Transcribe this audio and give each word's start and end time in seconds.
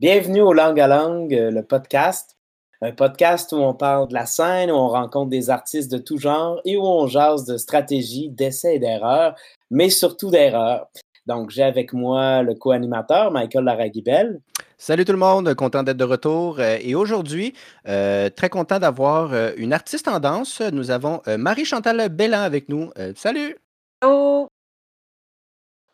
Bienvenue 0.00 0.40
au 0.40 0.54
Langue 0.54 0.80
à 0.80 0.86
Langue, 0.86 1.34
euh, 1.34 1.50
le 1.50 1.62
podcast. 1.62 2.38
Un 2.80 2.92
podcast 2.92 3.52
où 3.52 3.56
on 3.56 3.74
parle 3.74 4.08
de 4.08 4.14
la 4.14 4.24
scène, 4.24 4.70
où 4.70 4.74
on 4.74 4.88
rencontre 4.88 5.28
des 5.28 5.50
artistes 5.50 5.92
de 5.92 5.98
tout 5.98 6.16
genre 6.16 6.58
et 6.64 6.78
où 6.78 6.86
on 6.86 7.06
jase 7.06 7.44
de 7.44 7.58
stratégie, 7.58 8.30
d'essais 8.30 8.76
et 8.76 8.78
d'erreurs, 8.78 9.34
mais 9.70 9.90
surtout 9.90 10.30
d'erreurs. 10.30 10.86
Donc, 11.26 11.50
j'ai 11.50 11.62
avec 11.62 11.92
moi 11.92 12.42
le 12.42 12.54
co-animateur, 12.54 13.30
Michael 13.30 13.64
Laragibel. 13.64 14.40
Salut 14.78 15.04
tout 15.04 15.12
le 15.12 15.18
monde, 15.18 15.52
content 15.54 15.82
d'être 15.82 15.98
de 15.98 16.04
retour. 16.04 16.60
Euh, 16.60 16.78
et 16.80 16.94
aujourd'hui, 16.94 17.52
euh, 17.86 18.30
très 18.30 18.48
content 18.48 18.78
d'avoir 18.78 19.34
une 19.58 19.74
artiste 19.74 20.08
en 20.08 20.18
danse. 20.18 20.62
Nous 20.62 20.90
avons 20.90 21.20
Marie-Chantal 21.26 22.08
Bellan 22.08 22.40
avec 22.40 22.70
nous. 22.70 22.90
salut! 23.16 23.58
Hello! 24.02 24.48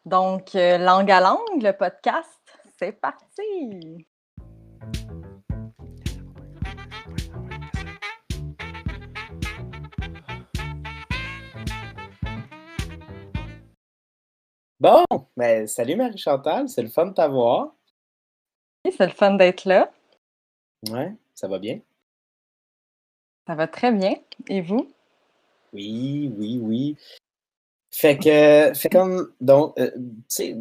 Donc, 0.05 0.51
Langue 0.55 1.11
à 1.11 1.21
Langue, 1.21 1.61
le 1.61 1.73
podcast, 1.73 2.36
c'est 2.79 2.93
parti! 2.93 4.07
Bon, 14.79 15.05
ben, 15.37 15.67
salut 15.67 15.97
Marie-Chantal, 15.97 16.69
c'est 16.69 16.83
le 16.83 16.89
fun 16.89 17.07
de 17.07 17.15
t'avoir. 17.15 17.75
Oui, 18.85 18.93
c'est 18.95 19.07
le 19.07 19.13
fun 19.13 19.35
d'être 19.35 19.65
là. 19.65 19.91
Ouais, 20.91 21.15
ça 21.35 21.49
va 21.49 21.59
bien? 21.59 21.81
Ça 23.47 23.55
va 23.55 23.67
très 23.69 23.91
bien. 23.91 24.17
Et 24.49 24.61
vous? 24.61 24.93
Oui, 25.73 26.31
oui, 26.37 26.61
oui. 26.63 26.97
Fait 27.91 28.19
que, 28.19 28.75
fait 28.75 28.91
comme, 28.91 29.33
donc, 29.41 29.79
euh, 29.79 29.91
tu 29.97 30.25
sais, 30.29 30.57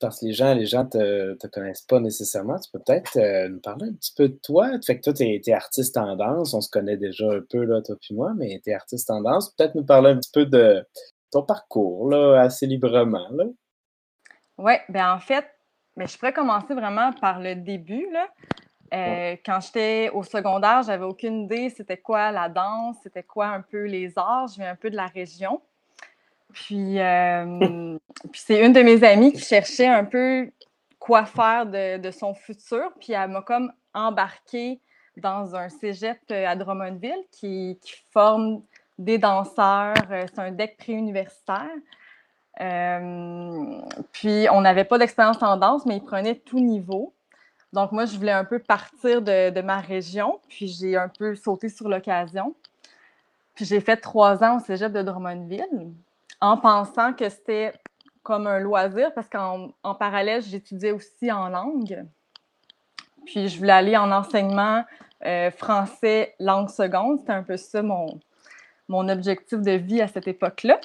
parce 0.00 0.20
que 0.20 0.26
les 0.26 0.32
gens, 0.32 0.54
les 0.54 0.66
gens 0.66 0.86
te, 0.86 1.34
te 1.34 1.46
connaissent 1.46 1.82
pas 1.82 2.00
nécessairement. 2.00 2.58
Tu 2.58 2.70
peux 2.70 2.78
peut-être 2.78 3.16
euh, 3.16 3.48
nous 3.48 3.60
parler 3.60 3.88
un 3.88 3.94
petit 3.94 4.12
peu 4.16 4.28
de 4.28 4.38
toi. 4.42 4.70
Fait 4.84 4.98
que 4.98 5.02
toi, 5.02 5.12
tu 5.12 5.24
es, 5.24 5.52
artiste 5.52 5.96
en 5.96 6.16
danse. 6.16 6.54
On 6.54 6.60
se 6.60 6.70
connaît 6.70 6.96
déjà 6.96 7.26
un 7.30 7.40
peu, 7.48 7.64
là, 7.64 7.82
toi 7.82 7.96
puis 8.00 8.14
moi, 8.14 8.32
mais 8.36 8.60
tu 8.62 8.70
es 8.70 8.74
artiste 8.74 9.10
en 9.10 9.22
danse. 9.22 9.54
Peut-être 9.54 9.74
nous 9.74 9.84
parler 9.84 10.10
un 10.10 10.16
petit 10.16 10.30
peu 10.32 10.46
de 10.46 10.86
ton 11.30 11.42
parcours, 11.42 12.08
là, 12.08 12.40
assez 12.40 12.66
librement, 12.66 13.28
là. 13.32 13.44
Oui, 14.56 14.72
ben 14.88 15.12
en 15.12 15.20
fait, 15.20 15.46
ben, 15.96 16.08
je 16.08 16.16
pourrais 16.18 16.32
commencer 16.32 16.74
vraiment 16.74 17.12
par 17.12 17.40
le 17.40 17.54
début, 17.54 18.08
là. 18.10 18.28
Euh, 18.94 19.36
quand 19.44 19.60
j'étais 19.60 20.10
au 20.14 20.22
secondaire, 20.22 20.82
j'avais 20.82 21.04
aucune 21.04 21.42
idée 21.42 21.68
c'était 21.68 21.98
quoi 21.98 22.30
la 22.30 22.48
danse, 22.48 22.96
c'était 23.02 23.22
quoi 23.22 23.48
un 23.48 23.60
peu 23.60 23.84
les 23.84 24.16
arts. 24.16 24.48
Je 24.48 24.56
viens 24.56 24.70
un 24.70 24.76
peu 24.76 24.88
de 24.90 24.96
la 24.96 25.06
région. 25.06 25.60
Puis, 26.52 26.98
euh, 26.98 27.98
puis 28.32 28.40
c'est 28.44 28.64
une 28.64 28.72
de 28.72 28.80
mes 28.80 29.04
amies 29.04 29.32
qui 29.32 29.42
cherchait 29.42 29.86
un 29.86 30.04
peu 30.04 30.50
quoi 30.98 31.24
faire 31.24 31.66
de, 31.66 32.10
son 32.10 32.34
futur. 32.34 32.90
Puis 33.00 33.12
elle 33.12 33.30
m'a 33.30 33.42
comme 33.42 33.72
embarquée 33.94 34.80
dans 35.16 35.54
un 35.56 35.68
cégep 35.68 36.18
euh, 36.30 36.46
à 36.46 36.56
Drummondville 36.56 37.24
qui, 37.32 37.78
forme 38.12 38.62
des 38.98 39.18
danseurs. 39.18 39.94
Euh, 40.10 40.24
c'est 40.32 40.40
un 40.40 40.52
deck 40.52 40.76
préuniversitaire. 40.78 41.70
puis 44.12 44.46
on 44.50 44.60
n'avait 44.60 44.84
pas 44.84 44.98
d'expérience 44.98 45.42
en 45.42 45.56
danse, 45.56 45.84
mais 45.86 45.96
ils 45.96 46.04
prenaient 46.04 46.36
tout 46.36 46.60
niveau. 46.60 47.14
Donc 47.74 47.92
moi, 47.92 48.06
je 48.06 48.16
voulais 48.16 48.32
un 48.32 48.44
peu 48.44 48.58
partir 48.58 49.20
de, 49.20 49.50
de 49.50 49.60
ma 49.60 49.80
région, 49.80 50.40
puis 50.48 50.68
j'ai 50.68 50.96
un 50.96 51.08
peu 51.08 51.34
sauté 51.34 51.68
sur 51.68 51.88
l'occasion. 51.88 52.54
Puis 53.54 53.66
j'ai 53.66 53.80
fait 53.80 53.98
trois 53.98 54.42
ans 54.42 54.56
au 54.56 54.60
cégep 54.60 54.90
de 54.92 55.02
Drummondville 55.02 55.92
en 56.40 56.56
pensant 56.56 57.12
que 57.12 57.28
c'était 57.28 57.72
comme 58.22 58.46
un 58.46 58.58
loisir 58.58 59.12
parce 59.14 59.28
qu'en 59.28 59.94
parallèle, 59.98 60.42
j'étudiais 60.42 60.92
aussi 60.92 61.32
en 61.32 61.48
langue. 61.48 62.04
Puis 63.24 63.48
je 63.48 63.58
voulais 63.58 63.72
aller 63.72 63.96
en 63.96 64.10
enseignement 64.12 64.84
euh, 65.24 65.50
français 65.50 66.34
langue 66.38 66.68
seconde. 66.68 67.18
C'était 67.20 67.32
un 67.32 67.42
peu 67.42 67.56
ça 67.56 67.82
mon, 67.82 68.20
mon 68.88 69.08
objectif 69.08 69.60
de 69.60 69.72
vie 69.72 70.00
à 70.00 70.08
cette 70.08 70.28
époque-là. 70.28 70.80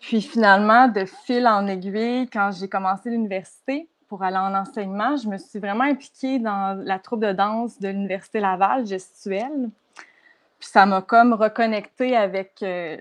Puis 0.00 0.20
finalement, 0.20 0.88
de 0.88 1.04
fil 1.04 1.46
en 1.46 1.66
aiguille, 1.66 2.28
quand 2.28 2.50
j'ai 2.52 2.68
commencé 2.68 3.10
l'université 3.10 3.88
pour 4.08 4.22
aller 4.24 4.36
en 4.36 4.54
enseignement, 4.54 5.16
je 5.16 5.28
me 5.28 5.38
suis 5.38 5.58
vraiment 5.58 5.84
impliquée 5.84 6.38
dans 6.38 6.80
la 6.84 6.98
troupe 6.98 7.20
de 7.20 7.32
danse 7.32 7.78
de 7.78 7.88
l'Université 7.88 8.40
Laval, 8.40 8.86
gestuelle. 8.86 9.70
Puis 10.58 10.68
ça 10.68 10.86
m'a 10.86 11.02
comme 11.02 11.32
reconnectée 11.32 12.16
avec 12.16 12.62
euh, 12.62 12.96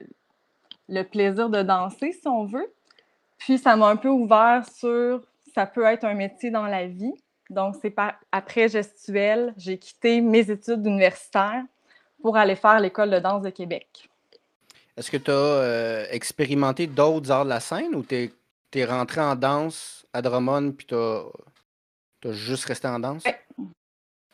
le 0.92 1.04
plaisir 1.04 1.50
de 1.50 1.64
danser, 1.64 2.12
si 2.12 2.28
on 2.28 2.46
veut. 2.46 2.72
Puis 3.40 3.58
ça 3.58 3.76
m'a 3.76 3.88
un 3.88 3.96
peu 3.96 4.10
ouvert 4.10 4.64
sur 4.70 5.24
ça 5.56 5.66
peut 5.66 5.86
être 5.86 6.04
un 6.04 6.14
métier 6.14 6.52
dans 6.52 6.68
la 6.68 6.86
vie. 6.86 7.14
Donc, 7.50 7.76
c'est 7.82 7.94
après 8.32 8.70
gestuelle, 8.70 9.54
j'ai 9.58 9.78
quitté 9.78 10.22
mes 10.22 10.50
études 10.50 10.86
universitaires 10.86 11.64
pour 12.22 12.38
aller 12.38 12.56
faire 12.56 12.80
l'École 12.80 13.10
de 13.10 13.20
danse 13.20 13.42
de 13.42 13.50
Québec. 13.50 14.10
Est-ce 14.96 15.10
que 15.10 15.18
tu 15.18 15.32
as 15.32 15.34
euh, 15.34 16.06
expérimenté 16.12 16.88
d'autres 16.88 17.32
arts 17.32 17.46
de 17.46 17.50
la 17.50 17.60
scène 17.60 17.96
ou 17.96 18.04
tu 18.04 18.32
es, 18.74 18.86
rentré 18.86 19.20
en 19.22 19.36
danse 19.36 20.06
à 20.14 20.22
Drummond 20.22 20.72
puis 20.72 20.88
tu 20.88 20.96
as, 20.96 22.32
juste 22.32 22.66
resté 22.66 22.88
en 22.88 23.00
danse? 23.00 23.24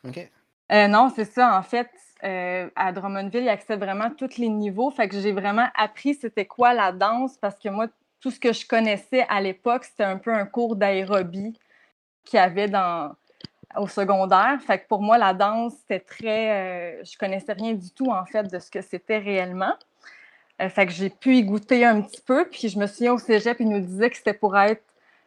OK. 0.03 0.29
Euh, 0.72 0.88
non, 0.88 1.12
c'est 1.16 1.25
ça. 1.25 1.57
En 1.57 1.63
fait, 1.63 1.89
euh, 2.23 2.69
à 2.75 2.91
Drummondville, 2.91 3.44
il 3.44 3.50
accède 3.50 3.79
vraiment 3.79 4.05
à 4.05 4.09
tous 4.09 4.38
les 4.38 4.50
niveaux. 4.50 4.89
Fait 4.89 5.07
que 5.07 5.19
j'ai 5.19 5.31
vraiment 5.31 5.67
appris 5.75 6.16
c'était 6.16 6.45
quoi 6.45 6.73
la 6.73 6.91
danse 6.91 7.38
parce 7.38 7.59
que 7.59 7.69
moi, 7.69 7.88
tout 8.19 8.31
ce 8.31 8.39
que 8.39 8.53
je 8.53 8.66
connaissais 8.66 9.25
à 9.29 9.41
l'époque, 9.41 9.85
c'était 9.85 10.03
un 10.03 10.17
peu 10.17 10.33
un 10.33 10.45
cours 10.45 10.75
d'aérobie 10.75 11.57
qu'il 12.23 12.38
y 12.38 12.41
avait 12.41 12.67
dans, 12.67 13.13
au 13.77 13.88
secondaire. 13.88 14.59
Fait 14.66 14.79
que 14.79 14.88
pour 14.88 15.01
moi, 15.01 15.17
la 15.17 15.33
danse, 15.33 15.73
c'était 15.81 16.00
très. 16.00 17.00
Euh, 17.00 17.03
je 17.03 17.17
connaissais 17.17 17.53
rien 17.53 17.73
du 17.73 17.91
tout, 17.91 18.09
en 18.09 18.25
fait, 18.25 18.51
de 18.51 18.59
ce 18.59 18.72
que 18.72 18.81
c'était 18.81 19.19
réellement. 19.19 19.73
Euh, 20.59 20.69
fait 20.69 20.88
que 20.88 20.91
j'ai 20.91 21.11
pu 21.11 21.35
y 21.35 21.44
goûter 21.44 21.85
un 21.85 22.01
petit 22.01 22.22
peu. 22.22 22.47
Puis 22.50 22.69
je 22.69 22.79
me 22.79 22.88
souviens 22.88 23.13
au 23.13 23.19
cégep, 23.19 23.57
il 23.59 23.69
nous 23.69 23.79
disait 23.79 24.09
que 24.09 24.17
c'était 24.17 24.33
pour 24.33 24.57
être 24.57 24.83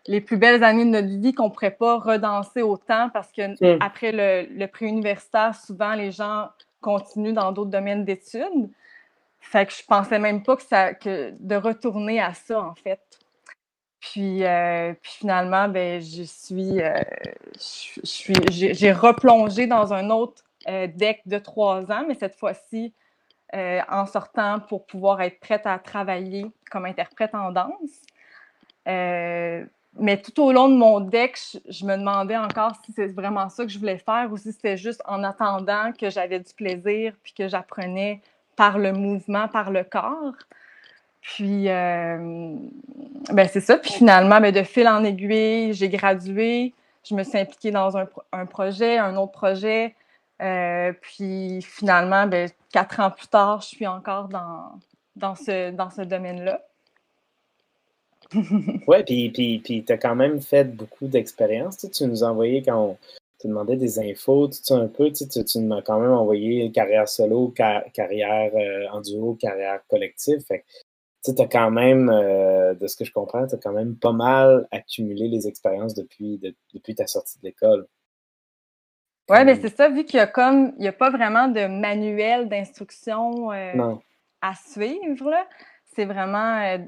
les 0.06 0.20
plus 0.20 0.38
belles 0.38 0.64
années 0.64 0.84
de 0.84 0.90
notre 0.90 1.08
vie 1.08 1.32
qu'on 1.34 1.44
ne 1.44 1.50
pourrait 1.50 1.70
pas 1.70 1.98
redanser 1.98 2.62
autant 2.62 3.10
parce 3.10 3.30
que 3.30 3.52
hmm. 3.52 3.78
après 3.80 4.12
le, 4.12 4.48
le 4.50 4.66
pré-universitaire, 4.66 5.54
souvent 5.54 5.94
les 5.94 6.10
gens 6.10 6.48
continue 6.80 7.32
dans 7.32 7.52
d'autres 7.52 7.70
domaines 7.70 8.04
d'études. 8.04 8.70
Fait 9.40 9.66
que 9.66 9.72
je 9.72 9.82
pensais 9.84 10.18
même 10.18 10.42
pas 10.42 10.56
que 10.56 10.62
ça, 10.62 10.92
de 10.92 11.56
retourner 11.56 12.20
à 12.20 12.34
ça, 12.34 12.60
en 12.60 12.74
fait. 12.74 13.00
Puis, 14.00 14.44
euh, 14.44 14.94
finalement, 15.02 15.68
ben, 15.68 16.00
je 16.00 16.22
suis, 16.22 16.80
euh, 16.80 17.02
j'ai 17.58 18.92
replongé 18.92 19.66
dans 19.66 19.92
un 19.92 20.10
autre 20.10 20.42
euh, 20.68 20.86
deck 20.86 21.20
de 21.26 21.38
trois 21.38 21.90
ans, 21.92 22.04
mais 22.08 22.14
cette 22.14 22.36
fois-ci 22.36 22.94
en 23.52 24.06
sortant 24.06 24.60
pour 24.60 24.86
pouvoir 24.86 25.20
être 25.22 25.40
prête 25.40 25.66
à 25.66 25.76
travailler 25.80 26.46
comme 26.70 26.84
interprète 26.84 27.34
en 27.34 27.50
danse 27.50 28.04
mais 29.98 30.20
tout 30.20 30.42
au 30.42 30.52
long 30.52 30.68
de 30.68 30.76
mon 30.76 31.00
deck, 31.00 31.36
je, 31.68 31.84
me 31.84 31.96
demandais 31.96 32.36
encore 32.36 32.72
si 32.84 32.92
c'est 32.92 33.08
vraiment 33.08 33.48
ça 33.48 33.64
que 33.64 33.70
je 33.70 33.78
voulais 33.78 33.98
faire 33.98 34.28
ou 34.30 34.36
si 34.36 34.52
c'était 34.52 34.76
juste 34.76 35.02
en 35.06 35.24
attendant 35.24 35.92
que 35.92 36.10
j'avais 36.10 36.38
du 36.38 36.54
plaisir 36.54 37.14
puis 37.22 37.32
que 37.32 37.48
j'apprenais 37.48 38.20
par 38.56 38.78
le 38.78 38.92
mouvement, 38.92 39.48
par 39.48 39.70
le 39.70 39.84
corps. 39.84 40.34
Puis, 41.20 41.68
euh, 41.68 42.56
ben 43.32 43.48
c'est 43.48 43.60
ça. 43.60 43.76
Puis 43.78 43.92
finalement, 43.92 44.40
ben 44.40 44.52
de 44.52 44.62
fil 44.62 44.88
en 44.88 45.04
aiguille, 45.04 45.74
j'ai 45.74 45.88
gradué. 45.88 46.72
Je 47.04 47.14
me 47.14 47.22
suis 47.24 47.38
impliquée 47.38 47.70
dans 47.70 47.96
un, 47.96 48.46
projet, 48.46 48.98
un 48.98 49.16
autre 49.16 49.32
projet. 49.32 49.94
Euh, 50.40 50.92
puis 51.00 51.60
finalement, 51.62 52.26
ben, 52.26 52.48
quatre 52.72 53.00
ans 53.00 53.10
plus 53.10 53.28
tard, 53.28 53.60
je 53.60 53.68
suis 53.68 53.86
encore 53.86 54.28
dans, 54.28 54.78
dans 55.16 55.34
ce, 55.34 55.70
dans 55.70 55.90
ce 55.90 56.02
domaine-là. 56.02 56.60
ouais, 58.86 59.04
puis, 59.04 59.30
puis, 59.30 59.58
puis 59.58 59.84
tu 59.84 59.92
as 59.92 59.98
quand 59.98 60.14
même 60.14 60.40
fait 60.40 60.64
beaucoup 60.64 61.08
d'expériences. 61.08 61.78
Tu, 61.78 61.90
tu, 61.90 62.04
nous 62.06 62.22
as 62.24 62.28
envoyé 62.28 62.62
quand 62.62 62.90
on 62.90 62.98
te 63.38 63.48
demandait 63.48 63.76
des 63.76 63.98
infos, 63.98 64.48
tu 64.48 64.58
sais, 64.62 64.74
un 64.74 64.86
peu, 64.86 65.10
tu, 65.10 65.26
tu, 65.26 65.58
m'as 65.60 65.82
quand 65.82 65.98
même 65.98 66.12
envoyé 66.12 66.70
carrière 66.70 67.08
solo, 67.08 67.48
carrière 67.48 68.52
euh, 68.54 68.86
en 68.92 69.00
duo, 69.00 69.34
carrière 69.34 69.80
collective. 69.88 70.40
Fait 70.40 70.64
tu 71.24 71.32
as 71.38 71.46
quand 71.46 71.70
même, 71.70 72.08
euh, 72.08 72.74
de 72.74 72.86
ce 72.86 72.96
que 72.96 73.04
je 73.04 73.12
comprends, 73.12 73.46
tu 73.46 73.54
as 73.54 73.58
quand 73.58 73.72
même 73.72 73.96
pas 73.96 74.12
mal 74.12 74.66
accumulé 74.70 75.28
les 75.28 75.46
expériences 75.48 75.94
depuis, 75.94 76.40
depuis 76.72 76.94
ta 76.94 77.06
sortie 77.06 77.38
de 77.40 77.44
l'école. 77.44 77.86
Oui, 79.28 79.44
mais 79.44 79.60
c'est 79.60 79.74
ça, 79.74 79.88
vu 79.88 80.04
qu'il 80.04 80.16
y 80.16 80.20
a 80.20 80.26
comme, 80.26 80.72
il 80.76 80.82
n'y 80.82 80.88
a 80.88 80.92
pas 80.92 81.10
vraiment 81.10 81.46
de 81.46 81.66
manuel 81.66 82.48
d'instruction 82.48 83.52
euh, 83.52 83.94
à 84.40 84.54
suivre, 84.54 85.32
c'est 85.94 86.04
vraiment 86.04 86.78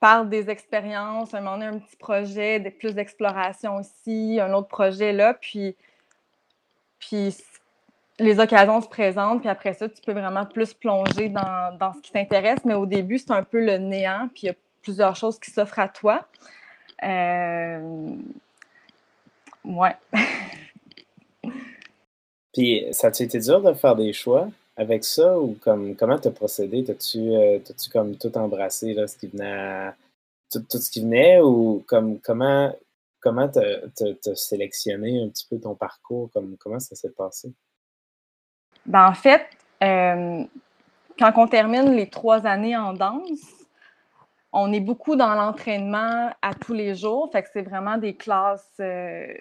parle 0.00 0.28
des 0.28 0.50
expériences, 0.50 1.34
un 1.34 1.40
moment 1.40 1.58
donné, 1.58 1.66
un 1.66 1.78
petit 1.78 1.96
projet, 1.96 2.58
plus 2.78 2.94
d'exploration 2.94 3.76
aussi, 3.76 4.40
un 4.40 4.52
autre 4.54 4.68
projet 4.68 5.12
là, 5.12 5.34
puis, 5.34 5.76
puis 6.98 7.36
les 8.18 8.40
occasions 8.40 8.80
se 8.80 8.88
présentent, 8.88 9.40
puis 9.40 9.48
après 9.48 9.74
ça, 9.74 9.88
tu 9.88 10.00
peux 10.02 10.12
vraiment 10.12 10.46
plus 10.46 10.74
plonger 10.74 11.28
dans, 11.28 11.76
dans 11.78 11.92
ce 11.94 12.00
qui 12.00 12.12
t'intéresse, 12.12 12.60
mais 12.64 12.74
au 12.74 12.86
début, 12.86 13.18
c'est 13.18 13.32
un 13.32 13.42
peu 13.42 13.64
le 13.64 13.78
néant, 13.78 14.28
puis 14.32 14.42
il 14.44 14.46
y 14.46 14.50
a 14.50 14.54
plusieurs 14.82 15.16
choses 15.16 15.38
qui 15.38 15.50
s'offrent 15.50 15.78
à 15.78 15.88
toi. 15.88 16.26
Euh... 17.02 18.14
Ouais. 19.64 19.96
Puis, 22.52 22.86
ça 22.90 23.08
a 23.08 23.10
été 23.10 23.38
dur 23.38 23.62
de 23.62 23.72
faire 23.74 23.94
des 23.94 24.12
choix? 24.12 24.48
Avec 24.80 25.04
ça 25.04 25.38
ou 25.38 25.56
comme 25.60 25.94
comment 25.94 26.18
t'as 26.18 26.30
procédé? 26.30 26.82
T'as-tu 26.82 27.18
euh, 27.18 27.58
tu 27.58 27.90
comme 27.90 28.16
tout 28.16 28.36
embrassé 28.38 28.94
là, 28.94 29.06
ce 29.06 29.16
qui 29.16 29.26
venait 29.26 29.90
tout, 30.50 30.64
ce 30.70 30.90
qui 30.90 31.02
venait 31.02 31.38
ou 31.40 31.84
comme 31.86 32.18
comment 32.20 32.74
comment 33.20 33.46
t'as 33.48 34.34
sélectionné 34.34 35.22
un 35.22 35.28
petit 35.28 35.46
peu 35.48 35.60
ton 35.60 35.74
parcours? 35.74 36.30
Comme, 36.32 36.56
comment 36.58 36.80
ça 36.80 36.96
s'est 36.96 37.10
passé? 37.10 37.52
Ben, 38.86 39.08
en 39.08 39.12
fait, 39.14 39.46
euh, 39.82 40.44
quand 41.18 41.32
on 41.36 41.46
termine 41.46 41.92
les 41.92 42.08
trois 42.08 42.46
années 42.46 42.76
en 42.76 42.94
danse, 42.94 43.66
on 44.50 44.72
est 44.72 44.80
beaucoup 44.80 45.14
dans 45.14 45.34
l'entraînement 45.34 46.30
à 46.40 46.54
tous 46.54 46.72
les 46.72 46.94
jours. 46.94 47.30
Fait 47.30 47.42
que 47.42 47.50
c'est 47.52 47.62
vraiment 47.62 47.98
des 47.98 48.16
classes 48.16 48.80
euh, 48.80 49.34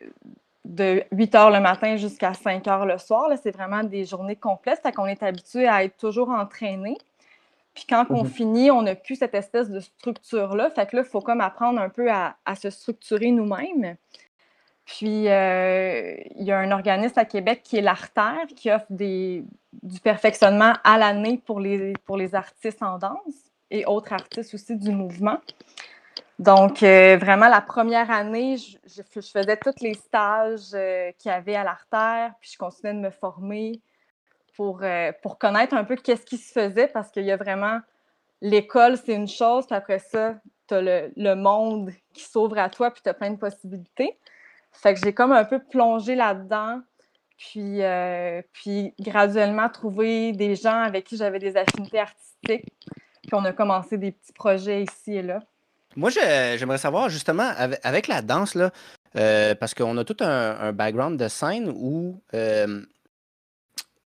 de 0.65 1.03
8 1.11 1.35
heures 1.35 1.51
le 1.51 1.59
matin 1.59 1.95
jusqu'à 1.95 2.33
5 2.33 2.67
heures 2.67 2.85
le 2.85 2.97
soir. 2.97 3.29
C'est 3.41 3.51
vraiment 3.51 3.83
des 3.83 4.05
journées 4.05 4.35
complètes. 4.35 4.81
Fait 4.81 4.91
qu'on 4.91 5.05
est 5.05 5.23
habitué 5.23 5.67
à 5.67 5.83
être 5.83 5.97
toujours 5.97 6.29
entraîné. 6.29 6.97
Puis 7.73 7.85
quand 7.87 8.05
on 8.09 8.23
mhm. 8.23 8.29
finit, 8.29 8.71
on 8.71 8.81
n'a 8.81 8.95
plus 8.95 9.15
cette 9.15 9.35
espèce 9.35 9.69
de 9.69 9.79
structure-là. 9.79 10.69
Fait 10.71 10.85
que 10.85 10.97
là, 10.97 11.03
il 11.05 11.09
faut 11.09 11.21
comme 11.21 11.41
apprendre 11.41 11.79
un 11.79 11.89
peu 11.89 12.11
à, 12.11 12.35
se 12.55 12.69
structurer 12.69 13.31
nous-mêmes. 13.31 13.95
Puis, 14.85 15.29
euh, 15.29 16.15
il 16.35 16.43
y 16.43 16.51
a 16.51 16.57
un 16.57 16.71
organisme 16.71 17.19
à 17.19 17.25
Québec 17.25 17.61
qui 17.63 17.77
est 17.77 17.81
l'Artère, 17.81 18.47
qui 18.55 18.71
offre 18.71 18.87
des, 18.89 19.45
du 19.83 19.99
perfectionnement 19.99 20.73
à 20.83 20.97
l'année 20.97 21.39
pour 21.45 21.59
les, 21.59 21.93
pour 22.05 22.17
les 22.17 22.33
artistes 22.33 22.81
en 22.81 22.97
danse 22.97 23.51
et 23.69 23.85
autres 23.85 24.13
artistes 24.13 24.53
aussi 24.55 24.75
du 24.75 24.89
mouvement. 24.89 25.37
Donc, 26.39 26.83
euh, 26.83 27.17
vraiment, 27.17 27.49
la 27.49 27.59
première 27.59 28.09
année, 28.09 28.55
je, 28.57 29.21
faisais 29.21 29.57
tous 29.57 29.81
les 29.81 29.93
stages 29.93 30.73
euh, 30.73 31.11
qu'il 31.19 31.29
y 31.29 31.33
avait 31.33 31.55
à 31.55 31.65
l'artère, 31.65 32.33
puis 32.39 32.51
je 32.53 32.57
continuais 32.57 32.93
de 32.93 32.99
me 32.99 33.09
former 33.09 33.81
pour, 34.55 34.79
euh, 34.81 35.11
pour 35.21 35.37
connaître 35.37 35.75
un 35.75 35.83
peu 35.83 35.97
qu'est-ce 35.97 36.25
qui 36.25 36.37
se 36.37 36.53
faisait, 36.53 36.87
parce 36.87 37.11
qu'il 37.11 37.25
y 37.25 37.31
a 37.31 37.35
vraiment 37.35 37.79
l'école, 38.39 38.95
c'est 38.95 39.13
une 39.13 39.27
chose, 39.27 39.67
puis 39.67 39.75
après 39.75 39.99
ça, 39.99 40.35
tu 40.69 40.75
as 40.75 40.81
le, 40.81 41.11
le, 41.17 41.35
monde 41.35 41.91
qui 42.13 42.23
s'ouvre 42.23 42.57
à 42.57 42.69
toi, 42.69 42.89
puis 42.89 43.01
tu 43.03 43.09
as 43.09 43.13
plein 43.13 43.31
de 43.31 43.37
possibilités. 43.37 44.17
Fait 44.71 44.93
que 44.93 45.01
j'ai 45.03 45.13
comme 45.13 45.33
un 45.33 45.43
peu 45.43 45.59
plongé 45.59 46.15
là-dedans, 46.15 46.79
puis, 47.37 47.81
puis 48.53 48.93
graduellement 48.97 49.67
trouvé 49.67 50.31
des 50.31 50.55
gens 50.55 50.83
avec 50.83 51.05
qui 51.05 51.17
j'avais 51.17 51.39
des 51.39 51.57
affinités 51.57 51.99
artistiques, 51.99 52.71
puis 53.23 53.33
on 53.33 53.43
a 53.43 53.51
commencé 53.51 53.97
des 53.97 54.13
petits 54.13 54.33
projets 54.33 54.83
ici 54.83 55.15
et 55.15 55.21
là. 55.21 55.41
Moi, 55.95 56.09
j'aimerais 56.11 56.77
savoir 56.77 57.09
justement 57.09 57.51
avec, 57.57 58.07
la 58.07 58.21
danse, 58.21 58.55
là, 58.55 58.71
euh, 59.15 59.55
parce 59.55 59.73
qu'on 59.73 59.97
a 59.97 60.03
tout 60.03 60.17
un, 60.19 60.71
background 60.71 61.19
de 61.19 61.27
scène 61.27 61.71
où 61.75 62.21
euh, 62.33 62.81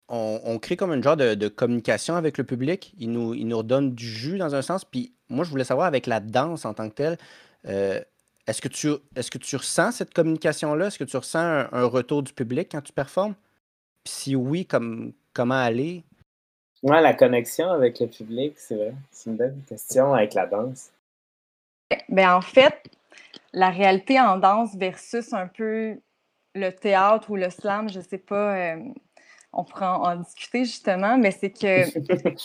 on, 0.09 0.59
crée 0.59 0.77
comme 0.77 0.91
un 0.91 1.00
genre 1.00 1.17
de, 1.17 1.49
communication 1.49 2.17
avec 2.17 2.37
le 2.38 2.44
public. 2.44 2.94
Il 2.99 3.12
nous, 3.12 3.35
il 3.35 3.47
nous 3.47 3.59
redonne 3.59 3.94
du 3.94 4.06
jus 4.06 4.38
dans 4.38 4.55
un 4.55 4.62
sens. 4.62 4.85
Puis 4.85 5.15
moi, 5.29 5.44
je 5.44 5.50
voulais 5.50 5.65
savoir 5.65 5.87
avec 5.87 6.06
la 6.06 6.21
danse 6.21 6.65
en 6.65 6.75
tant 6.75 6.88
que 6.88 6.94
telle, 6.94 7.19
euh, 7.67 8.00
est-ce 8.47 8.61
que, 8.61 8.69
tu, 8.69 8.88
que 9.15 9.38
tu 9.38 9.56
ressens 9.56 9.93
cette 9.93 10.12
communication-là? 10.12 10.88
Est-ce 10.88 10.99
que 10.99 11.05
tu 11.05 11.17
ressens 11.17 11.67
un, 11.71 11.85
retour 11.85 12.23
du 12.23 12.33
public 12.33 12.69
quand 12.73 12.81
tu 12.81 12.93
performes? 12.93 13.35
Puis 14.05 14.12
si 14.12 14.37
oui, 14.37 14.67
comme, 14.67 15.12
comment 15.33 15.55
aller? 15.55 16.03
Moi, 16.83 17.00
la 17.00 17.15
connexion 17.15 17.71
avec 17.71 18.00
le 18.00 18.06
public, 18.09 18.55
c'est 18.56 18.75
vrai. 18.75 18.94
C'est 19.11 19.31
une 19.31 19.37
belle 19.37 19.56
question 19.69 20.15
avec 20.15 20.35
la 20.35 20.47
danse. 20.47 20.91
Ben, 22.09 22.35
en 22.35 22.41
fait, 22.41 22.91
la 23.53 23.71
réalité 23.71 24.21
en 24.21 24.37
danse 24.37 24.77
versus 24.77 25.33
un 25.33 25.49
peu 25.49 26.01
le 26.55 26.71
théâtre 26.71 27.31
ou 27.31 27.37
le 27.37 27.51
slam, 27.51 27.89
je 27.89 27.99
ne 27.99 28.05
sais 28.05 28.19
pas, 28.19 28.57
euh, 28.57 28.77
on 29.53 29.65
pourra 29.65 29.99
en, 29.99 30.17
discuter 30.17 30.65
justement, 30.65 31.17
mais 31.17 31.31
c'est 31.31 31.51
que 31.51 31.85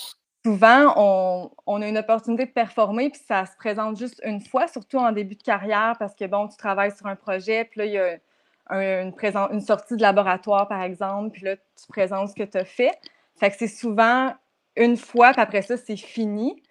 souvent, 0.45 1.51
on, 1.65 1.81
a 1.81 1.87
une 1.87 1.97
opportunité 1.97 2.45
de 2.45 2.51
performer, 2.51 3.09
puis 3.09 3.21
ça 3.27 3.45
se 3.45 3.55
présente 3.57 3.97
juste 3.97 4.21
une 4.23 4.41
fois, 4.41 4.67
surtout 4.67 4.97
en 4.97 5.11
début 5.11 5.35
de 5.35 5.43
carrière, 5.43 5.95
parce 5.97 6.15
que 6.15 6.25
bon, 6.25 6.47
tu 6.47 6.57
travailles 6.57 6.95
sur 6.95 7.07
un 7.07 7.15
projet, 7.15 7.65
puis 7.65 7.79
là, 7.79 7.85
il 7.85 7.93
y 7.93 7.97
a 7.97 9.01
une, 9.01 9.13
une 9.51 9.61
sortie 9.61 9.95
de 9.95 10.01
laboratoire, 10.01 10.67
par 10.67 10.81
exemple, 10.81 11.31
puis 11.31 11.43
là, 11.43 11.55
tu 11.55 11.87
présentes 11.89 12.29
ce 12.29 12.35
que 12.35 12.43
tu 12.43 12.57
as 12.57 12.65
fait. 12.65 12.97
Fait 13.39 13.49
que 13.49 13.57
c'est 13.57 13.67
souvent 13.67 14.33
une 14.75 14.97
fois, 14.97 15.31
puis 15.31 15.41
après 15.41 15.61
ça, 15.61 15.77
c'est 15.77 15.97
fini. 15.97 16.61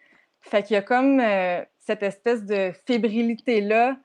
Fait 0.41 0.62
qu'il 0.62 0.75
y 0.75 0.77
a 0.77 0.82
comme 0.82 1.20
euh, 1.20 1.65
cette 1.86 2.02
espèce 2.02 2.44
de 2.44 2.72
fébrilité-là 2.86 3.96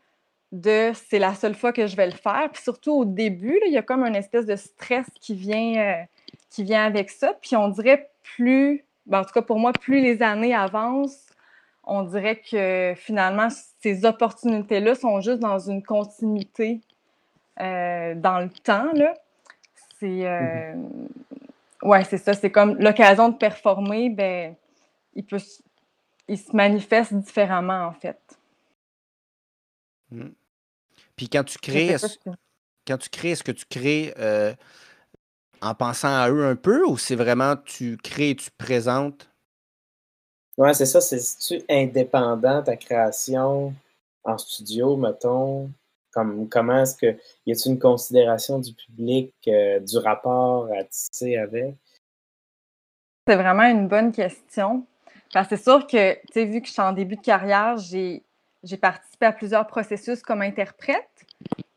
de 0.51 0.91
c'est 0.93 1.19
la 1.19 1.35
seule 1.35 1.55
fois 1.55 1.71
que 1.71 1.87
je 1.87 1.95
vais 1.95 2.07
le 2.07 2.13
faire. 2.13 2.49
Puis 2.51 2.63
surtout 2.63 2.91
au 2.91 3.05
début, 3.05 3.59
il 3.67 3.73
y 3.73 3.77
a 3.77 3.81
comme 3.81 4.03
une 4.03 4.15
espèce 4.15 4.45
de 4.45 4.55
stress 4.55 5.05
qui 5.21 5.35
vient, 5.35 5.77
euh, 5.77 6.03
qui 6.49 6.63
vient 6.63 6.85
avec 6.85 7.09
ça. 7.09 7.33
Puis 7.41 7.55
on 7.55 7.69
dirait 7.69 8.09
plus, 8.35 8.83
ben, 9.05 9.19
en 9.19 9.23
tout 9.23 9.33
cas 9.33 9.41
pour 9.41 9.59
moi, 9.59 9.71
plus 9.73 10.01
les 10.01 10.21
années 10.21 10.55
avancent, 10.55 11.27
on 11.83 12.03
dirait 12.03 12.37
que 12.37 12.93
finalement, 12.95 13.47
ces 13.81 14.05
opportunités-là 14.05 14.95
sont 14.95 15.21
juste 15.21 15.39
dans 15.39 15.59
une 15.59 15.83
continuité 15.83 16.81
euh, 17.59 18.13
dans 18.15 18.39
le 18.39 18.49
temps. 18.49 18.91
Là. 18.93 19.13
C'est. 19.99 20.25
Euh, 20.25 20.73
ouais, 21.83 22.03
c'est 22.03 22.17
ça. 22.17 22.33
C'est 22.33 22.51
comme 22.51 22.77
l'occasion 22.79 23.29
de 23.29 23.35
performer, 23.35 24.09
ben, 24.09 24.55
il 25.15 25.25
peut 25.25 25.39
il 26.29 26.37
se 26.37 26.55
manifeste 26.55 27.13
différemment, 27.13 27.87
en 27.87 27.93
fait. 27.93 28.19
Hmm. 30.11 30.29
Puis 31.15 31.27
quand 31.27 31.43
tu 31.43 31.57
crées, 31.57 31.87
est-ce, 31.87 32.17
quand 32.87 32.97
tu 32.97 33.09
crées, 33.09 33.31
est-ce 33.31 33.43
que 33.43 33.51
tu 33.51 33.65
crées 33.65 34.13
euh, 34.17 34.53
en 35.61 35.75
pensant 35.75 36.15
à 36.15 36.29
eux 36.29 36.45
un 36.45 36.55
peu 36.55 36.85
ou 36.85 36.97
c'est 36.97 37.15
vraiment 37.15 37.57
tu 37.57 37.97
crées 37.97 38.31
et 38.31 38.35
tu 38.35 38.49
présentes? 38.51 39.29
Ouais, 40.57 40.73
c'est 40.73 40.85
ça. 40.85 41.01
C'est-tu 41.01 41.63
indépendant 41.69 42.63
ta 42.63 42.75
création 42.75 43.73
en 44.23 44.37
studio, 44.37 44.97
mettons? 44.97 45.69
Comme, 46.11 46.49
comment 46.49 46.81
est-ce 46.81 46.95
que. 46.95 47.17
Y 47.45 47.51
a-t-il 47.51 47.73
une 47.73 47.79
considération 47.79 48.59
du 48.59 48.73
public, 48.73 49.33
euh, 49.47 49.79
du 49.79 49.97
rapport 49.97 50.67
à 50.73 50.83
tisser 50.85 51.37
avec? 51.37 51.75
C'est 53.27 53.35
vraiment 53.35 53.63
une 53.63 53.87
bonne 53.87 54.11
question. 54.11 54.87
Parce 55.33 55.47
que 55.47 55.55
c'est 55.55 55.63
sûr 55.63 55.85
que, 55.85 56.13
tu 56.13 56.21
sais, 56.33 56.45
vu 56.45 56.61
que 56.61 56.67
je 56.67 56.73
suis 56.73 56.81
en 56.81 56.91
début 56.91 57.15
de 57.15 57.21
carrière, 57.21 57.77
j'ai, 57.77 58.23
participé 58.81 59.27
à 59.27 59.31
plusieurs 59.31 59.67
processus 59.67 60.21
comme 60.21 60.41
interprète. 60.41 61.25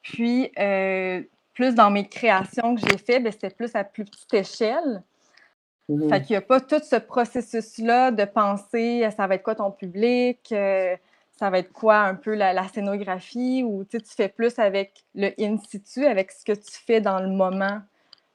Puis, 0.02 0.50
euh, 0.58 1.22
plus 1.54 1.74
dans 1.74 1.90
mes 1.90 2.08
créations 2.08 2.74
que 2.74 2.80
j'ai 2.80 2.98
fait, 2.98 3.20
ben, 3.20 3.30
c'était 3.30 3.50
plus 3.50 3.74
à 3.74 3.84
plus 3.84 4.04
petite 4.04 4.32
échelle. 4.34 5.02
Mm-hmm. 5.88 6.08
Fait 6.08 6.22
qu'il 6.22 6.30
n'y 6.30 6.36
a 6.36 6.42
pas 6.42 6.60
tout 6.60 6.80
ce 6.82 6.96
processus-là 6.96 8.10
de 8.10 8.24
penser 8.24 9.08
ça 9.16 9.26
va 9.26 9.34
être 9.34 9.42
quoi 9.42 9.54
ton 9.54 9.70
public, 9.70 10.48
euh, 10.52 10.96
ça 11.32 11.50
va 11.50 11.58
être 11.58 11.72
quoi 11.72 11.98
un 11.98 12.14
peu 12.14 12.34
la, 12.34 12.66
scénographie, 12.68 13.62
ou 13.64 13.84
tu 13.84 13.98
fais 14.04 14.28
plus 14.28 14.58
avec 14.58 15.04
le 15.14 15.32
in 15.38 15.58
situ, 15.58 16.06
avec 16.06 16.30
ce 16.30 16.44
que 16.44 16.52
tu 16.52 16.72
fais 16.86 17.00
dans 17.00 17.20
le 17.20 17.28
moment 17.28 17.80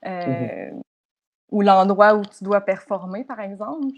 euh, 0.06 0.10
mm-hmm. 0.10 0.82
ou 1.52 1.62
l'endroit 1.62 2.16
où 2.16 2.26
tu 2.26 2.44
dois 2.44 2.62
performer, 2.62 3.24
par 3.24 3.40
exemple. 3.40 3.98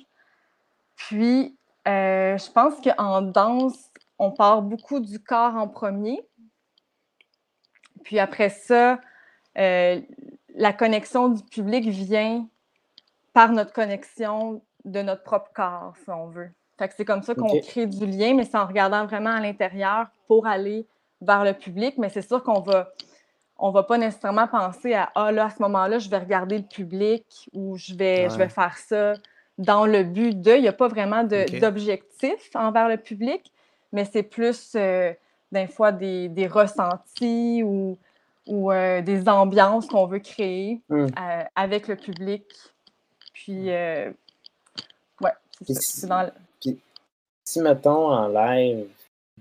Puis, 1.00 1.58
euh, 1.88 2.38
je 2.38 2.51
pense 2.51 2.74
qu'en 2.82 3.22
danse, 3.22 3.89
on 4.20 4.32
part 4.32 4.62
beaucoup 4.62 5.00
du 5.00 5.18
corps 5.18 5.56
en 5.56 5.68
premier. 5.68 6.20
Puis 8.03 8.20
après 8.20 8.50
ça, 8.50 9.00
euh, 9.58 10.01
la 10.56 10.74
connexion 10.74 11.29
du 11.29 11.41
public 11.44 11.88
vient 11.88 12.46
par 13.34 13.51
notre 13.53 13.72
connexion 13.72 14.62
de 14.84 15.01
notre 15.01 15.24
propre 15.24 15.51
corps, 15.56 15.94
si 16.03 16.10
on 16.10 16.27
veut. 16.27 16.51
Fait 16.77 16.89
que 16.89 16.94
c'est 16.98 17.06
comme 17.06 17.24
ça 17.24 17.34
qu'on 17.34 17.60
crée 17.60 17.88
du 17.88 18.06
lien, 18.06 18.34
mais 18.36 18.44
c'est 18.44 18.58
en 18.58 18.65
regardant 18.65 19.06
vraiment 19.06 19.32
à 19.32 19.39
l'intérieur 19.39 20.08
pour 20.27 20.48
aller 20.48 20.86
vers 21.22 21.46
le 21.46 21.53
public. 21.53 21.98
Mais 21.98 22.10
c'est 22.10 22.22
sûr 22.22 22.44
qu'on 22.44 22.60
va, 22.60 22.89
on 23.58 23.72
va 23.72 23.84
pas 23.84 23.98
nécessairement 23.98 24.48
penser 24.48 24.94
à 24.94 25.12
ah 25.15 25.32
là, 25.32 25.46
à 25.46 25.50
ce 25.50 25.62
moment-là, 25.62 26.00
je 26.00 26.10
vais 26.10 26.18
regarder 26.18 26.58
le 26.58 26.65
public 26.65 27.50
ou 27.53 27.77
je 27.77 27.94
vais, 27.94 28.29
je 28.29 28.38
vais 28.38 28.50
faire 28.50 28.77
ça 28.77 29.13
dans 29.59 29.85
le 29.85 30.03
but 30.03 30.41
de. 30.41 30.55
Il 30.55 30.61
n'y 30.61 30.67
a 30.67 30.73
pas 30.73 30.87
vraiment 30.87 31.23
d'objectif 31.23 32.49
envers 32.55 32.87
le 32.87 32.97
public, 32.97 33.51
mais 33.91 34.05
c'est 34.05 34.23
plus 34.23 34.71
euh, 34.75 35.13
des 35.51 35.67
fois 35.67 35.91
des, 35.91 36.47
ressentis 36.47 37.61
ou, 37.63 37.97
ou 38.47 38.71
euh, 38.71 39.01
des 39.01 39.27
ambiances 39.29 39.85
qu'on 39.85 40.07
veut 40.07 40.19
créer 40.19 40.81
hmm. 40.89 41.05
euh, 41.05 41.43
avec 41.55 41.87
le 41.87 41.95
public. 41.95 42.43
Puis, 43.33 43.67
ouais, 43.67 45.33
c'est 45.65 45.73
ça. 45.73 46.33
si, 47.43 47.61
mettons, 47.61 48.11
en 48.11 48.27
live, 48.27 48.87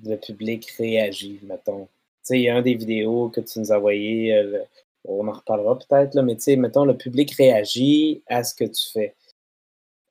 le 0.04 0.16
public 0.16 0.70
réagit, 0.78 1.40
mettons. 1.42 1.84
Tu 1.84 2.34
sais, 2.34 2.38
il 2.38 2.42
y 2.42 2.48
a 2.48 2.56
un 2.56 2.62
des 2.62 2.74
vidéos 2.74 3.28
que 3.28 3.40
tu 3.40 3.58
nous 3.58 3.72
as 3.72 3.76
envoyé, 3.76 4.60
on 5.04 5.26
en 5.26 5.32
reparlera 5.32 5.78
peut-être, 5.78 6.20
mais 6.22 6.36
tu 6.36 6.42
sais, 6.42 6.56
mettons, 6.56 6.84
le 6.84 6.96
public 6.96 7.32
réagit 7.32 8.22
à 8.28 8.44
ce 8.44 8.54
que 8.54 8.64
tu 8.64 8.88
fais. 8.92 9.14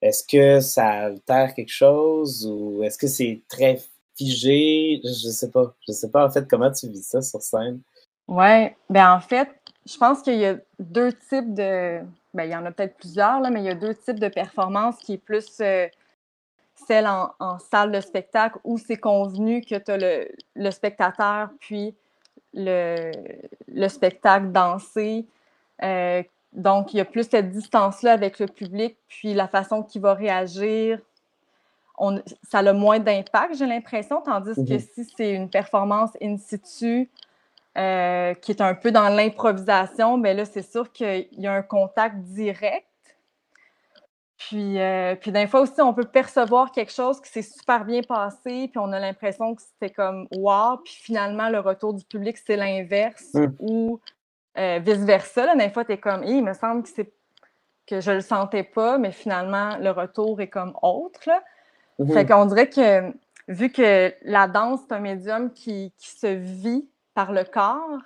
Est-ce 0.01 0.23
que 0.23 0.59
ça 0.59 0.87
altère 0.87 1.53
quelque 1.53 1.71
chose 1.71 2.45
ou 2.45 2.83
est-ce 2.83 2.97
que 2.97 3.07
c'est 3.07 3.41
très 3.47 3.81
figé? 4.15 5.01
Je 5.03 5.29
sais 5.29 5.49
pas. 5.49 5.73
Je 5.87 5.91
sais 5.91 6.09
pas 6.09 6.25
en 6.25 6.29
fait 6.29 6.47
comment 6.47 6.71
tu 6.71 6.87
vis 6.87 7.03
ça 7.03 7.21
sur 7.21 7.41
scène? 7.41 7.81
Ouais, 8.27 8.75
ben 8.89 9.13
en 9.13 9.21
fait, 9.21 9.49
je 9.85 9.97
pense 9.97 10.21
qu'il 10.21 10.35
y 10.35 10.45
a 10.45 10.57
deux 10.79 11.13
types 11.13 11.53
de. 11.53 12.01
Ben, 12.33 12.43
il 12.43 12.51
y 12.51 12.55
en 12.55 12.65
a 12.65 12.71
peut-être 12.71 12.97
plusieurs, 12.97 13.39
là, 13.39 13.49
mais 13.49 13.61
il 13.61 13.65
y 13.65 13.69
a 13.69 13.75
deux 13.75 13.95
types 13.95 14.19
de 14.19 14.27
performances 14.27 14.97
qui 14.97 15.13
est 15.13 15.17
plus 15.17 15.47
euh, 15.61 15.87
celle 16.75 17.07
en, 17.07 17.57
salle 17.59 17.91
de 17.91 18.01
spectacle 18.01 18.59
où 18.63 18.77
c'est 18.77 18.97
convenu 18.97 19.61
que 19.61 19.75
tu 19.75 19.91
as 19.91 19.97
le, 20.55 20.71
spectateur 20.71 21.49
puis 21.59 21.95
le, 22.53 23.11
le 23.67 23.87
spectacle 23.87 24.51
dansé. 24.51 25.25
Euh, 25.83 26.21
donc, 26.53 26.93
il 26.93 26.97
y 26.97 26.99
a 26.99 27.05
plus 27.05 27.27
cette 27.29 27.51
distance-là 27.51 28.13
avec 28.13 28.39
le 28.39 28.47
public, 28.47 28.97
puis 29.07 29.33
la 29.33 29.47
façon 29.47 29.83
qu'il 29.83 30.01
va 30.01 30.13
réagir, 30.13 30.99
on, 31.97 32.21
ça 32.43 32.59
a 32.59 32.73
moins 32.73 32.99
d'impact, 32.99 33.55
j'ai 33.55 33.65
l'impression, 33.65 34.21
tandis 34.21 34.53
que 34.55 34.73
mhm. 34.73 34.79
si 34.79 35.05
c'est 35.15 35.33
une 35.33 35.49
performance 35.49 36.11
in 36.21 36.37
situ, 36.37 37.09
euh, 37.77 38.33
qui 38.35 38.51
est 38.51 38.61
un 38.61 38.73
peu 38.73 38.91
dans 38.91 39.09
l'improvisation, 39.09 40.17
mais 40.17 40.31
ben 40.31 40.37
là, 40.37 40.45
c'est 40.45 40.63
sûr 40.63 40.91
qu'il 40.91 41.27
y 41.31 41.47
a 41.47 41.53
un 41.53 41.61
contact 41.61 42.17
direct. 42.19 42.85
Puis, 44.37 44.79
euh, 44.79 45.15
puis 45.15 45.31
d'un 45.31 45.47
fois 45.47 45.61
aussi, 45.61 45.81
on 45.81 45.93
peut 45.93 46.05
percevoir 46.05 46.71
quelque 46.71 46.91
chose 46.91 47.19
qui 47.19 47.29
s'est 47.29 47.41
super 47.41 47.85
bien 47.85 48.01
passé, 48.01 48.67
puis 48.67 48.77
on 48.77 48.91
a 48.93 48.99
l'impression 48.99 49.55
que 49.55 49.61
c'était 49.61 49.93
comme 49.93 50.27
wow, 50.35 50.77
puis 50.83 50.93
finalement, 50.93 51.49
le 51.49 51.59
retour 51.59 51.93
du 51.93 52.05
public, 52.05 52.37
c'est 52.37 52.55
l'inverse, 52.55 53.33
mm. 53.33 53.47
ou 53.59 53.99
euh, 54.57 54.79
vice-versa. 54.83 55.55
D'un 55.55 55.69
fois, 55.69 55.85
tu 55.85 55.93
es 55.93 55.97
comme, 55.97 56.23
il 56.23 56.43
me 56.43 56.53
semble 56.53 56.83
que, 56.83 57.01
que 57.85 58.01
je 58.01 58.11
le 58.11 58.21
sentais 58.21 58.63
pas, 58.63 58.97
mais 58.97 59.11
finalement, 59.11 59.77
le 59.77 59.91
retour 59.91 60.41
est 60.41 60.49
comme 60.49 60.73
autre. 60.81 61.19
Là. 61.25 61.43
Mm-hmm. 61.99 62.13
Fait 62.13 62.25
qu'on 62.25 62.45
dirait 62.45 62.69
que, 62.69 63.13
vu 63.47 63.71
que 63.71 64.13
la 64.23 64.47
danse, 64.47 64.81
c'est 64.87 64.95
un 64.95 64.99
médium 64.99 65.51
qui, 65.51 65.93
qui 65.97 66.09
se 66.09 66.27
vit 66.27 66.87
par 67.13 67.31
le 67.31 67.43
corps, 67.43 67.99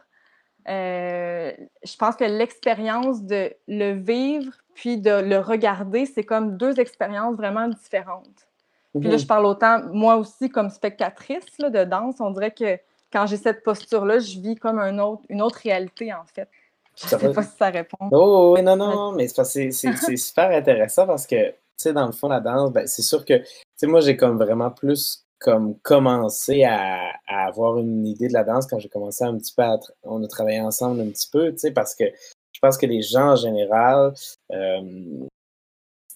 euh, 0.68 1.52
je 1.84 1.98
pense 1.98 2.16
que 2.16 2.24
l'expérience 2.24 3.24
de 3.24 3.52
le 3.68 3.94
vivre 3.94 4.54
puis 4.74 4.98
de 4.98 5.12
le 5.12 5.40
regarder, 5.40 6.06
c'est 6.06 6.24
comme 6.24 6.58
deux 6.58 6.80
expériences 6.80 7.36
vraiment 7.36 7.68
différentes. 7.68 8.48
Puis 8.94 9.10
là, 9.10 9.16
mhm. 9.16 9.20
je 9.20 9.28
parle 9.28 9.46
autant, 9.46 9.84
moi 9.92 10.18
aussi, 10.18 10.50
comme 10.50 10.70
spectatrice 10.70 11.58
de 11.58 11.84
danse, 11.84 12.20
on 12.20 12.32
dirait 12.32 12.52
que 12.52 12.78
quand 13.12 13.26
j'ai 13.28 13.38
cette 13.38 13.64
posture-là, 13.64 14.20
je 14.20 14.40
vis 14.40 14.56
comme 14.56 14.80
un 14.80 14.98
autre, 15.00 15.24
une 15.30 15.42
autre 15.42 15.60
réalité, 15.64 16.14
en 16.14 16.26
fait. 16.26 16.48
Je 16.96 17.16
ne 17.16 17.20
sais 17.20 17.34
pas 17.34 17.44
si 17.44 17.58
ça 17.58 17.70
répond. 17.70 18.10
Oh, 18.12 18.54
oui, 18.56 18.64
non, 18.64 18.76
non, 18.76 19.14
mais 19.14 19.28
c'est 19.44 19.72
super 19.72 20.52
intéressant 20.52 21.08
parce 21.08 21.26
que, 21.26 21.50
tu 21.50 21.56
sais, 21.78 21.94
dans 21.94 22.06
le 22.06 22.12
fond, 22.12 22.28
la 22.28 22.40
danse, 22.40 22.72
ben, 22.72 22.88
c'est 22.88 23.02
sûr 23.02 23.26
que, 23.26 23.38
tu 23.38 23.46
sais, 23.78 23.88
moi, 23.88 24.02
j'ai 24.02 24.18
comme 24.18 24.38
vraiment 24.38 24.72
plus 24.72 25.26
comme 25.42 25.76
commencé 25.80 26.64
à, 26.64 27.14
avoir 27.28 27.80
une 27.80 28.06
idée 28.06 28.28
de 28.28 28.34
la 28.34 28.44
danse 28.44 28.68
quand 28.68 28.78
j'ai 28.78 28.90
commencé 28.90 29.24
un 29.24 29.36
petit 29.38 29.54
peu 29.54 29.64
à 29.64 29.80
on 30.04 30.24
a 30.24 30.28
travaillé 30.28 30.62
ensemble 30.62 31.02
un 31.02 31.10
petit 31.10 31.28
peu, 31.30 31.52
tu 31.52 31.58
sais, 31.58 31.72
parce 31.72 31.96
que 31.96 32.06
je 32.54 32.60
pense 32.62 32.78
que 32.78 32.86
les 32.86 33.02
gens 33.02 33.32
en 33.32 33.36
général 33.36 34.14
euh, 34.52 35.28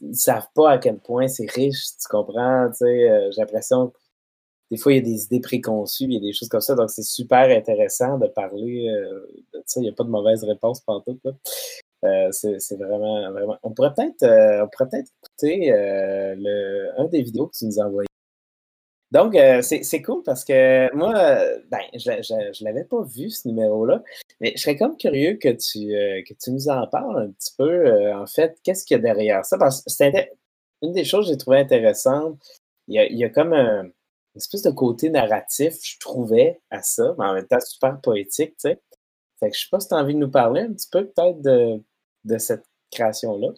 ils 0.02 0.16
savent 0.16 0.48
pas 0.54 0.72
à 0.72 0.78
quel 0.78 1.00
point 1.00 1.28
c'est 1.28 1.50
riche, 1.50 1.98
tu 2.00 2.08
comprends, 2.08 2.70
tu 2.70 2.78
sais, 2.78 3.10
euh, 3.10 3.32
j'ai 3.32 3.42
l'impression 3.42 3.88
que 3.88 3.98
des 4.72 4.78
fois 4.78 4.94
il 4.94 4.96
y 4.98 5.00
a 5.00 5.04
des 5.04 5.26
idées 5.26 5.40
préconçues, 5.40 6.06
il 6.06 6.14
y 6.14 6.18
a 6.18 6.20
des 6.20 6.34
choses 6.34 6.50
comme 6.50 6.62
ça, 6.62 6.76
donc 6.76 6.90
c'est 6.90 7.04
super 7.04 7.50
intéressant 7.56 8.18
de 8.18 8.28
parler 8.28 8.90
euh, 8.90 9.28
de 9.54 9.64
ça, 9.66 9.80
il 9.80 9.84
n'y 9.84 9.90
a 9.90 9.94
pas 9.94 10.04
de 10.04 10.10
mauvaise 10.10 10.44
réponse 10.44 10.82
partout, 10.82 11.20
euh, 12.04 12.32
c'est 12.32 12.78
vraiment, 12.78 13.32
vraiment. 13.32 13.58
On 13.64 13.72
pourrait 13.72 13.94
peut-être 13.96 14.20
pourrait 14.72 14.90
peut-être 14.90 15.12
écouter 15.24 15.72
le, 15.72 17.00
un 17.00 17.06
des 17.06 17.22
vidéos 17.22 17.48
que 17.48 17.58
tu 17.58 17.66
nous 17.66 17.80
as 17.80 17.86
envoyé 17.86 18.08
donc, 19.16 19.34
euh, 19.36 19.62
c'est 19.62 20.02
cool 20.02 20.24
parce 20.24 20.44
que 20.44 20.94
moi, 20.94 21.14
ben, 21.72 21.80
je 21.94 22.12
ne 22.12 22.66
l'avais 22.66 22.84
pas 22.84 23.02
vu, 23.04 23.30
ce 23.30 23.48
numéro-là, 23.48 24.04
mais 24.42 24.52
je 24.58 24.62
serais 24.62 24.76
comme 24.76 24.98
curieux 24.98 25.36
que 25.36 25.50
tu, 25.50 25.96
euh, 25.96 26.22
nous 26.48 26.68
en 26.68 26.86
parles 26.88 27.28
un 27.28 27.32
petit 27.32 27.54
peu. 27.58 27.64
Euh, 27.64 28.18
en 28.18 28.28
fait, 28.28 28.58
qu'est-ce 28.64 28.86
qu'il 28.86 28.98
y 28.98 29.00
a 29.00 29.04
derrière 29.04 29.46
ça? 29.46 29.58
Parce 29.58 29.84
que 29.84 29.90
c'était 29.90 30.34
une 30.82 30.92
des 30.92 31.06
choses 31.06 31.28
que 31.28 31.32
j'ai 31.32 31.38
trouvé 31.38 31.60
intéressante. 31.60 32.38
Il 32.90 32.96
y 32.96 33.24
a, 33.24 33.30
comme 33.30 33.54
un, 33.54 33.90
espèce 34.38 34.64
de 34.64 34.72
côté 34.72 35.10
narratif, 35.10 35.76
je 35.82 35.98
trouvais, 36.00 36.62
à 36.70 36.82
ça, 36.82 37.16
mais 37.18 37.26
en 37.26 37.34
même 37.34 37.48
temps 37.48 37.60
super 37.60 38.00
poétique, 38.02 38.52
tu 38.52 38.70
sais. 38.70 38.82
Fait 39.40 39.50
que 39.50 39.56
je 39.56 39.62
sais 39.62 39.68
pas 39.70 39.80
si 39.80 39.90
tu 39.90 39.94
as 39.94 39.98
envie 39.98 40.14
de 40.14 40.20
nous 40.20 40.32
parler 40.32 40.62
un 40.62 40.74
petit 40.74 40.88
peu 40.90 41.08
peut-être 41.08 41.42
de, 41.42 41.84
de 42.24 42.38
cette 42.38 42.66
création-là. 42.92 43.50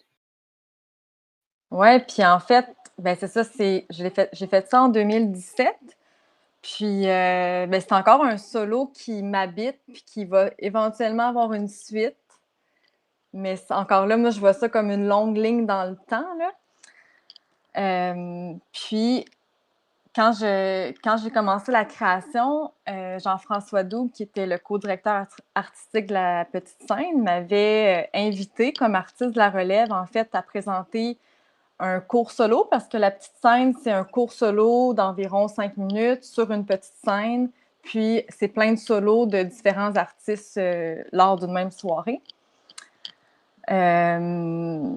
Ouais, 1.70 2.00
puis 2.00 2.24
en 2.24 2.40
fait, 2.40 2.66
ben 2.98 3.16
c'est 3.18 3.28
ça, 3.28 3.44
c'est 3.44 3.86
j'ai 3.90 4.10
fait, 4.10 4.30
fait 4.34 4.68
ça 4.68 4.82
en 4.82 4.88
2017. 4.88 5.76
Puis 6.62 7.08
euh, 7.08 7.66
ben, 7.66 7.80
c'est 7.80 7.92
encore 7.92 8.24
un 8.24 8.36
solo 8.36 8.88
qui 8.88 9.22
m'habite 9.22 9.78
puis 9.86 10.02
qui 10.04 10.24
va 10.24 10.50
éventuellement 10.58 11.28
avoir 11.28 11.52
une 11.52 11.68
suite. 11.68 12.16
Mais 13.32 13.56
encore 13.70 14.06
là, 14.06 14.16
moi, 14.16 14.30
je 14.30 14.40
vois 14.40 14.54
ça 14.54 14.68
comme 14.68 14.90
une 14.90 15.06
longue 15.06 15.36
ligne 15.36 15.66
dans 15.66 15.84
le 15.84 15.96
temps. 16.08 16.26
Là. 16.38 16.52
Euh, 17.76 18.54
puis 18.72 19.24
quand, 20.18 20.32
je, 20.32 20.92
quand 21.04 21.16
j'ai 21.18 21.30
commencé 21.30 21.70
la 21.70 21.84
création, 21.84 22.72
euh, 22.88 23.20
Jean-François 23.20 23.84
Doux, 23.84 24.10
qui 24.12 24.24
était 24.24 24.46
le 24.46 24.58
co-directeur 24.58 25.26
artistique 25.54 26.08
de 26.08 26.14
la 26.14 26.44
Petite 26.44 26.76
Scène, 26.88 27.22
m'avait 27.22 28.10
invité 28.12 28.72
comme 28.72 28.96
artiste 28.96 29.30
de 29.30 29.38
la 29.38 29.48
relève, 29.48 29.92
en 29.92 30.06
fait, 30.06 30.28
à 30.32 30.42
présenter 30.42 31.18
un 31.78 32.00
cours 32.00 32.32
solo 32.32 32.66
parce 32.68 32.88
que 32.88 32.96
la 32.96 33.12
petite 33.12 33.36
scène, 33.40 33.74
c'est 33.80 33.92
un 33.92 34.02
cours 34.02 34.32
solo 34.32 34.92
d'environ 34.92 35.46
cinq 35.46 35.76
minutes 35.76 36.24
sur 36.24 36.50
une 36.50 36.66
petite 36.66 36.96
scène. 37.04 37.50
Puis 37.82 38.24
c'est 38.28 38.48
plein 38.48 38.72
de 38.72 38.78
solos 38.78 39.26
de 39.26 39.44
différents 39.44 39.94
artistes 39.94 40.58
euh, 40.58 41.00
lors 41.12 41.36
d'une 41.36 41.52
même 41.52 41.70
soirée. 41.70 42.20
Euh, 43.70 44.90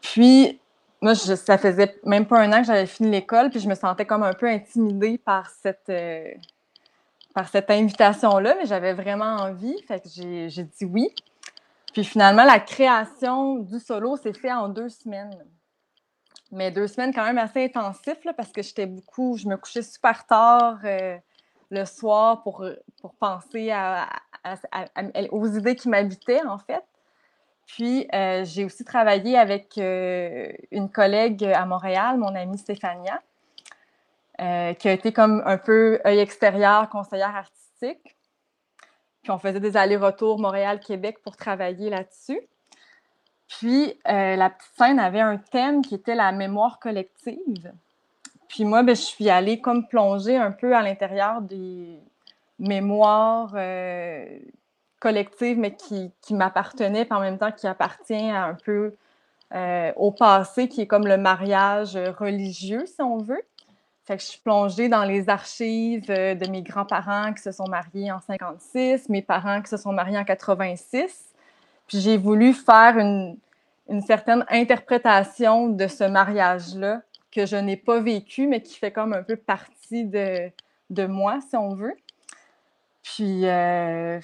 puis 0.00 0.60
moi, 1.00 1.14
ça 1.14 1.58
faisait 1.58 2.00
même 2.04 2.26
pas 2.26 2.40
un 2.40 2.52
an 2.52 2.60
que 2.60 2.66
j'avais 2.66 2.86
fini 2.86 3.10
l'école, 3.10 3.50
puis 3.50 3.60
je 3.60 3.68
me 3.68 3.74
sentais 3.74 4.06
comme 4.06 4.22
un 4.22 4.32
peu 4.32 4.46
intimidée 4.46 5.18
par 5.18 5.50
cette, 5.50 5.88
euh, 5.90 6.32
cette 7.52 7.70
invitation-là, 7.70 8.56
mais 8.58 8.66
j'avais 8.66 8.94
vraiment 8.94 9.36
envie, 9.36 9.80
fait 9.86 10.00
que 10.00 10.08
j'ai 10.08 10.64
dit 10.64 10.84
oui. 10.84 11.14
Puis 11.92 12.04
finalement, 12.04 12.44
la 12.44 12.60
création 12.60 13.56
du 13.56 13.78
solo 13.78 14.16
s'est 14.16 14.32
fait 14.32 14.52
en 14.52 14.68
deux 14.68 14.88
semaines 14.88 15.38
mais 16.50 16.70
deux 16.70 16.86
semaines 16.86 17.12
quand 17.12 17.24
même 17.24 17.38
assez 17.38 17.64
intensifs 17.64 18.26
parce 18.36 18.50
que 18.50 18.62
j'étais 18.62 18.86
beaucoup, 18.86 19.36
je 19.36 19.46
me 19.46 19.56
couchais 19.56 19.82
super 19.82 20.26
tard 20.26 20.78
euh, 20.84 21.16
le 21.70 21.84
soir 21.84 22.42
pour, 22.42 22.64
pour 23.00 23.14
penser 23.14 23.70
à, 23.70 24.08
aux 25.30 25.46
idées 25.46 25.76
qui 25.76 25.88
m'habitaient 25.88 26.44
en 26.44 26.58
fait. 26.58 26.84
Puis 27.68 28.08
euh, 28.12 28.44
j'ai 28.44 28.64
aussi 28.64 28.84
travaillé 28.84 29.38
avec 29.38 29.78
euh, 29.78 30.50
une 30.72 30.90
collègue 30.90 31.44
à 31.44 31.64
Montréal, 31.64 32.18
mon 32.18 32.34
amie 32.34 32.58
Stéphania, 32.58 33.22
qui 34.38 34.88
a 34.88 34.92
été 34.92 35.12
comme 35.12 35.42
un 35.46 35.58
peu 35.58 36.00
œil 36.06 36.20
extérieur, 36.20 36.88
conseillère 36.90 37.34
artistique. 37.34 38.16
Puis 39.22 39.32
on 39.32 39.38
faisait 39.38 39.60
des 39.60 39.76
allers-retours 39.76 40.38
Montréal-Québec 40.38 41.18
pour 41.22 41.36
travailler 41.36 41.90
là-dessus. 41.90 42.40
Puis, 43.48 43.98
euh, 44.06 44.36
la 44.36 44.50
petite 44.50 44.72
scène 44.76 44.98
avait 45.00 45.20
un 45.20 45.38
thème 45.38 45.82
qui 45.82 45.94
était 45.94 46.14
la 46.14 46.32
mémoire 46.32 46.78
collective. 46.78 47.72
Puis 48.48 48.64
moi, 48.64 48.82
ben, 48.82 48.94
je 48.94 49.00
suis 49.00 49.30
allée 49.30 49.60
comme 49.60 49.88
plonger 49.88 50.36
un 50.36 50.52
peu 50.52 50.76
à 50.76 50.82
l'intérieur 50.82 51.40
des 51.40 51.98
mémoires 52.58 53.52
euh, 54.98 55.08
collectives, 55.08 55.58
mais 55.58 55.74
qui, 55.74 56.10
qui 56.20 56.34
m'appartenaient, 56.34 57.04
puis 57.04 57.14
en 57.14 57.20
même 57.20 57.38
temps 57.38 57.52
qui 57.52 57.66
appartient 57.66 58.14
un 58.14 58.56
peu 58.64 58.94
euh, 59.54 59.92
au 59.96 60.10
passé, 60.10 60.68
qui 60.68 60.82
est 60.82 60.86
comme 60.86 61.06
le 61.06 61.16
mariage 61.16 61.96
religieux, 62.18 62.84
si 62.86 63.00
on 63.00 63.18
veut. 63.18 63.42
Fait 64.04 64.16
que 64.16 64.22
je 64.22 64.28
suis 64.28 64.40
plongée 64.40 64.88
dans 64.88 65.04
les 65.04 65.28
archives 65.28 66.06
de 66.06 66.50
mes 66.50 66.62
grands-parents 66.62 67.34
qui 67.34 67.42
se 67.42 67.52
sont 67.52 67.68
mariés 67.68 68.10
en 68.10 68.20
56, 68.20 69.10
mes 69.10 69.20
parents 69.20 69.60
qui 69.60 69.68
se 69.68 69.76
sont 69.76 69.92
mariés 69.92 70.16
en 70.16 70.24
86. 70.24 71.28
Puis 71.86 72.00
j'ai 72.00 72.16
voulu 72.16 72.54
faire 72.54 72.96
une, 72.98 73.36
certaine 74.06 74.44
interprétation 74.48 75.68
de 75.68 75.86
ce 75.86 76.04
mariage-là 76.04 77.02
que 77.32 77.46
je 77.46 77.56
n'ai 77.56 77.76
pas 77.76 78.00
vécu, 78.00 78.46
mais 78.46 78.62
qui 78.62 78.78
fait 78.78 78.92
comme 78.92 79.12
un 79.12 79.22
peu 79.22 79.36
partie 79.36 80.04
de, 80.04 80.50
de 80.90 81.06
moi, 81.06 81.38
si 81.48 81.56
on 81.56 81.74
veut. 81.74 81.96
Puis, 83.02 83.46
euh, 83.46 84.20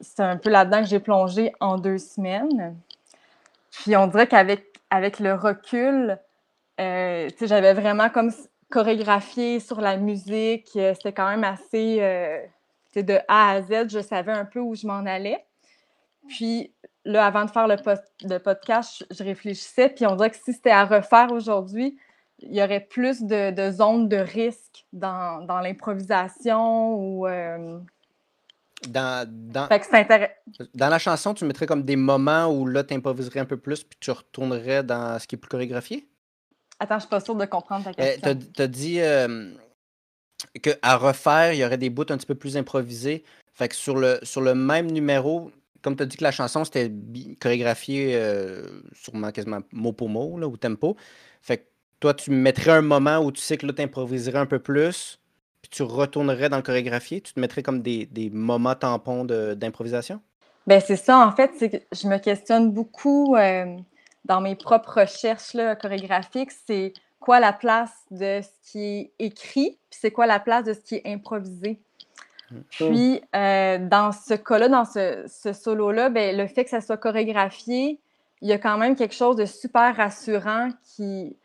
c'est 0.00 0.22
un 0.22 0.36
peu 0.36 0.50
là-dedans 0.50 0.80
que 0.80 0.88
j'ai 0.88 1.00
plongé 1.00 1.52
en 1.60 1.78
deux 1.78 1.98
semaines. 1.98 2.76
Puis, 3.70 3.96
on 3.96 4.06
dirait 4.06 4.26
qu'avec 4.26 4.70
avec 4.90 5.20
le 5.20 5.34
recul, 5.34 6.18
euh, 6.80 7.28
j'avais 7.40 7.74
vraiment 7.74 8.10
comme 8.10 8.32
chorégraphié 8.70 9.60
sur 9.60 9.80
la 9.80 9.96
musique. 9.96 10.70
C'était 10.72 11.12
quand 11.12 11.28
même 11.28 11.44
assez 11.44 11.98
euh, 12.00 12.40
de 12.96 13.18
A 13.28 13.50
à 13.52 13.62
Z. 13.62 13.88
Je 13.88 14.00
savais 14.00 14.32
un 14.32 14.44
peu 14.44 14.60
où 14.60 14.74
je 14.74 14.86
m'en 14.86 15.06
allais. 15.06 15.44
Puis 16.28 16.72
là, 17.04 17.24
avant 17.26 17.44
de 17.44 17.50
faire 17.50 17.66
le, 17.66 18.38
podcast, 18.38 19.06
je, 19.10 19.24
réfléchissais, 19.24 19.88
puis 19.88 20.06
on 20.06 20.16
dirait 20.16 20.30
que 20.30 20.36
si 20.36 20.52
c'était 20.52 20.70
à 20.70 20.84
refaire 20.84 21.32
aujourd'hui, 21.32 21.96
il 22.40 22.54
y 22.54 22.62
aurait 22.62 22.80
plus 22.80 23.22
de, 23.22 23.70
zones 23.70 24.08
de 24.08 24.16
risque 24.16 24.86
dans, 24.92 25.60
l'improvisation 25.62 26.94
ou, 26.94 27.26
euh, 27.26 27.78
Dans, 28.88 29.28
dans, 29.28 29.66
Fait 29.68 29.80
que 29.80 29.86
c'est 29.86 29.96
intéressant. 29.96 30.32
dans 30.74 30.88
la 30.88 30.98
chanson, 30.98 31.34
tu 31.34 31.44
mettrais 31.44 31.66
comme 31.66 31.82
des 31.82 31.96
moments 31.96 32.46
où 32.46 32.66
là, 32.66 32.82
tu 32.82 32.94
improviserais 32.94 33.40
un 33.40 33.44
peu 33.44 33.58
plus, 33.58 33.84
puis 33.84 33.98
tu 34.00 34.10
retournerais 34.10 34.82
dans 34.82 35.18
ce 35.18 35.26
qui 35.26 35.34
est 35.34 35.38
plus 35.38 35.50
chorégraphié? 35.50 36.08
Attends, 36.78 36.94
je 36.96 37.00
suis 37.00 37.10
pas 37.10 37.20
sûre 37.20 37.34
de 37.34 37.44
comprendre 37.44 37.84
ta 37.84 37.90
Euh, 37.90 37.94
question. 37.94 38.38
T'as 38.54 38.64
as 38.64 38.66
dit 38.66 39.00
euh, 39.00 39.50
qu'à 40.62 40.96
refaire, 40.96 41.52
il 41.52 41.58
y 41.58 41.64
aurait 41.64 41.76
des 41.76 41.90
bouts 41.90 42.06
un 42.08 42.16
petit 42.16 42.26
peu 42.26 42.34
plus 42.34 42.56
improvisés. 42.56 43.22
Fait 43.52 43.68
que 43.68 43.74
sur 43.74 43.96
le, 43.98 44.18
sur 44.22 44.40
le 44.40 44.54
même 44.54 44.90
numéro, 44.90 45.50
comme 45.82 45.94
tu 45.94 46.02
as 46.02 46.06
dit 46.06 46.16
que 46.16 46.24
la 46.24 46.32
chanson 46.32 46.64
c'était 46.64 46.90
chorégraphié 47.38 48.12
euh, 48.14 48.80
sûrement 48.94 49.30
quasiment 49.30 49.60
mot 49.72 49.92
pour 49.92 50.08
mot 50.08 50.38
là, 50.38 50.46
ou 50.48 50.56
tempo. 50.56 50.96
Fait 51.42 51.58
que 51.58 51.64
toi, 52.00 52.14
tu 52.14 52.30
mettrais 52.30 52.70
un 52.70 52.80
moment 52.82 53.18
où 53.18 53.30
tu 53.30 53.42
sais 53.42 53.58
que 53.58 53.66
là, 53.66 53.74
tu 53.74 53.82
improviserais 53.82 54.38
un 54.38 54.46
peu 54.46 54.58
plus, 54.58 55.19
puis 55.70 55.76
tu 55.76 55.82
retournerais 55.82 56.48
dans 56.48 56.56
le 56.56 56.62
chorégraphié? 56.62 57.20
Tu 57.20 57.32
te 57.32 57.40
mettrais 57.40 57.62
comme 57.62 57.82
des, 57.82 58.06
des 58.06 58.28
moments 58.30 58.74
tampons 58.74 59.24
d'improvisation? 59.24 60.20
Ben 60.66 60.80
c'est 60.80 60.96
ça, 60.96 61.18
en 61.26 61.32
fait, 61.32 61.52
c'est 61.58 61.70
que 61.70 61.76
je 61.92 62.06
me 62.06 62.18
questionne 62.18 62.70
beaucoup 62.70 63.34
euh, 63.36 63.76
dans 64.24 64.40
mes 64.40 64.54
propres 64.54 65.00
recherches 65.00 65.54
là, 65.54 65.74
chorégraphiques, 65.74 66.50
c'est 66.66 66.92
quoi 67.18 67.40
la 67.40 67.52
place 67.52 67.92
de 68.10 68.40
ce 68.42 68.70
qui 68.70 68.84
est 68.84 69.12
écrit, 69.18 69.78
puis 69.90 69.98
c'est 70.00 70.10
quoi 70.10 70.26
la 70.26 70.40
place 70.40 70.64
de 70.64 70.74
ce 70.74 70.80
qui 70.80 70.96
est 70.96 71.06
improvisé? 71.06 71.80
Puis, 72.70 73.22
euh, 73.36 73.78
dans 73.78 74.10
ce 74.10 74.34
cas-là, 74.34 74.68
dans 74.68 74.84
ce, 74.84 75.24
ce 75.28 75.52
solo-là, 75.52 76.10
ben, 76.10 76.36
le 76.36 76.48
fait 76.48 76.64
que 76.64 76.70
ça 76.70 76.80
soit 76.80 76.96
chorégraphié, 76.96 78.00
il 78.40 78.48
y 78.48 78.52
a 78.52 78.58
quand 78.58 78.76
même 78.76 78.96
quelque 78.96 79.14
chose 79.14 79.36
de 79.36 79.44
super 79.44 79.96
rassurant 79.96 80.70
qui, 80.82 81.36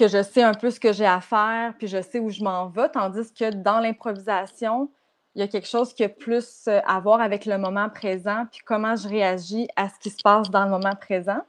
que 0.00 0.08
je 0.08 0.22
sais 0.22 0.42
un 0.42 0.54
peu 0.54 0.70
ce 0.70 0.80
que 0.80 0.92
j'ai 0.94 1.04
à 1.04 1.20
faire, 1.20 1.74
puis 1.76 1.86
je 1.86 2.00
sais 2.00 2.18
où 2.18 2.30
je 2.30 2.42
m'en 2.42 2.68
vais, 2.68 2.88
tandis 2.88 3.32
que 3.34 3.52
dans 3.52 3.80
l'improvisation, 3.80 4.90
il 5.34 5.40
y 5.40 5.44
a 5.44 5.48
quelque 5.48 5.68
chose 5.68 5.92
qui 5.92 6.02
a 6.02 6.08
plus 6.08 6.64
euh, 6.68 6.80
à 6.86 6.98
voir 7.00 7.20
avec 7.20 7.44
le 7.44 7.58
moment 7.58 7.88
présent, 7.90 8.46
puis 8.50 8.62
comment 8.64 8.96
je 8.96 9.06
réagis 9.06 9.68
à 9.76 9.90
ce 9.90 9.98
qui 10.00 10.08
se 10.08 10.22
passe 10.22 10.50
dans 10.50 10.64
le 10.64 10.70
moment 10.70 10.94
présent. 10.96 11.42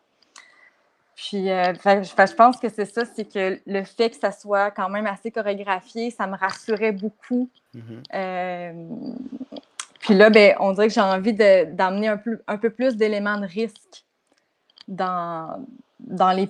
Puis, 1.15 1.49
euh, 1.49 1.73
fait- 1.75 2.03
je 2.03 2.35
pense 2.35 2.57
que 2.57 2.67
c'est 2.67 2.85
ça, 2.85 3.03
c'est 3.05 3.25
que 3.25 3.59
le 3.65 3.83
fait 3.83 4.09
que 4.09 4.17
ça 4.17 4.31
soit 4.31 4.69
quand 4.71 4.89
même 4.89 5.05
assez 5.07 5.31
chorégraphié, 5.31 6.11
ça 6.11 6.27
me 6.27 6.35
rassurait 6.35 6.91
beaucoup. 6.91 7.49
Mhm. 7.73 8.03
Euh, 8.13 8.73
puis 9.99 10.13
là, 10.15 10.29
ben, 10.29 10.55
on 10.59 10.73
dirait 10.73 10.87
que 10.89 10.93
j'ai 10.93 10.99
envie 11.01 11.33
d'amener 11.33 12.09
un, 12.09 12.17
peu- 12.17 12.41
un 12.47 12.57
peu 12.57 12.69
plus 12.69 12.97
d'éléments 12.97 13.39
de 13.39 13.45
risque 13.45 14.03
dans, 14.87 15.65
dans 15.99 16.31
les, 16.31 16.49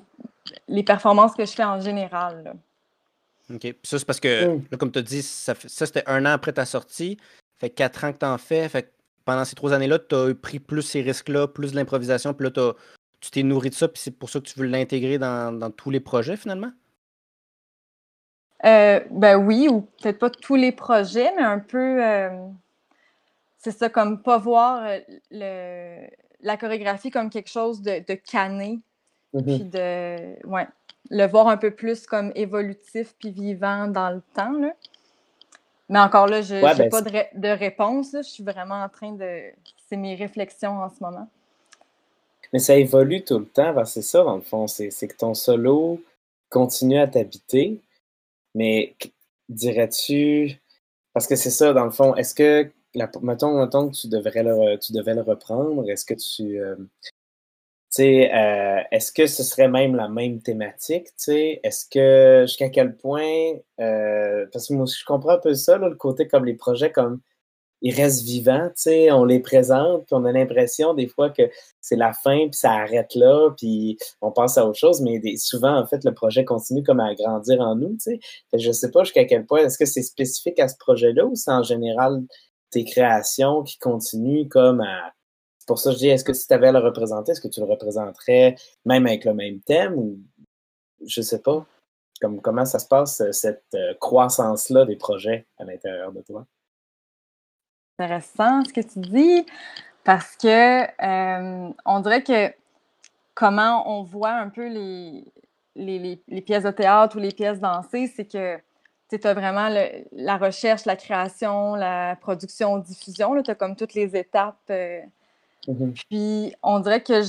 les 0.67 0.83
performances 0.83 1.33
que 1.33 1.45
je 1.45 1.51
fais 1.51 1.63
en 1.63 1.79
général. 1.79 2.43
là. 2.43 2.53
OK. 3.53 3.59
Puis 3.61 3.79
ça, 3.83 3.99
c'est 3.99 4.05
parce 4.05 4.19
que, 4.19 4.47
Mm. 4.47 4.65
là, 4.71 4.77
comme 4.77 4.91
tu 4.91 4.99
as 4.99 5.03
dit, 5.03 5.21
ça, 5.21 5.53
c'était 5.55 6.03
un 6.07 6.25
an 6.25 6.31
après 6.31 6.53
ta 6.53 6.65
sortie. 6.65 7.17
Fait 7.57 7.69
quatre 7.69 8.03
ans 8.05 8.13
que 8.13 8.17
tu 8.19 8.25
en 8.25 8.37
fais. 8.37 8.67
Fait 8.69 8.83
que 8.83 8.89
pendant 9.25 9.45
ces 9.45 9.55
trois 9.55 9.73
années-là, 9.73 9.99
tu 9.99 10.15
as 10.15 10.33
pris 10.33 10.59
plus 10.59 10.81
ces 10.81 11.01
risques-là, 11.01 11.47
plus 11.47 11.71
de 11.71 11.75
l'improvisation. 11.75 12.33
Puis 12.33 12.45
là, 12.45 12.51
t'as- 12.51 12.73
tu 13.19 13.29
t'es 13.29 13.43
nourri 13.43 13.69
de 13.69 13.75
ça. 13.75 13.87
Puis 13.87 14.01
c'est 14.01 14.11
pour 14.11 14.29
ça 14.29 14.39
que 14.39 14.45
tu 14.45 14.57
veux 14.59 14.65
l'intégrer 14.65 15.17
dans, 15.19 15.51
dans 15.57 15.69
tous 15.69 15.89
les 15.91 15.99
projets, 15.99 16.37
finalement? 16.37 16.71
Euh, 18.63 18.99
ben 19.09 19.37
oui, 19.37 19.67
ou 19.69 19.81
peut-être 19.81 20.19
pas 20.19 20.29
tous 20.29 20.55
les 20.55 20.71
projets, 20.71 21.31
mais 21.35 21.41
un 21.41 21.57
peu, 21.59 22.03
euh, 22.03 22.29
c'est 23.57 23.71
ça, 23.71 23.89
comme 23.89 24.21
pas 24.21 24.37
voir 24.37 24.83
euh, 24.85 24.99
le, 25.31 26.07
la 26.41 26.57
chorégraphie 26.57 27.09
comme 27.09 27.29
quelque 27.31 27.49
chose 27.49 27.81
de, 27.81 28.03
de 28.07 28.13
cané, 28.13 28.79
Mhm. 29.33 29.43
puis 29.43 29.63
de, 29.65 30.47
ouais, 30.47 30.67
le 31.09 31.27
voir 31.27 31.47
un 31.47 31.57
peu 31.57 31.71
plus 31.71 32.05
comme 32.05 32.31
évolutif 32.35 33.15
puis 33.19 33.31
vivant 33.31 33.87
dans 33.87 34.09
le 34.11 34.21
temps, 34.33 34.53
là. 34.59 34.73
Mais 35.89 35.99
encore 35.99 36.27
là, 36.27 36.41
je 36.41 36.55
n'ai 36.55 36.63
Ouais, 36.63 36.75
ben, 36.75 36.89
pas 36.89 37.01
de, 37.01 37.09
ré- 37.09 37.29
de 37.35 37.49
réponse, 37.49 38.13
là. 38.13 38.21
je 38.21 38.29
suis 38.29 38.43
vraiment 38.43 38.81
en 38.81 38.89
train 38.89 39.11
de, 39.13 39.41
c'est 39.87 39.97
mes 39.97 40.15
réflexions 40.15 40.81
en 40.81 40.89
ce 40.89 40.97
moment. 41.01 41.27
Mais 42.53 42.59
ça 42.59 42.75
évolue 42.75 43.23
tout 43.23 43.39
le 43.39 43.45
temps, 43.45 43.73
parce 43.73 43.93
que 43.93 44.01
c'est 44.01 44.07
ça, 44.09 44.23
dans 44.23 44.35
le 44.35 44.41
fond. 44.41 44.67
C'est 44.67 44.89
que 45.07 45.15
ton 45.17 45.33
solo 45.33 46.01
continue 46.49 46.99
à 46.99 47.07
t'habiter, 47.07 47.79
mais 48.55 48.95
dirais-tu. 49.49 50.59
Parce 51.13 51.27
que 51.27 51.35
c'est 51.35 51.49
ça, 51.51 51.73
dans 51.73 51.85
le 51.85 51.91
fond. 51.91 52.15
Est-ce 52.15 52.35
que. 52.35 52.71
La, 52.93 53.09
mettons, 53.21 53.57
mettons 53.57 53.89
que 53.89 53.95
tu 53.95 54.09
devrais 54.09 54.43
le, 54.43 54.77
tu 54.77 54.91
devais 54.91 55.13
le 55.13 55.21
reprendre. 55.21 55.89
Est-ce 55.89 56.05
que 56.05 56.13
tu. 56.13 56.59
euh, 56.59 56.75
euh, 57.99 58.81
est-ce 58.91 59.11
que 59.11 59.27
ce 59.27 59.43
serait 59.43 59.67
même 59.67 59.95
la 59.95 60.07
même 60.07 60.41
thématique? 60.41 61.07
Est-ce 61.27 61.85
que, 61.89 62.45
jusqu'à 62.47 62.69
quel 62.69 62.95
point, 62.95 63.53
euh, 63.79 64.45
parce 64.51 64.67
que 64.67 64.73
moi, 64.73 64.85
je 64.85 65.03
comprends 65.05 65.31
un 65.33 65.39
peu 65.39 65.53
ça, 65.53 65.77
là, 65.77 65.89
le 65.89 65.95
côté 65.95 66.27
comme 66.27 66.45
les 66.45 66.53
projets, 66.53 66.91
comme, 66.91 67.21
ils 67.81 67.95
restent 67.95 68.23
vivants, 68.23 68.69
on 69.11 69.25
les 69.25 69.39
présente, 69.39 70.05
puis 70.05 70.13
on 70.13 70.23
a 70.25 70.31
l'impression 70.31 70.93
des 70.93 71.07
fois 71.07 71.31
que 71.31 71.43
c'est 71.81 71.95
la 71.95 72.13
fin, 72.13 72.47
puis 72.47 72.53
ça 72.53 72.71
arrête 72.73 73.15
là, 73.15 73.49
puis 73.57 73.97
on 74.21 74.31
pense 74.31 74.57
à 74.57 74.67
autre 74.67 74.77
chose, 74.77 75.01
mais 75.01 75.19
souvent, 75.37 75.77
en 75.79 75.87
fait, 75.87 76.03
le 76.03 76.13
projet 76.13 76.45
continue 76.45 76.83
comme 76.83 76.99
à 76.99 77.13
grandir 77.15 77.59
en 77.61 77.75
nous, 77.75 77.93
tu 77.93 77.99
sais. 77.99 78.19
Fait 78.51 78.57
que 78.57 78.63
Je 78.63 78.71
sais 78.71 78.91
pas 78.91 79.03
jusqu'à 79.03 79.25
quel 79.25 79.45
point, 79.45 79.65
est-ce 79.65 79.79
que 79.79 79.85
c'est 79.85 80.03
spécifique 80.03 80.59
à 80.59 80.67
ce 80.67 80.77
projet-là 80.77 81.25
ou 81.25 81.35
c'est 81.35 81.51
en 81.51 81.63
général 81.63 82.21
tes 82.69 82.85
créations 82.85 83.63
qui 83.63 83.77
continuent 83.79 84.47
comme 84.47 84.81
à... 84.81 85.11
C'est 85.61 85.67
pour 85.67 85.77
ça 85.77 85.91
que 85.91 85.93
je 85.93 85.99
dis, 85.99 86.07
est-ce 86.07 86.23
que 86.23 86.33
si 86.33 86.47
tu 86.47 86.53
avais 86.55 86.69
à 86.69 86.71
le 86.71 86.79
représenter, 86.79 87.33
est-ce 87.33 87.39
que 87.39 87.47
tu 87.47 87.59
le 87.59 87.67
représenterais 87.67 88.55
même 88.83 89.05
avec 89.05 89.25
le 89.25 89.35
même 89.35 89.59
thème 89.59 89.93
ou 89.93 90.17
je 91.05 91.21
sais 91.21 91.39
pas? 91.39 91.63
Comme, 92.19 92.41
comment 92.41 92.65
ça 92.65 92.79
se 92.79 92.87
passe, 92.87 93.21
euh, 93.21 93.31
cette 93.31 93.63
euh, 93.75 93.93
croissance-là 93.99 94.85
des 94.85 94.95
projets 94.95 95.45
à 95.59 95.63
l'intérieur 95.65 96.11
de 96.13 96.21
toi? 96.21 96.47
intéressant 97.99 98.65
ce 98.65 98.73
que 98.73 98.81
tu 98.81 99.01
dis 99.01 99.45
parce 100.03 100.35
que 100.35 100.81
euh, 100.83 101.71
on 101.85 101.99
dirait 101.99 102.23
que 102.23 102.51
comment 103.35 103.99
on 103.99 104.01
voit 104.01 104.31
un 104.31 104.49
peu 104.49 104.67
les, 104.67 105.31
pièces 106.43 106.63
de 106.63 106.71
théâtre 106.71 107.17
ou 107.17 107.19
les 107.19 107.33
pièces 107.33 107.59
dansées, 107.59 108.11
c'est 108.15 108.25
que 108.25 108.57
tu 109.11 109.27
as 109.27 109.33
vraiment 109.35 109.69
la 110.11 110.37
recherche, 110.37 110.85
la 110.85 110.95
création, 110.95 111.75
la 111.75 112.15
production, 112.15 112.79
diffusion. 112.79 113.39
Tu 113.43 113.51
as 113.51 113.55
comme 113.55 113.75
toutes 113.75 113.93
les 113.93 114.15
étapes. 114.15 114.71
Mhm. 115.67 115.93
puis 115.93 116.55
on 116.63 116.79
dirait 116.79 117.03
que 117.03 117.21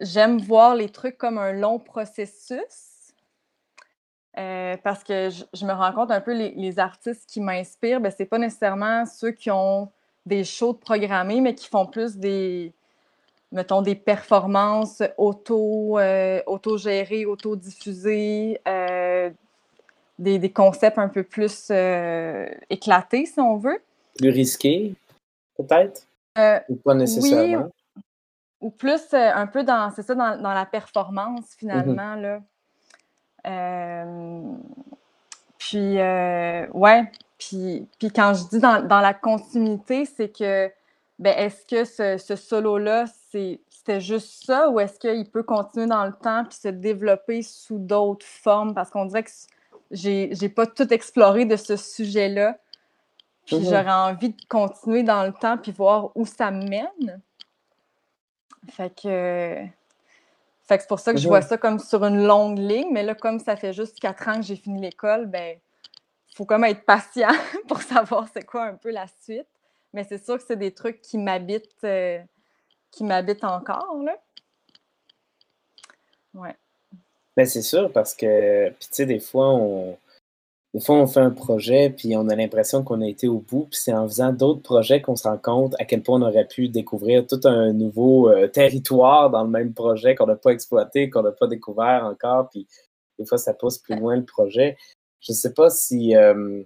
j'aime 0.00 0.38
voir 0.40 0.74
les 0.74 0.88
trucs 0.88 1.18
comme 1.18 1.38
un 1.38 1.52
long 1.52 1.78
processus. 1.78 3.12
euh, 4.38 4.76
parce 4.84 5.02
que 5.02 5.30
je, 5.30 5.44
je 5.52 5.64
me 5.66 5.72
rends 5.72 5.92
compte 5.92 6.12
un 6.12 6.20
peu 6.20 6.32
les, 6.32 6.50
les 6.50 6.78
artistes 6.78 7.28
qui 7.28 7.40
m'inspirent, 7.40 8.00
ben, 8.00 8.12
c'est 8.16 8.26
pas 8.26 8.38
nécessairement 8.38 9.04
ceux 9.04 9.32
qui 9.32 9.50
ont 9.50 9.90
des 10.26 10.44
shows 10.44 10.74
de 10.74 10.78
programmés, 10.78 11.40
mais 11.40 11.54
qui 11.54 11.66
font 11.66 11.86
plus 11.86 12.16
des, 12.16 12.72
mettons, 13.50 13.82
des 13.82 13.94
performances 13.94 15.02
auto, 15.16 15.98
euh, 15.98 16.40
auto-gérées, 16.46 17.24
auto-diffusées, 17.26 18.60
euh, 18.68 19.30
des, 20.18 20.38
des 20.38 20.52
concepts 20.52 20.98
un 20.98 21.08
peu 21.08 21.22
plus 21.22 21.68
euh, 21.70 22.46
éclatés, 22.70 23.26
si 23.26 23.40
on 23.40 23.56
veut. 23.56 23.80
Plus 24.16 24.30
risqué, 24.30 24.94
peut-être? 25.56 26.07
Euh, 26.38 26.60
Ou 26.68 26.76
pas 26.76 26.94
nécessairement? 26.94 27.70
ou 28.60 28.70
plus 28.70 29.14
euh, 29.14 29.32
un 29.34 29.46
peu 29.46 29.62
dans, 29.62 29.90
c'est 29.94 30.02
ça, 30.02 30.16
dans, 30.16 30.40
dans 30.40 30.52
la 30.52 30.66
performance 30.66 31.54
finalement, 31.56 32.16
là. 32.16 32.40
Euh, 33.46 34.52
puis, 35.58 35.96
ouais, 35.98 37.10
puis, 37.38 37.86
puis 37.98 38.10
quand 38.10 38.34
je 38.34 38.48
dis 38.48 38.58
dans, 38.58 38.82
dans 38.84 39.00
la 39.00 39.14
continuité, 39.14 40.06
c'est 40.06 40.28
que, 40.28 40.70
ben, 41.20 41.34
est-ce 41.36 41.64
que 41.66 41.84
ce, 41.84 42.18
ce 42.18 42.34
solo-là, 42.34 43.04
c'est, 43.30 43.60
c'était 43.68 44.00
juste 44.00 44.44
ça 44.44 44.68
ou 44.70 44.80
est-ce 44.80 44.98
qu'il 44.98 45.30
peut 45.30 45.44
continuer 45.44 45.86
dans 45.86 46.04
le 46.04 46.12
temps 46.12 46.44
puis 46.44 46.58
se 46.58 46.68
développer 46.68 47.42
sous 47.42 47.78
d'autres 47.78 48.26
formes? 48.26 48.74
Parce 48.74 48.90
qu'on 48.90 49.06
dirait 49.06 49.22
que 49.22 49.30
j'ai, 49.90 50.30
j'ai 50.32 50.48
pas 50.48 50.66
tout 50.66 50.92
exploré 50.92 51.44
de 51.44 51.56
ce 51.56 51.76
sujet-là. 51.76 52.58
Puis 53.48 53.56
Mhm. 53.56 53.64
j'aurais 53.64 53.90
envie 53.90 54.28
de 54.28 54.44
continuer 54.46 55.02
dans 55.02 55.24
le 55.24 55.32
temps 55.32 55.56
puis 55.56 55.72
voir 55.72 56.10
où 56.14 56.26
ça 56.26 56.50
me 56.50 56.68
mène. 56.68 57.22
Fait 58.70 58.94
que, 58.94 59.56
fait 60.66 60.76
que 60.76 60.82
c'est 60.82 60.88
pour 60.88 61.00
ça 61.00 61.14
que 61.14 61.18
je 61.18 61.26
vois 61.26 61.40
ça 61.40 61.56
comme 61.56 61.78
sur 61.78 62.04
une 62.04 62.26
longue 62.26 62.58
ligne, 62.58 62.92
mais 62.92 63.02
là, 63.02 63.14
comme 63.14 63.40
ça 63.40 63.56
fait 63.56 63.72
juste 63.72 63.98
quatre 64.00 64.28
ans 64.28 64.36
que 64.36 64.42
j'ai 64.42 64.56
fini 64.56 64.82
l'école, 64.82 65.26
ben, 65.26 65.58
faut 66.34 66.44
comme 66.44 66.64
être 66.64 66.84
patient 66.84 67.28
pour 67.68 67.80
savoir 67.80 68.28
c'est 68.30 68.44
quoi 68.44 68.64
un 68.64 68.74
peu 68.74 68.90
la 68.90 69.06
suite. 69.22 69.48
Mais 69.94 70.04
c'est 70.04 70.22
sûr 70.22 70.36
que 70.36 70.44
c'est 70.46 70.56
des 70.58 70.74
trucs 70.74 71.00
qui 71.00 71.16
m'habitent, 71.16 71.84
euh, 71.84 72.20
qui 72.90 73.02
m'habitent 73.02 73.44
encore, 73.44 73.96
là. 74.02 74.14
Ouais. 76.34 76.54
Ben, 77.34 77.46
c'est 77.46 77.62
sûr, 77.62 77.90
parce 77.90 78.14
que, 78.14 78.68
tu 78.68 78.88
sais, 78.90 79.06
des 79.06 79.20
fois, 79.20 79.48
on, 79.54 79.96
des 80.74 80.80
fois, 80.80 80.96
on 80.96 81.06
fait 81.06 81.20
un 81.20 81.30
projet, 81.30 81.88
puis 81.90 82.14
on 82.16 82.28
a 82.28 82.36
l'impression 82.36 82.84
qu'on 82.84 83.00
a 83.00 83.08
été 83.08 83.26
au 83.26 83.38
bout, 83.40 83.68
puis 83.70 83.80
c'est 83.80 83.94
en 83.94 84.06
faisant 84.06 84.32
d'autres 84.32 84.60
projets 84.60 85.00
qu'on 85.00 85.16
se 85.16 85.26
rend 85.26 85.38
compte 85.38 85.74
à 85.78 85.86
quel 85.86 86.02
point 86.02 86.20
on 86.20 86.22
aurait 86.22 86.46
pu 86.46 86.68
découvrir 86.68 87.26
tout 87.26 87.40
un 87.44 87.72
nouveau 87.72 88.28
euh, 88.28 88.48
territoire 88.48 89.30
dans 89.30 89.44
le 89.44 89.50
même 89.50 89.72
projet 89.72 90.14
qu'on 90.14 90.26
n'a 90.26 90.36
pas 90.36 90.50
exploité, 90.50 91.08
qu'on 91.08 91.22
n'a 91.22 91.32
pas 91.32 91.46
découvert 91.46 92.04
encore, 92.04 92.50
puis 92.50 92.66
des 93.18 93.24
fois, 93.24 93.38
ça 93.38 93.54
pousse 93.54 93.78
plus 93.78 93.96
loin 93.96 94.16
le 94.16 94.24
projet. 94.24 94.76
Je 95.20 95.32
sais 95.32 95.54
pas 95.54 95.70
si, 95.70 96.14
euh, 96.14 96.62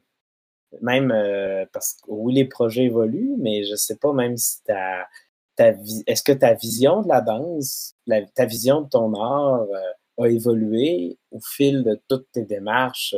même 0.81 1.13
euh, 1.13 1.65
parce 1.73 1.95
que 1.95 2.11
oui, 2.11 2.35
les 2.35 2.45
projets 2.47 2.85
évoluent, 2.85 3.37
mais 3.39 3.65
je 3.65 3.77
sais 3.77 3.97
pas 3.97 4.13
même 4.13 4.37
si 4.37 4.63
ta, 4.65 5.07
ta 5.57 5.75
est-ce 6.07 6.25
que 6.25 6.33
ta 6.33 6.55
vision 6.55 7.03
de 7.03 7.09
la 7.09 7.21
danse, 7.21 7.95
ta 8.35 8.47
vision 8.47 8.83
de 8.83 8.89
ton 8.89 9.15
art 9.15 9.65
a 10.19 10.29
évolué 10.29 11.19
au 11.31 11.41
fil 11.41 11.85
de 11.85 12.01
toutes 12.09 12.31
tes 12.33 12.45
démarches 12.45 13.15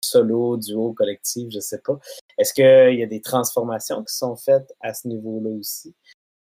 solo, 0.00 0.56
duo, 0.56 0.92
collectif, 0.92 1.48
je 1.50 1.60
sais 1.60 1.80
pas. 1.84 1.98
Est-ce 2.38 2.52
qu'il 2.52 2.98
y 2.98 3.02
a 3.02 3.06
des 3.06 3.20
transformations 3.20 4.02
qui 4.04 4.14
sont 4.14 4.36
faites 4.36 4.72
à 4.80 4.94
ce 4.94 5.08
niveau-là 5.08 5.50
aussi? 5.50 5.94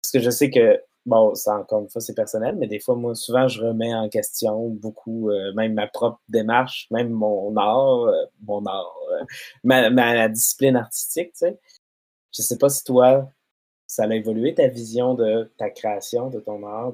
Parce 0.01 0.11
que 0.11 0.19
je 0.19 0.29
sais 0.29 0.49
que 0.49 0.81
bon, 1.05 1.35
ça 1.35 1.55
encore 1.55 1.81
une 1.81 1.89
fois, 1.89 2.01
c'est 2.01 2.13
personnel, 2.13 2.55
mais 2.57 2.67
des 2.67 2.79
fois, 2.79 2.95
moi, 2.95 3.15
souvent, 3.15 3.47
je 3.47 3.61
remets 3.61 3.93
en 3.93 4.09
question 4.09 4.69
beaucoup, 4.69 5.29
euh, 5.29 5.53
même 5.53 5.73
ma 5.73 5.87
propre 5.87 6.21
démarche, 6.29 6.87
même 6.91 7.09
mon 7.09 7.55
art, 7.57 8.03
euh, 8.03 8.25
mon 8.45 8.65
art, 8.65 8.95
euh, 9.11 9.25
ma, 9.63 10.29
discipline 10.29 10.75
artistique, 10.75 11.31
tu 11.33 11.39
sais. 11.39 11.59
Je 12.35 12.43
sais 12.43 12.57
pas 12.57 12.69
si 12.69 12.83
toi, 12.83 13.27
ça 13.87 14.03
a 14.03 14.13
évolué 14.13 14.53
ta 14.53 14.67
vision 14.67 15.15
de 15.15 15.51
ta 15.57 15.71
création, 15.71 16.29
de 16.29 16.39
ton 16.39 16.65
art. 16.65 16.93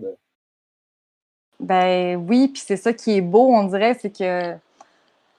Ben 1.59 2.15
oui, 2.15 2.47
puis 2.47 2.61
c'est 2.65 2.77
ça 2.77 2.93
qui 2.93 3.17
est 3.17 3.21
beau, 3.21 3.49
on 3.53 3.65
dirait, 3.65 3.97
c'est 3.99 4.11
que 4.11 4.55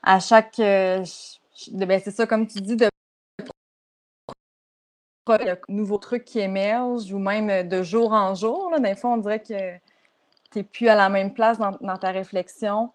à 0.06 0.20
chaque. 0.20 0.56
ben 0.56 1.04
c'est 1.04 2.10
ça, 2.10 2.26
comme 2.26 2.46
tu 2.46 2.60
dis, 2.60 2.76
de 2.76 2.88
nouveaux 5.68 5.98
trucs 5.98 6.24
qui 6.24 6.38
émergent 6.38 7.12
ou 7.12 7.18
même 7.18 7.50
euh, 7.50 7.62
de 7.62 7.82
jour 7.82 8.12
en 8.12 8.34
jour. 8.34 8.70
Là. 8.70 8.78
Des 8.78 8.94
fois, 8.94 9.10
on 9.10 9.16
dirait 9.18 9.40
que 9.40 9.76
tu 10.52 10.58
n'es 10.58 10.62
plus 10.62 10.88
à 10.88 10.94
la 10.94 11.08
même 11.08 11.34
place 11.34 11.58
dans, 11.58 11.96
ta 11.96 12.10
réflexion. 12.10 12.90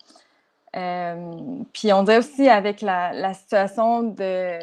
Euh, 0.75 1.33
puis 1.73 1.91
on 1.91 2.03
dirait 2.03 2.19
aussi 2.19 2.47
avec 2.47 2.81
la, 2.81 3.33
situation 3.33 4.03
de, 4.03 4.59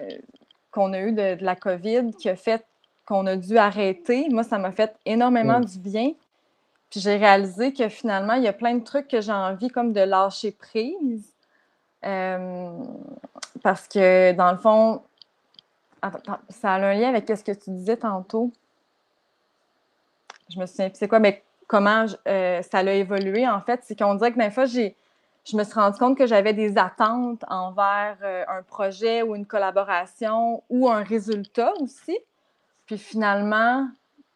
qu'on 0.70 0.94
a 0.94 1.00
eue 1.00 1.12
de, 1.12 1.36
la 1.40 1.54
COVID 1.54 2.14
qui 2.18 2.30
a 2.30 2.36
fait 2.36 2.64
qu'on 3.06 3.26
a 3.26 3.36
dû 3.36 3.56
arrêter, 3.56 4.28
moi, 4.28 4.42
ça 4.42 4.58
m'a 4.58 4.70
fait 4.70 4.94
énormément 5.06 5.60
du 5.60 5.78
bien. 5.78 6.12
Puis 6.90 7.00
j'ai 7.00 7.16
réalisé 7.16 7.72
que 7.72 7.88
finalement, 7.88 8.34
il 8.34 8.42
y 8.42 8.48
a 8.48 8.52
plein 8.52 8.74
de 8.74 8.84
trucs 8.84 9.08
que 9.08 9.20
j'ai 9.20 9.32
envie 9.32 9.68
comme 9.68 9.92
de 9.92 10.00
lâcher 10.00 10.52
prise. 10.52 11.34
Euh, 12.04 12.84
parce 13.62 13.88
que 13.88 14.32
dans 14.32 14.52
le 14.52 14.58
fond, 14.58 15.02
ça 16.48 16.74
a 16.74 16.78
un 16.78 16.94
lien 16.94 17.08
avec 17.08 17.28
ce 17.28 17.42
que 17.42 17.52
tu 17.52 17.70
disais 17.70 17.96
tantôt. 17.96 18.52
Je 20.48 20.58
me 20.58 20.66
souviens, 20.66 20.90
c'est 20.94 21.08
quoi, 21.08 21.18
mais 21.18 21.42
comment 21.66 22.06
euh, 22.26 22.62
ça 22.62 22.78
a 22.78 22.92
évolué, 22.92 23.46
en 23.46 23.60
fait, 23.60 23.80
c'est 23.84 23.98
qu'on 23.98 24.14
dirait 24.14 24.32
que 24.32 24.38
des 24.38 24.50
fois, 24.50 24.64
je 24.64 25.56
me 25.56 25.64
suis 25.64 25.74
rendu 25.74 25.98
compte 25.98 26.16
que 26.16 26.26
j'avais 26.26 26.54
des 26.54 26.78
attentes 26.78 27.44
envers 27.48 28.16
euh, 28.22 28.44
un 28.48 28.62
projet 28.62 29.22
ou 29.22 29.34
une 29.34 29.46
collaboration 29.46 30.62
ou 30.70 30.88
un 30.88 31.02
résultat 31.02 31.72
aussi. 31.80 32.18
Puis 32.86 32.96
finalement, 32.96 33.86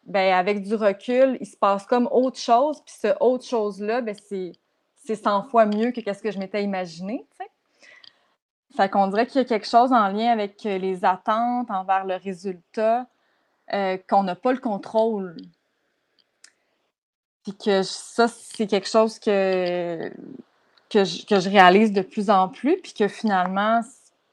ben, 0.05 0.33
avec 0.33 0.63
du 0.63 0.75
recul, 0.75 1.37
il 1.39 1.47
se 1.47 1.57
passe 1.57 1.85
comme 1.85 2.07
autre 2.11 2.39
chose. 2.39 2.81
Puis 2.85 2.95
ce 2.99 3.07
autre 3.19 3.45
chose-là, 3.45 4.01
ben, 4.01 4.15
c'est, 4.27 4.51
c'est 4.95 5.15
100 5.15 5.43
fois 5.45 5.65
mieux 5.65 5.91
que 5.91 6.13
ce 6.13 6.21
que 6.21 6.31
je 6.31 6.37
m'étais 6.37 6.63
imaginé. 6.63 7.25
Fait 8.75 8.89
qu'on 8.89 9.07
dirait 9.07 9.27
qu'il 9.27 9.39
y 9.41 9.45
a 9.45 9.47
quelque 9.47 9.67
chose 9.67 9.91
en 9.91 10.07
lien 10.07 10.31
avec 10.31 10.65
euh, 10.65 10.77
les 10.77 11.05
attentes 11.05 11.69
envers 11.69 12.05
le 12.05 12.15
résultat, 12.15 13.05
euh, 13.71 13.97
qu'on 14.09 14.23
n'a 14.23 14.35
pas 14.35 14.51
le 14.51 14.59
contrôle. 14.59 15.35
Puis 17.43 17.55
que 17.55 17.83
ça, 17.83 18.27
c'est 18.27 18.65
quelque 18.65 18.87
chose 18.87 19.19
que, 19.19 20.09
que, 20.89 21.03
je, 21.03 21.49
réalise 21.49 21.91
de 21.91 22.01
plus 22.01 22.29
en 22.29 22.49
plus, 22.49 22.77
puis 22.77 22.93
que 22.93 23.07
finalement, 23.07 23.81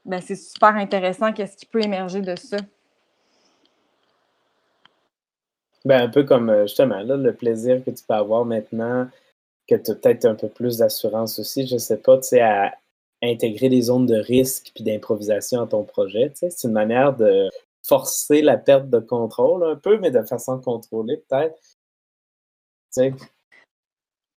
ben, 0.05 0.21
c'est 0.21 0.35
super 0.35 0.75
intéressant 0.75 1.33
qu'est-ce 1.33 1.57
qui 1.57 1.65
peut 1.67 1.83
émerger 1.83 2.21
de 2.21 2.35
ça. 2.35 2.57
Ben, 5.85 6.01
un 6.03 6.09
peu 6.09 6.23
comme 6.23 6.49
euh, 6.49 6.63
justement 6.63 7.01
là, 7.01 7.15
le 7.15 7.33
plaisir 7.33 7.83
que 7.83 7.91
tu 7.91 8.03
peux 8.07 8.13
avoir 8.13 8.45
maintenant, 8.45 9.07
que 9.67 9.75
tu 9.75 9.91
as 9.91 9.95
peut-être 9.95 10.25
un 10.25 10.35
peu 10.35 10.47
plus 10.47 10.77
d'assurance 10.77 11.37
aussi, 11.37 11.67
je 11.67 11.77
sais 11.77 11.97
pas, 11.97 12.17
tu 12.17 12.29
sais, 12.29 12.41
intégrer 13.23 13.69
des 13.69 13.83
zones 13.83 14.05
de 14.05 14.15
risque 14.15 14.71
puis 14.73 14.83
d'improvisation 14.83 15.61
à 15.61 15.67
ton 15.67 15.83
projet. 15.83 16.31
C'est 16.33 16.63
une 16.63 16.73
manière 16.73 17.15
de 17.15 17.49
forcer 17.83 18.41
la 18.41 18.57
perte 18.57 18.89
de 18.89 18.99
contrôle 18.99 19.63
un 19.63 19.75
peu, 19.75 19.97
mais 19.97 20.11
de 20.11 20.23
façon 20.23 20.59
contrôlée 20.59 21.17
peut-être. 21.17 21.59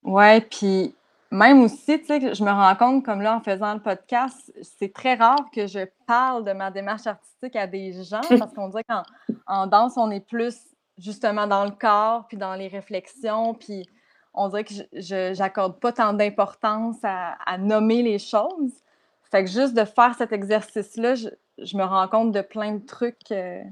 Ouais, 0.02 0.40
puis 0.40 0.94
même 1.30 1.62
aussi, 1.62 2.00
tu 2.00 2.06
sais, 2.06 2.34
je 2.34 2.44
me 2.44 2.50
rends 2.50 2.76
compte, 2.76 3.04
comme 3.04 3.20
là, 3.20 3.36
en 3.36 3.40
faisant 3.40 3.74
le 3.74 3.80
podcast, 3.80 4.52
c'est 4.62 4.92
très 4.92 5.14
rare 5.14 5.50
que 5.52 5.66
je 5.66 5.80
parle 6.06 6.44
de 6.44 6.52
ma 6.52 6.70
démarche 6.70 7.06
artistique 7.06 7.56
à 7.56 7.66
des 7.66 8.04
gens 8.04 8.20
parce 8.28 8.52
qu'on 8.52 8.68
dirait 8.68 8.84
qu'en 8.84 9.66
danse, 9.66 9.94
on 9.96 10.10
est 10.10 10.24
plus 10.24 10.56
justement 10.98 11.46
dans 11.46 11.64
le 11.64 11.72
corps, 11.72 12.26
puis 12.28 12.36
dans 12.36 12.54
les 12.54 12.68
réflexions, 12.68 13.54
puis 13.54 13.88
on 14.34 14.48
dirait 14.48 14.64
que 14.64 14.74
je 14.92 15.38
n'accorde 15.38 15.78
pas 15.78 15.92
tant 15.92 16.12
d'importance 16.12 16.96
à, 17.02 17.58
nommer 17.58 18.02
les 18.02 18.18
choses. 18.18 18.72
Fait 19.30 19.44
que 19.44 19.50
juste 19.50 19.74
de 19.74 19.84
faire 19.84 20.14
cet 20.16 20.32
exercice-là, 20.32 21.14
je, 21.14 21.76
me 21.76 21.84
rends 21.84 22.08
compte 22.08 22.32
de 22.32 22.40
plein 22.40 22.72
de 22.72 22.84
trucs. 22.84 23.30
Euh, 23.30 23.62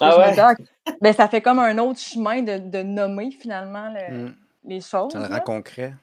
ah 0.00 0.18
ouais? 0.18 0.38
Ah, 0.38 0.54
ben, 1.00 1.12
ça 1.12 1.28
fait 1.28 1.42
comme 1.42 1.58
un 1.58 1.76
autre 1.78 2.00
chemin 2.00 2.42
de, 2.42 2.82
nommer 2.82 3.30
finalement 3.30 3.90
mm. 3.90 4.34
les 4.64 4.80
choses. 4.80 5.12
Ça 5.12 5.18
le 5.18 5.34
rend 5.34 5.40
concret. 5.40 5.94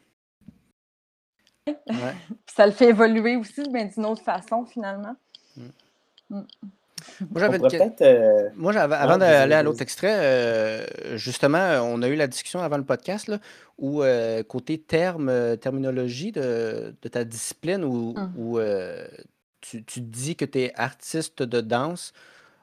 ça 2.47 2.65
le 2.65 2.71
fait 2.71 2.89
évoluer 2.89 3.35
aussi 3.35 3.63
d'une 3.63 4.05
autre 4.05 4.23
façon 4.23 4.65
finalement. 4.65 5.15
Mm. 5.55 5.67
Mm. 6.29 6.45
Moi, 7.21 7.39
j'avais 7.39 7.59
euh, 8.01 8.49
Moi, 8.55 8.75
avant 8.75 9.17
d'aller 9.17 9.55
à 9.55 9.63
l'autre 9.63 9.81
extrait, 9.81 10.15
euh, 10.19 11.17
justement, 11.17 11.79
on 11.83 12.01
a 12.01 12.07
eu 12.07 12.15
la 12.15 12.27
discussion 12.27 12.61
avant 12.61 12.77
le 12.77 12.83
podcast 12.83 13.27
là, 13.27 13.39
où, 13.77 14.03
euh, 14.03 14.43
côté 14.43 14.77
terme, 14.77 15.57
terminologie 15.57 16.31
de, 16.31 16.95
ta 17.11 17.23
discipline, 17.23 17.83
où, 17.83 18.15
hum. 18.17 18.63
tu, 19.61 19.83
tu, 19.83 20.01
dis 20.01 20.35
que 20.35 20.45
tu 20.45 20.59
es 20.59 20.73
artiste 20.75 21.43
de 21.43 21.61
danse 21.61 22.13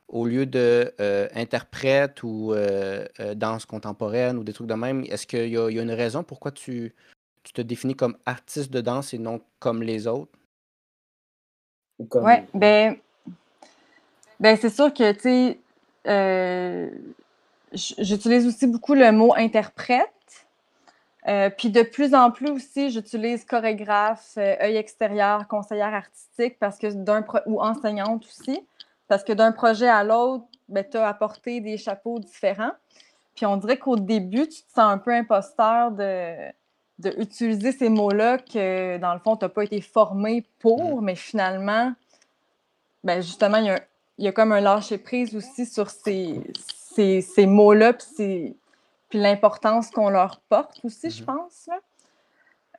au 0.08 0.26
lieu 0.26 0.46
de 0.46 0.92
interprète 1.34 2.22
ou 2.22 2.54
danse 3.34 3.66
contemporaine 3.66 4.38
ou 4.38 4.44
des 4.44 4.52
trucs 4.52 4.68
de 4.68 4.74
même. 4.74 5.04
Est-ce 5.08 5.26
qu'il 5.26 5.48
y, 5.48 5.58
a 5.58 5.68
une 5.68 5.90
raison 5.90 6.22
pourquoi 6.22 6.52
tu, 6.52 6.94
tu 7.42 7.52
te 7.52 7.62
définis 7.62 7.96
comme 7.96 8.16
artiste 8.26 8.72
de 8.72 8.80
danse 8.80 9.14
et 9.14 9.18
non 9.18 9.40
comme 9.58 9.82
les 9.82 10.06
autres? 10.06 10.32
Oui, 11.98 12.34
ben 12.54 12.96
ben 14.40 14.56
c'est 14.56 14.70
sûr 14.70 14.92
que, 14.92 15.12
tu 15.12 15.20
sais, 15.20 15.58
euh, 16.06 16.90
j'utilise 17.72 18.46
aussi 18.46 18.66
beaucoup 18.66 18.94
le 18.94 19.10
mot 19.12 19.34
interprète. 19.36 20.10
Euh, 21.26 21.48
puis 21.48 21.70
de 21.70 21.82
plus 21.82 22.14
en 22.14 22.30
plus 22.30 22.50
aussi, 22.50 22.90
j'utilise 22.90 23.46
chorégraphe, 23.46 24.34
euh, 24.36 24.56
œil 24.60 24.76
extérieur, 24.76 25.48
conseillère 25.48 25.94
artistique 25.94 26.58
parce 26.58 26.78
que 26.78 26.92
d'un 26.92 27.24
ou 27.46 27.62
enseignante 27.62 28.26
aussi, 28.26 28.60
parce 29.08 29.24
que 29.24 29.32
d'un 29.32 29.50
projet 29.50 29.88
à 29.88 30.04
l'autre, 30.04 30.44
ben, 30.68 30.84
tu 30.88 30.98
as 30.98 31.08
apporté 31.08 31.60
des 31.60 31.78
chapeaux 31.78 32.18
différents. 32.18 32.72
Puis 33.34 33.46
on 33.46 33.56
dirait 33.56 33.78
qu'au 33.78 33.96
début, 33.96 34.46
tu 34.48 34.62
te 34.62 34.72
sens 34.72 34.92
un 34.92 34.98
peu 34.98 35.12
imposteur 35.12 35.92
de, 35.92 36.34
de 36.98 37.14
utiliser 37.18 37.72
ces 37.72 37.88
mots-là 37.88 38.38
que, 38.38 38.98
dans 38.98 39.14
le 39.14 39.20
fond, 39.20 39.36
tu 39.36 39.46
n'as 39.46 39.48
pas 39.48 39.64
été 39.64 39.80
formé 39.80 40.44
pour, 40.58 41.00
mmh. 41.00 41.04
mais 41.04 41.16
finalement, 41.16 41.92
ben 43.02 43.22
justement, 43.22 43.58
il 43.58 43.64
y 43.64 43.70
a 43.70 43.74
un 43.74 43.80
il 44.18 44.24
y 44.24 44.28
a 44.28 44.32
comme 44.32 44.52
un 44.52 44.60
lâcher-prise 44.60 45.34
aussi 45.34 45.66
sur 45.66 45.90
ces, 45.90 46.40
ces, 47.22 47.46
mots-là, 47.46 47.94
puis, 47.94 48.56
l'importance 49.12 49.90
qu'on 49.90 50.08
leur 50.08 50.40
porte 50.48 50.80
aussi, 50.84 51.10
je 51.10 51.20
mhm. 51.20 51.26
pense. 51.26 51.68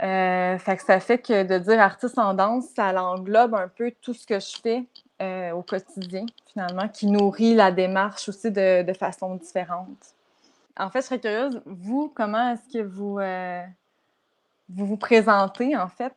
Euh, 0.01 0.57
fait 0.57 0.75
que 0.75 0.83
ça 0.83 0.99
fait 0.99 1.19
que 1.19 1.43
de 1.43 1.57
dire 1.57 1.79
artiste 1.79 2.19
en 2.19 2.33
danse, 2.33 2.65
ça 2.75 2.91
englobe 3.01 3.55
un 3.55 3.69
peu 3.69 3.93
tout 4.01 4.13
ce 4.13 4.27
que 4.27 4.39
je 4.39 4.57
fais 4.61 4.83
euh, 5.21 5.51
au 5.51 5.61
quotidien, 5.61 6.25
finalement, 6.51 6.89
qui 6.89 7.07
nourrit 7.07 7.55
la 7.55 7.71
démarche 7.71 8.27
aussi 8.27 8.51
de, 8.51 8.85
façon 8.99 9.35
différente. 9.35 10.13
En 10.77 10.89
fait, 10.89 11.01
je 11.01 11.05
serais 11.05 11.19
curieuse, 11.19 11.61
vous, 11.65 12.11
comment 12.13 12.51
est-ce 12.51 12.77
que 12.77 12.83
vous, 12.83 13.19
euh, 13.19 13.63
vous 14.67 14.85
vous 14.85 14.97
présentez, 14.97 15.77
en 15.77 15.87
fait, 15.87 16.13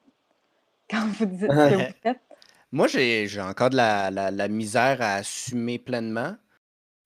quand 0.90 1.07
vous 1.07 1.26
dites 1.26 1.42
ce 1.42 1.46
que 1.46 1.87
vous 1.87 1.94
faites? 2.02 2.27
Moi, 2.70 2.87
j'ai 2.87 3.40
encore 3.40 3.70
de 3.70 3.76
la, 3.76 4.48
misère 4.48 5.00
à 5.00 5.14
assumer 5.14 5.78
pleinement. 5.78 6.37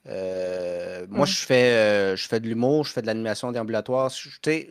Euh, 0.09 1.07
moi, 1.09 1.27
je 1.27 1.37
fais, 1.37 1.73
euh, 1.73 2.17
je 2.17 2.27
fais 2.27 2.41
de 2.41 2.49
l'humour, 2.49 2.85
je 2.85 2.93
fais 2.93 3.03
de 3.03 3.07
l'animation 3.07 3.53
déambulatoire. 3.53 4.11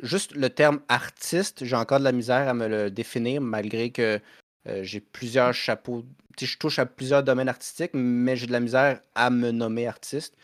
juste 0.02 0.36
le 0.36 0.50
terme 0.50 0.82
artiste, 0.90 1.64
j'ai 1.64 1.76
encore 1.78 2.00
de 2.00 2.04
la 2.04 2.12
misère 2.12 2.50
à 2.50 2.54
me 2.54 2.68
le 2.68 2.92
définir, 2.92 3.40
malgré 3.40 3.92
que 3.92 4.20
euh, 4.68 4.84
j'ai 4.84 5.00
plusieurs 5.00 5.54
chapeaux. 5.54 6.06
Je 6.40 6.58
touche 6.58 6.80
à 6.80 6.86
plusieurs 6.86 7.24
domaines 7.24 7.50
artistiques, 7.50 7.92
mais 7.94 8.36
j'ai 8.36 8.48
de 8.48 8.52
la 8.52 8.60
misère 8.60 9.00
à 9.16 9.30
me 9.30 9.52
nommer 9.52 9.88
artiste. 9.88 10.36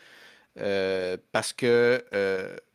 Parce 1.31 1.53
que 1.53 2.03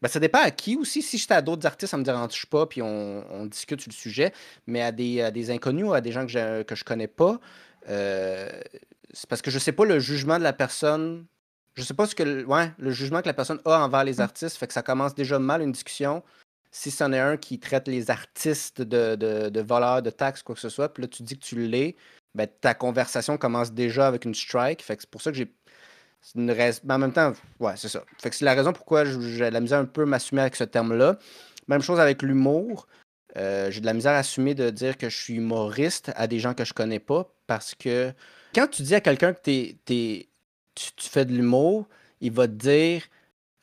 ben, 0.00 0.08
ça 0.08 0.20
dépend 0.20 0.40
à 0.40 0.50
qui 0.50 0.76
aussi. 0.76 1.02
Si 1.02 1.18
j'étais 1.18 1.34
à 1.34 1.42
d'autres 1.42 1.66
artistes, 1.66 1.90
ça 1.90 1.96
ne 1.96 2.02
me 2.02 2.04
dérange 2.04 2.46
pas, 2.46 2.66
puis 2.66 2.82
on, 2.82 3.46
discute 3.46 3.80
sur 3.80 3.90
le 3.90 3.94
sujet. 3.94 4.32
Mais 4.66 4.82
à 4.82 4.92
des, 4.92 5.30
des 5.32 5.50
inconnus, 5.50 5.92
à 5.92 6.00
des 6.00 6.12
gens 6.12 6.22
que 6.26 6.32
je, 6.32 6.62
que 6.62 6.74
je 6.74 6.84
connais 6.84 7.08
pas, 7.08 7.38
euh, 7.88 8.48
c'est 9.12 9.28
parce 9.28 9.42
que 9.42 9.50
je 9.50 9.58
sais 9.58 9.72
pas 9.72 9.84
le 9.84 9.98
jugement 9.98 10.38
de 10.38 10.42
la 10.42 10.52
personne. 10.52 11.26
Je 11.74 11.82
sais 11.82 11.94
pas 11.94 12.06
ce 12.06 12.14
que 12.14 12.22
le- 12.22 12.46
ouais, 12.46 12.70
le 12.78 12.90
jugement 12.90 13.22
que 13.22 13.26
la 13.26 13.34
personne 13.34 13.60
a 13.64 13.84
envers 13.84 14.04
les 14.04 14.20
artistes. 14.20 14.56
Fait 14.56 14.66
que 14.66 14.72
ça 14.72 14.82
commence 14.82 15.14
déjà 15.14 15.38
mal 15.38 15.62
une 15.62 15.72
discussion. 15.72 16.22
Si 16.70 16.90
c'en 16.90 17.12
est 17.12 17.18
un 17.18 17.36
qui 17.36 17.58
traite 17.58 17.88
les 17.88 18.10
artistes 18.10 18.80
de, 18.80 19.14
de, 19.16 19.50
de 19.50 19.60
voleurs, 19.60 20.02
de 20.02 20.10
taxes, 20.10 20.42
quoi 20.42 20.54
que 20.54 20.60
ce 20.60 20.70
soit, 20.70 20.92
puis 20.92 21.02
là 21.02 21.08
tu 21.08 21.22
dis 21.22 21.38
que 21.38 21.44
tu 21.44 21.66
l'es, 21.66 21.96
ben 22.34 22.48
ta 22.60 22.72
conversation 22.74 23.36
commence 23.36 23.72
déjà 23.72 24.06
avec 24.06 24.24
une 24.24 24.34
strike. 24.34 24.82
Fait 24.82 24.96
que 24.96 25.02
c'est 25.02 25.10
pour 25.10 25.22
ça 25.22 25.30
que 25.30 25.36
j'ai. 25.36 25.52
Une 26.34 26.46
Mais 26.46 26.94
en 26.94 26.98
même 26.98 27.12
temps, 27.12 27.32
ouais, 27.60 27.72
c'est 27.76 27.88
ça. 27.88 28.04
Fait 28.20 28.30
que 28.30 28.36
c'est 28.36 28.44
la 28.44 28.54
raison 28.54 28.72
pourquoi 28.72 29.04
j'ai 29.04 29.16
de 29.18 29.44
la 29.44 29.60
misère 29.60 29.80
un 29.80 29.84
peu 29.84 30.02
à 30.02 30.06
m'assumer 30.06 30.40
avec 30.42 30.56
ce 30.56 30.64
terme-là. 30.64 31.18
Même 31.68 31.82
chose 31.82 32.00
avec 32.00 32.22
l'humour. 32.22 32.86
Euh, 33.36 33.70
j'ai 33.70 33.80
de 33.80 33.86
la 33.86 33.94
misère 33.94 34.12
à 34.12 34.18
assumer 34.18 34.54
de 34.54 34.70
dire 34.70 34.98
que 34.98 35.08
je 35.08 35.16
suis 35.16 35.34
humoriste 35.34 36.12
à 36.16 36.26
des 36.26 36.38
gens 36.38 36.54
que 36.54 36.64
je 36.64 36.74
connais 36.74 36.98
pas 36.98 37.32
parce 37.46 37.74
que 37.74 38.12
quand 38.54 38.66
tu 38.68 38.82
dis 38.82 38.94
à 38.94 39.00
quelqu'un 39.00 39.32
que 39.32 39.40
t'es- 39.40 39.76
t'es- 39.84 40.28
tu, 40.74 40.92
tu 40.94 41.08
fais 41.08 41.24
de 41.24 41.32
l'humour, 41.32 41.86
il 42.20 42.30
va 42.32 42.46
te 42.46 42.52
dire 42.52 43.02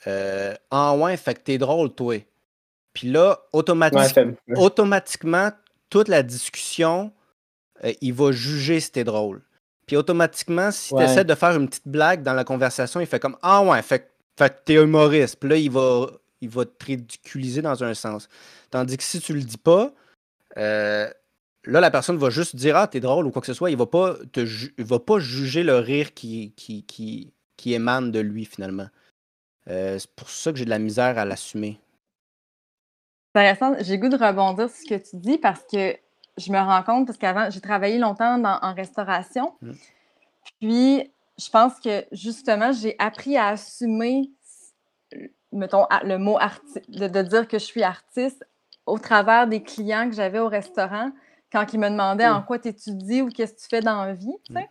euh, 0.08 0.56
Ah 0.72 0.96
ouais, 0.96 1.18
fait 1.18 1.36
que 1.36 1.42
t'es 1.42 1.58
drôle, 1.58 1.94
toi. 1.94 2.16
Puis 2.94 3.12
là, 3.12 3.40
automati- 3.54 3.96
Ouais, 3.96 4.10
fait- 4.10 4.26
automatiquement, 4.56 5.52
toute 5.90 6.08
la 6.08 6.24
discussion, 6.24 7.12
euh, 7.84 7.94
il 8.02 8.14
va 8.14 8.32
juger 8.32 8.80
si 8.80 8.92
t'es 8.92 9.04
drôle. 9.04 9.42
Puis 9.90 9.98
automatiquement, 9.98 10.70
si 10.70 10.94
Ouais. 10.94 11.04
tu 11.04 11.12
essaies 11.12 11.26
de 11.26 11.34
faire 11.34 11.56
une 11.60 11.68
petite 11.68 11.88
blague 11.88 12.22
dans 12.22 12.34
la 12.36 12.44
conversation, 12.44 13.00
il 13.00 13.08
fait 13.08 13.20
comme 13.20 13.36
Ah 13.42 13.64
ouais, 13.64 13.82
fait, 13.82 14.02
que- 14.02 14.10
fait 14.38 14.50
que 14.52 14.64
t'es 14.64 14.74
humoriste. 14.76 15.38
Puis 15.38 15.50
là, 15.50 15.56
il 15.56 15.72
va, 15.72 16.06
il 16.42 16.50
va 16.50 16.64
te 16.66 16.86
ridiculiser 16.86 17.64
dans 17.64 17.84
un 17.84 17.96
sens. 17.96 18.30
Tandis 18.70 18.98
que 18.98 19.04
si 19.04 19.20
tu 19.20 19.34
le 19.34 19.42
dis 19.42 19.58
pas, 19.58 19.92
euh, 20.58 21.10
là, 21.66 21.80
la 21.82 21.90
personne 21.90 22.18
va 22.18 22.30
juste 22.30 22.56
dire 22.56 22.78
Ah, 22.78 22.86
t'es 22.88 23.00
drôle 23.00 23.26
ou 23.26 23.32
quoi 23.32 23.42
que 23.42 23.48
ce 23.48 23.56
soit. 23.56 23.72
Il 23.72 23.78
va 23.78 23.88
pas, 23.88 24.14
te 24.32 24.46
ju- 24.46 24.76
il 24.78 24.86
va 24.86 25.00
pas 25.00 25.18
juger 25.18 25.64
le 25.64 25.78
rire 25.78 26.14
qui, 26.14 26.54
qui, 26.56 26.84
qui, 26.84 27.34
qui 27.58 27.74
émane 27.74 28.12
de 28.12 28.20
lui, 28.20 28.46
finalement. 28.46 28.90
Euh, 29.70 29.98
c'est 29.98 30.12
pour 30.12 30.30
ça 30.30 30.52
que 30.52 30.60
j'ai 30.60 30.66
de 30.66 30.70
la 30.70 30.78
misère 30.78 31.18
à 31.18 31.26
l'assumer. 31.26 31.80
C'est 33.36 33.42
intéressant. 33.42 33.76
J'ai 33.84 33.98
goût 33.98 34.10
de 34.10 34.18
rebondir 34.24 34.70
sur 34.70 34.78
ce 34.78 34.86
que 34.88 35.10
tu 35.10 35.18
dis 35.18 35.40
parce 35.40 35.64
que 35.72 35.96
je 36.40 36.52
me 36.52 36.58
rends 36.60 36.84
compte, 36.84 37.06
parce 37.06 37.18
qu'avant, 37.18 37.50
j'ai 37.50 37.62
travaillé 37.62 37.98
longtemps 38.00 38.38
dans- 38.38 38.60
en 38.62 38.74
restauration. 38.74 39.54
Mm. 39.62 39.72
Puis, 40.60 41.12
je 41.38 41.50
pense 41.50 41.80
que 41.80 42.06
justement, 42.12 42.72
j'ai 42.72 42.96
appris 43.00 43.38
à 43.38 43.48
assumer, 43.50 44.30
mettons, 45.52 45.86
le 46.04 46.18
mot 46.18 46.38
artiste, 46.38 46.90
de, 46.90 47.08
de 47.08 47.22
dire 47.22 47.48
que 47.48 47.60
je 47.60 47.66
suis 47.66 47.84
artiste 47.84 48.46
au 48.86 48.98
travers 48.98 49.48
des 49.48 49.62
clients 49.62 50.10
que 50.10 50.16
j'avais 50.16 50.40
au 50.40 50.48
restaurant 50.48 51.12
quand 51.52 51.74
ils 51.74 51.80
me 51.80 51.90
demandaient 51.90 52.30
Mm. 52.30 52.34
en 52.36 52.42
quoi 52.42 52.60
tu 52.60 52.70
étudies 52.70 53.22
ou 53.22 53.30
qu'est-ce 53.30 53.54
que 53.54 53.60
tu 53.62 53.68
fais 53.70 53.82
dans 53.82 54.06
la 54.06 54.14
vie. 54.14 54.36
tu 54.46 54.54
sais. 54.54 54.70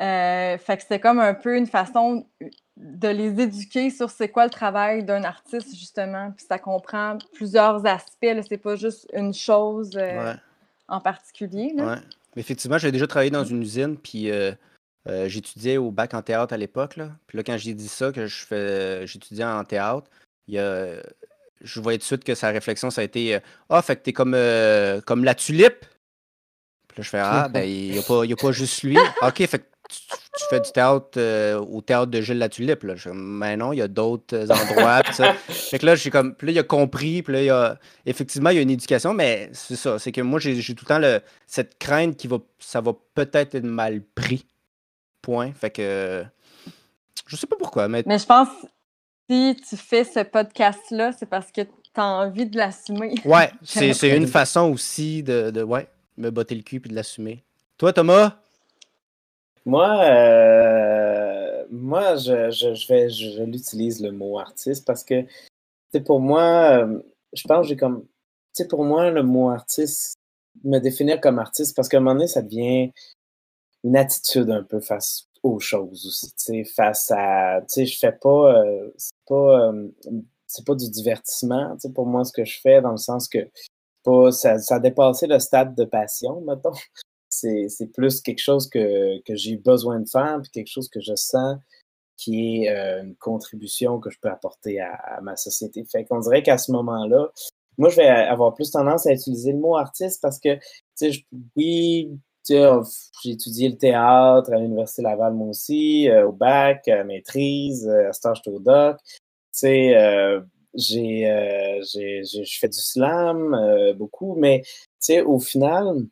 Euh, 0.00 0.56
fait 0.58 0.76
que 0.76 0.82
c'était 0.82 1.00
comme 1.00 1.18
un 1.18 1.34
peu 1.34 1.56
une 1.56 1.66
façon 1.66 2.24
de 2.76 3.08
les 3.08 3.40
éduquer 3.42 3.90
sur 3.90 4.08
c'est 4.10 4.28
quoi 4.28 4.44
le 4.44 4.50
travail 4.50 5.02
d'un 5.02 5.24
artiste, 5.24 5.74
justement. 5.76 6.30
Puis 6.36 6.46
ça 6.48 6.56
comprend 6.60 7.18
plusieurs 7.34 7.84
aspects. 7.84 8.26
C'est 8.48 8.58
pas 8.58 8.76
juste 8.76 9.08
une 9.12 9.34
chose 9.34 9.90
euh, 9.96 10.24
Ouais. 10.34 10.36
En 10.88 11.00
particulier. 11.00 11.72
là. 11.74 11.94
Ouais. 11.94 11.98
Effectivement, 12.36 12.78
j'ai 12.78 12.92
déjà 12.92 13.06
travaillé 13.06 13.30
dans 13.30 13.44
une 13.44 13.62
usine, 13.62 13.96
puis 13.96 14.30
euh, 14.30 14.52
euh, 15.08 15.28
j'étudiais 15.28 15.76
au 15.76 15.90
bac 15.90 16.14
en 16.14 16.22
théâtre 16.22 16.52
à 16.54 16.56
l'époque. 16.56 16.96
Là. 16.96 17.10
Puis 17.26 17.36
là, 17.38 17.42
quand 17.44 17.56
j'ai 17.56 17.74
dit 17.74 17.88
ça, 17.88 18.12
que 18.12 18.26
je 18.26 18.44
fais, 18.46 19.06
j'étudiais 19.06 19.44
en 19.44 19.64
théâtre, 19.64 20.08
il 20.46 20.54
y 20.54 20.58
a, 20.58 20.86
je 21.60 21.80
voyais 21.80 21.98
tout 21.98 22.02
de 22.02 22.06
suite 22.06 22.24
que 22.24 22.34
sa 22.34 22.48
réflexion, 22.50 22.90
ça 22.90 23.00
a 23.00 23.04
été 23.04 23.38
Ah, 23.68 23.82
fait 23.82 23.96
que 23.96 24.02
t'es 24.02 24.12
comme, 24.12 24.34
euh, 24.34 25.00
comme 25.00 25.24
la 25.24 25.34
tulipe. 25.34 25.80
Puis 26.88 26.98
là, 26.98 27.02
je 27.02 27.08
fais 27.08 27.18
Ah, 27.18 27.48
ben, 27.52 27.68
il 27.68 27.90
n'y 27.92 27.98
a, 27.98 28.02
a 28.02 28.36
pas 28.36 28.52
juste 28.52 28.82
lui. 28.82 28.96
ok, 29.22 29.46
fait 29.46 29.58
que 29.58 29.64
tu, 29.88 29.98
tu 30.38 30.44
fais 30.50 30.60
du 30.60 30.70
théâtre 30.70 31.08
euh, 31.16 31.58
au 31.58 31.80
théâtre 31.80 32.06
de 32.06 32.20
Gilles 32.20 32.38
La 32.38 32.48
Tulipe. 32.48 32.82
Là. 32.82 32.94
Je 32.94 33.10
mais 33.10 33.56
non, 33.56 33.72
il 33.72 33.78
y 33.78 33.82
a 33.82 33.88
d'autres 33.88 34.36
euh, 34.36 34.48
endroits. 34.48 35.02
ça. 35.12 35.32
Fait 35.48 35.78
que 35.78 35.86
là, 35.86 35.94
j'ai 35.94 36.10
comme. 36.10 36.34
Là, 36.40 36.52
il 36.52 36.58
a 36.58 36.62
compris. 36.62 37.22
Puis 37.22 37.32
là, 37.32 37.42
il 37.42 37.46
y 37.46 37.50
a. 37.50 37.78
Effectivement, 38.06 38.50
il 38.50 38.56
y 38.56 38.58
a 38.58 38.62
une 38.62 38.70
éducation, 38.70 39.14
mais 39.14 39.50
c'est 39.52 39.76
ça. 39.76 39.98
C'est 39.98 40.12
que 40.12 40.20
moi, 40.20 40.38
j'ai 40.38 40.54
tout 40.74 40.84
le 40.84 40.88
temps 40.88 40.98
le, 40.98 41.20
cette 41.46 41.78
crainte 41.78 42.16
qui 42.16 42.28
va. 42.28 42.38
Ça 42.58 42.80
va 42.80 42.92
peut-être 43.14 43.54
être 43.54 43.64
mal 43.64 44.02
pris. 44.14 44.46
Point. 45.22 45.52
Fait 45.52 45.70
que. 45.70 46.24
Je 47.26 47.36
sais 47.36 47.46
pas 47.46 47.56
pourquoi, 47.56 47.88
mais. 47.88 48.02
Mais 48.06 48.18
je 48.18 48.26
pense 48.26 48.48
que 48.48 48.68
si 49.30 49.56
tu 49.68 49.76
fais 49.76 50.04
ce 50.04 50.20
podcast-là, 50.20 51.12
c'est 51.12 51.26
parce 51.28 51.50
que 51.50 51.62
tu 51.62 51.70
as 51.96 52.04
envie 52.04 52.46
de 52.46 52.56
l'assumer. 52.56 53.14
Ouais, 53.24 53.50
c'est 53.62 54.16
une 54.16 54.26
façon 54.26 54.70
aussi 54.72 55.22
de, 55.22 55.50
de. 55.50 55.62
Ouais, 55.62 55.88
me 56.16 56.30
botter 56.30 56.54
le 56.54 56.62
cul 56.62 56.80
puis 56.80 56.90
de 56.90 56.94
l'assumer. 56.94 57.42
Toi, 57.78 57.92
Thomas? 57.92 58.36
Moi, 59.68 60.02
euh, 60.02 61.66
moi, 61.70 62.16
je, 62.16 62.50
je, 62.50 62.72
je 62.72 62.88
vais, 62.88 63.10
je, 63.10 63.42
l'utilise 63.42 64.00
le 64.00 64.12
mot 64.12 64.38
artiste 64.38 64.86
parce 64.86 65.04
que, 65.04 65.26
pour 66.06 66.20
moi, 66.20 66.86
euh, 66.86 67.02
je 67.34 67.42
pense 67.46 67.64
que 67.64 67.68
j'ai 67.68 67.76
comme, 67.76 68.06
pour 68.70 68.84
moi, 68.84 69.10
le 69.10 69.22
mot 69.22 69.50
artiste, 69.50 70.14
me 70.64 70.78
définir 70.78 71.20
comme 71.20 71.38
artiste, 71.38 71.76
parce 71.76 71.86
qu'à 71.90 71.98
un 71.98 72.00
moment 72.00 72.14
donné, 72.14 72.28
ça 72.28 72.40
devient 72.40 72.92
une 73.84 73.96
attitude 73.98 74.48
un 74.48 74.62
peu 74.62 74.80
face 74.80 75.28
aux 75.42 75.60
choses 75.60 76.06
aussi, 76.06 76.28
tu 76.28 76.64
sais, 76.64 76.64
face 76.64 77.10
à, 77.14 77.60
tu 77.60 77.66
sais, 77.68 77.84
je 77.84 77.98
fais 77.98 78.12
pas, 78.12 78.64
euh, 78.64 78.90
c'est 78.96 79.12
pas, 79.26 79.70
c'est 80.46 80.66
pas 80.66 80.76
du 80.76 80.88
divertissement, 80.88 81.74
tu 81.74 81.88
sais, 81.88 81.92
pour 81.92 82.06
moi, 82.06 82.24
ce 82.24 82.32
que 82.32 82.46
je 82.46 82.58
fais, 82.58 82.80
dans 82.80 82.92
le 82.92 82.96
sens 82.96 83.28
que 83.28 83.46
pas, 84.02 84.32
ça, 84.32 84.58
ça 84.60 84.76
a 84.76 84.80
dépassé 84.80 85.26
le 85.26 85.38
stade 85.38 85.74
de 85.74 85.84
passion, 85.84 86.40
mettons 86.40 86.72
c'est 87.68 87.92
plus 87.94 88.20
quelque 88.20 88.40
chose 88.40 88.68
que, 88.68 89.20
j'ai 89.28 89.56
besoin 89.56 90.00
de 90.00 90.08
faire, 90.08 90.40
puis 90.42 90.50
quelque 90.50 90.70
chose 90.70 90.88
que 90.88 91.00
je 91.00 91.14
sens 91.14 91.58
qui 92.16 92.64
est 92.64 92.70
euh, 92.70 93.04
une 93.04 93.14
contribution 93.16 94.00
que 94.00 94.10
je 94.10 94.18
peux 94.20 94.28
apporter 94.28 94.80
à, 94.80 95.20
ma 95.22 95.36
société. 95.36 95.84
Fait 95.84 96.04
qu'on 96.04 96.18
dirait 96.18 96.42
qu'à 96.42 96.58
ce 96.58 96.72
moment-là, 96.72 97.28
moi, 97.78 97.90
je 97.90 97.96
vais 97.96 98.08
avoir 98.08 98.54
plus 98.54 98.72
tendance 98.72 99.06
à 99.06 99.12
utiliser 99.12 99.52
le 99.52 99.58
mot 99.58 99.76
artiste 99.76 100.20
parce 100.20 100.40
que, 100.40 100.56
tu 100.56 101.12
sais, 101.12 101.24
oui, 101.56 102.10
euh, 102.50 102.82
j'ai 103.22 103.30
étudié 103.30 103.68
le 103.68 103.76
théâtre 103.76 104.52
à 104.52 104.58
l'Université 104.58 105.02
Laval, 105.02 105.34
moi 105.34 105.48
aussi, 105.48 106.08
euh, 106.08 106.28
au 106.28 106.32
bac, 106.32 106.88
à 106.88 107.04
maîtrise, 107.04 107.86
euh, 107.88 108.08
à 108.08 108.12
stage 108.12 108.40
au 108.46 108.58
doc. 108.58 108.96
Tu 109.06 109.14
sais, 109.52 109.96
euh, 109.96 110.40
j'ai, 110.74 111.28
euh, 111.30 111.80
je 111.82 112.58
fais 112.58 112.68
du 112.68 112.78
slam 112.78 113.54
euh, 113.54 113.94
beaucoup, 113.94 114.34
mais, 114.36 114.62
tu 114.62 114.72
sais, 115.00 115.22
au 115.22 115.38
final, 115.38 116.06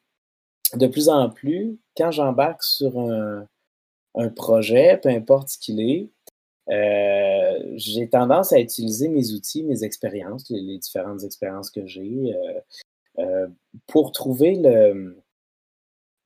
de 0.76 0.86
plus 0.86 1.08
en 1.08 1.30
plus, 1.30 1.78
quand 1.96 2.10
j'embarque 2.10 2.62
sur 2.62 2.98
un, 2.98 3.46
projet, 4.34 4.98
peu 5.02 5.10
importe 5.10 5.50
ce 5.50 5.58
qu'il 5.58 5.80
est, 5.80 6.08
euh, 6.70 7.58
j'ai 7.76 8.08
tendance 8.08 8.52
à 8.52 8.58
utiliser 8.58 9.08
mes 9.08 9.32
outils, 9.32 9.62
mes 9.62 9.84
expériences, 9.84 10.48
les, 10.50 10.78
différentes 10.78 11.22
expériences 11.22 11.70
que 11.70 11.86
j'ai, 11.86 12.34
euh, 12.34 12.60
euh, 13.18 13.48
pour 13.86 14.12
trouver 14.12 14.56
le, 14.56 15.16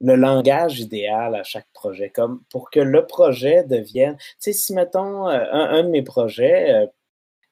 langage 0.01 0.81
idéal 0.81 1.35
à 1.35 1.43
chaque 1.43 1.69
projet, 1.75 2.13
pour 2.49 2.71
que 2.71 2.81
le 2.81 3.07
projet 3.07 3.65
devienne. 3.65 4.17
Tu 4.17 4.25
sais, 4.39 4.53
si 4.53 4.73
mettons 4.73 5.27
un 5.27 5.83
de 5.83 5.89
mes 5.89 6.03
projets 6.03 6.89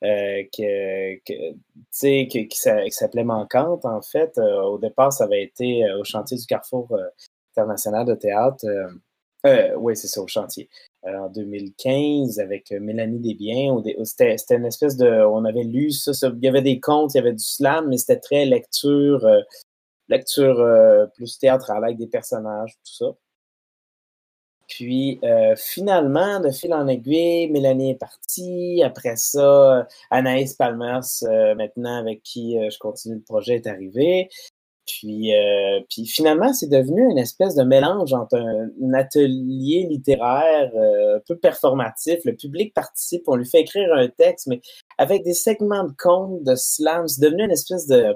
euh, 0.04 0.44
que, 0.56 1.16
que, 1.24 1.54
qui 1.92 2.46
s'a- 2.52 2.84
qui 2.84 2.90
s'appelait 2.92 3.24
Manquante, 3.24 3.84
en 3.84 4.00
fait, 4.00 4.38
euh, 4.38 4.62
au 4.62 4.78
départ, 4.78 5.12
ça 5.12 5.24
avait 5.24 5.42
été 5.42 5.84
euh, 5.84 5.98
au 6.00 6.04
chantier 6.04 6.36
du 6.36 6.46
Carrefour 6.46 6.96
international 7.56 8.06
de 8.06 8.14
théâtre. 8.14 8.64
oui, 9.78 9.96
c'est 9.96 10.06
ça, 10.08 10.20
au 10.22 10.26
chantier. 10.28 10.68
En 11.02 11.28
2015, 11.28 12.38
avec 12.38 12.70
Mélanie 12.72 13.20
Desbiens. 13.20 13.82
C'était 14.04 14.36
c'était 14.36 14.56
une 14.56 14.66
espèce 14.66 14.96
de. 14.96 15.06
On 15.24 15.44
avait 15.44 15.64
lu 15.64 15.90
ça, 15.90 16.12
Il 16.22 16.44
y 16.44 16.48
avait 16.48 16.62
des 16.62 16.80
contes, 16.80 17.14
il 17.14 17.18
y 17.18 17.20
avait 17.20 17.32
du 17.32 17.44
slam, 17.44 17.88
mais 17.88 17.96
c'était 17.96 18.18
très 18.20 18.44
lecture, 18.44 19.26
lecture 20.08 20.64
plus 21.14 21.38
théâtre 21.38 21.70
avec 21.70 21.96
des 21.96 22.08
personnages, 22.08 22.72
tout 22.84 22.94
ça. 22.94 23.14
Puis 24.68 25.18
euh, 25.24 25.54
finalement, 25.56 26.40
de 26.40 26.50
fil 26.50 26.74
en 26.74 26.86
aiguille, 26.86 27.50
Mélanie 27.50 27.92
est 27.92 27.98
partie. 27.98 28.82
Après 28.84 29.16
ça, 29.16 29.86
Anaïs 30.10 30.54
Palmers, 30.54 31.00
euh, 31.22 31.54
maintenant 31.54 31.98
avec 31.98 32.22
qui 32.22 32.58
euh, 32.58 32.68
je 32.70 32.78
continue 32.78 33.16
le 33.16 33.22
projet, 33.22 33.56
est 33.56 33.66
arrivée. 33.66 34.28
Puis, 34.86 35.32
puis 35.90 36.06
finalement, 36.06 36.54
c'est 36.54 36.70
devenu 36.70 37.10
une 37.10 37.18
espèce 37.18 37.54
de 37.54 37.62
mélange 37.62 38.14
entre 38.14 38.36
un, 38.38 38.70
un 38.82 38.94
atelier 38.94 39.86
littéraire 39.86 40.70
un 40.74 41.20
peu 41.28 41.36
performatif. 41.36 42.20
Le 42.24 42.34
public 42.34 42.72
participe, 42.72 43.24
on 43.26 43.36
lui 43.36 43.44
fait 43.44 43.60
écrire 43.60 43.92
un 43.92 44.08
texte, 44.08 44.46
mais 44.46 44.62
avec 44.96 45.24
des 45.24 45.34
segments 45.34 45.84
de 45.84 45.92
contes, 45.98 46.42
de 46.42 46.54
slam. 46.54 47.06
C'est 47.06 47.20
devenu 47.20 47.44
une 47.44 47.50
espèce 47.50 47.86
de, 47.86 48.14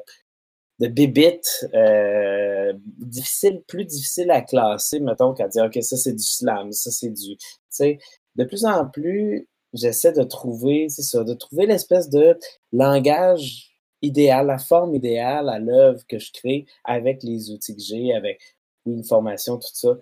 de 0.83 0.88
bébite 0.88 1.66
euh, 1.75 2.73
difficile, 2.99 3.62
plus 3.68 3.85
difficile 3.85 4.31
à 4.33 4.42
classer, 4.42 4.99
mettons, 4.99 5.33
qu'à 5.33 5.47
dire, 5.47 5.64
OK, 5.66 5.79
ça 5.81 5.97
c'est 5.97 6.12
du 6.12 6.25
slam, 6.25 6.73
ça 6.73 6.90
c'est 6.90 7.11
du. 7.11 7.37
Tu 7.37 7.47
sais, 7.71 7.99
de 8.35 8.45
plus 8.45 8.64
en 8.64 8.87
plus, 8.87 9.49
j'essaie 9.73 10.12
de 10.12 10.25
trouver, 10.25 10.88
c'est 10.88 11.03
ça, 11.03 11.23
de 11.23 11.35
trouver 11.35 11.66
l'espèce 11.66 12.11
de 12.11 12.37
langage 12.73 13.79
idéal, 14.03 14.49
la 14.49 14.59
forme 14.59 14.97
idéale 14.97 15.49
à 15.49 15.61
l'œuvre 15.61 16.03
que 16.09 16.18
je 16.18 16.33
crée 16.33 16.66
avec 16.85 17.23
les 17.23 17.51
outils 17.53 17.77
que 17.77 17.83
j'ai, 17.83 18.12
avec 18.12 18.40
une 18.85 19.05
formation, 19.05 19.59
tout 19.59 19.68
ça. 19.73 19.97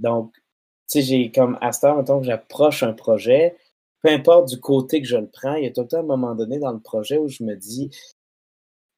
Donc, 0.00 0.34
sais, 0.86 1.00
j'ai 1.00 1.32
comme 1.32 1.56
à 1.62 1.72
ce 1.72 1.80
temps, 1.80 1.96
mettons 1.96 2.20
que 2.20 2.26
j'approche 2.26 2.82
un 2.82 2.92
projet, 2.92 3.56
peu 4.02 4.10
importe 4.10 4.50
du 4.50 4.60
côté 4.60 5.00
que 5.00 5.08
je 5.08 5.16
le 5.16 5.28
prends, 5.28 5.54
il 5.54 5.64
y 5.64 5.66
a 5.66 5.72
tout 5.72 5.80
le 5.80 5.88
temps 5.88 6.00
un 6.00 6.02
moment 6.02 6.34
donné 6.34 6.58
dans 6.58 6.72
le 6.72 6.80
projet 6.80 7.16
où 7.16 7.28
je 7.28 7.42
me 7.42 7.56
dis, 7.56 7.90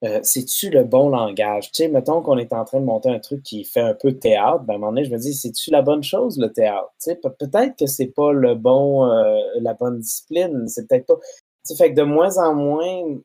euh, 0.04 0.20
c'est-tu 0.22 0.70
le 0.70 0.84
bon 0.84 1.08
langage? 1.08 1.72
Tu 1.72 1.82
sais, 1.84 1.88
mettons 1.88 2.22
qu'on 2.22 2.38
est 2.38 2.52
en 2.52 2.64
train 2.64 2.80
de 2.80 2.84
monter 2.84 3.10
un 3.10 3.18
truc 3.18 3.42
qui 3.42 3.64
fait 3.64 3.80
un 3.80 3.94
peu 3.94 4.12
théâtre, 4.12 4.62
ben 4.64 4.74
à 4.74 4.76
un 4.76 4.78
moment 4.78 4.92
donné, 4.92 5.04
je 5.04 5.10
me 5.10 5.18
dis, 5.18 5.34
c'est-tu 5.34 5.70
la 5.70 5.82
bonne 5.82 6.04
chose, 6.04 6.38
le 6.38 6.52
théâtre? 6.52 6.92
Tu 7.02 7.10
sais, 7.10 7.16
peut-être 7.16 7.76
que 7.76 7.86
c'est 7.86 8.06
pas 8.06 8.32
le 8.32 8.54
bon, 8.54 9.10
euh, 9.10 9.36
la 9.60 9.74
bonne 9.74 9.98
discipline, 10.00 10.68
c'est 10.68 10.86
peut-être 10.86 11.06
pas. 11.06 11.16
Tu 11.16 11.74
sais, 11.74 11.76
fait 11.76 11.90
que 11.90 11.96
de 11.96 12.04
moins 12.04 12.38
en 12.38 12.54
moins, 12.54 13.18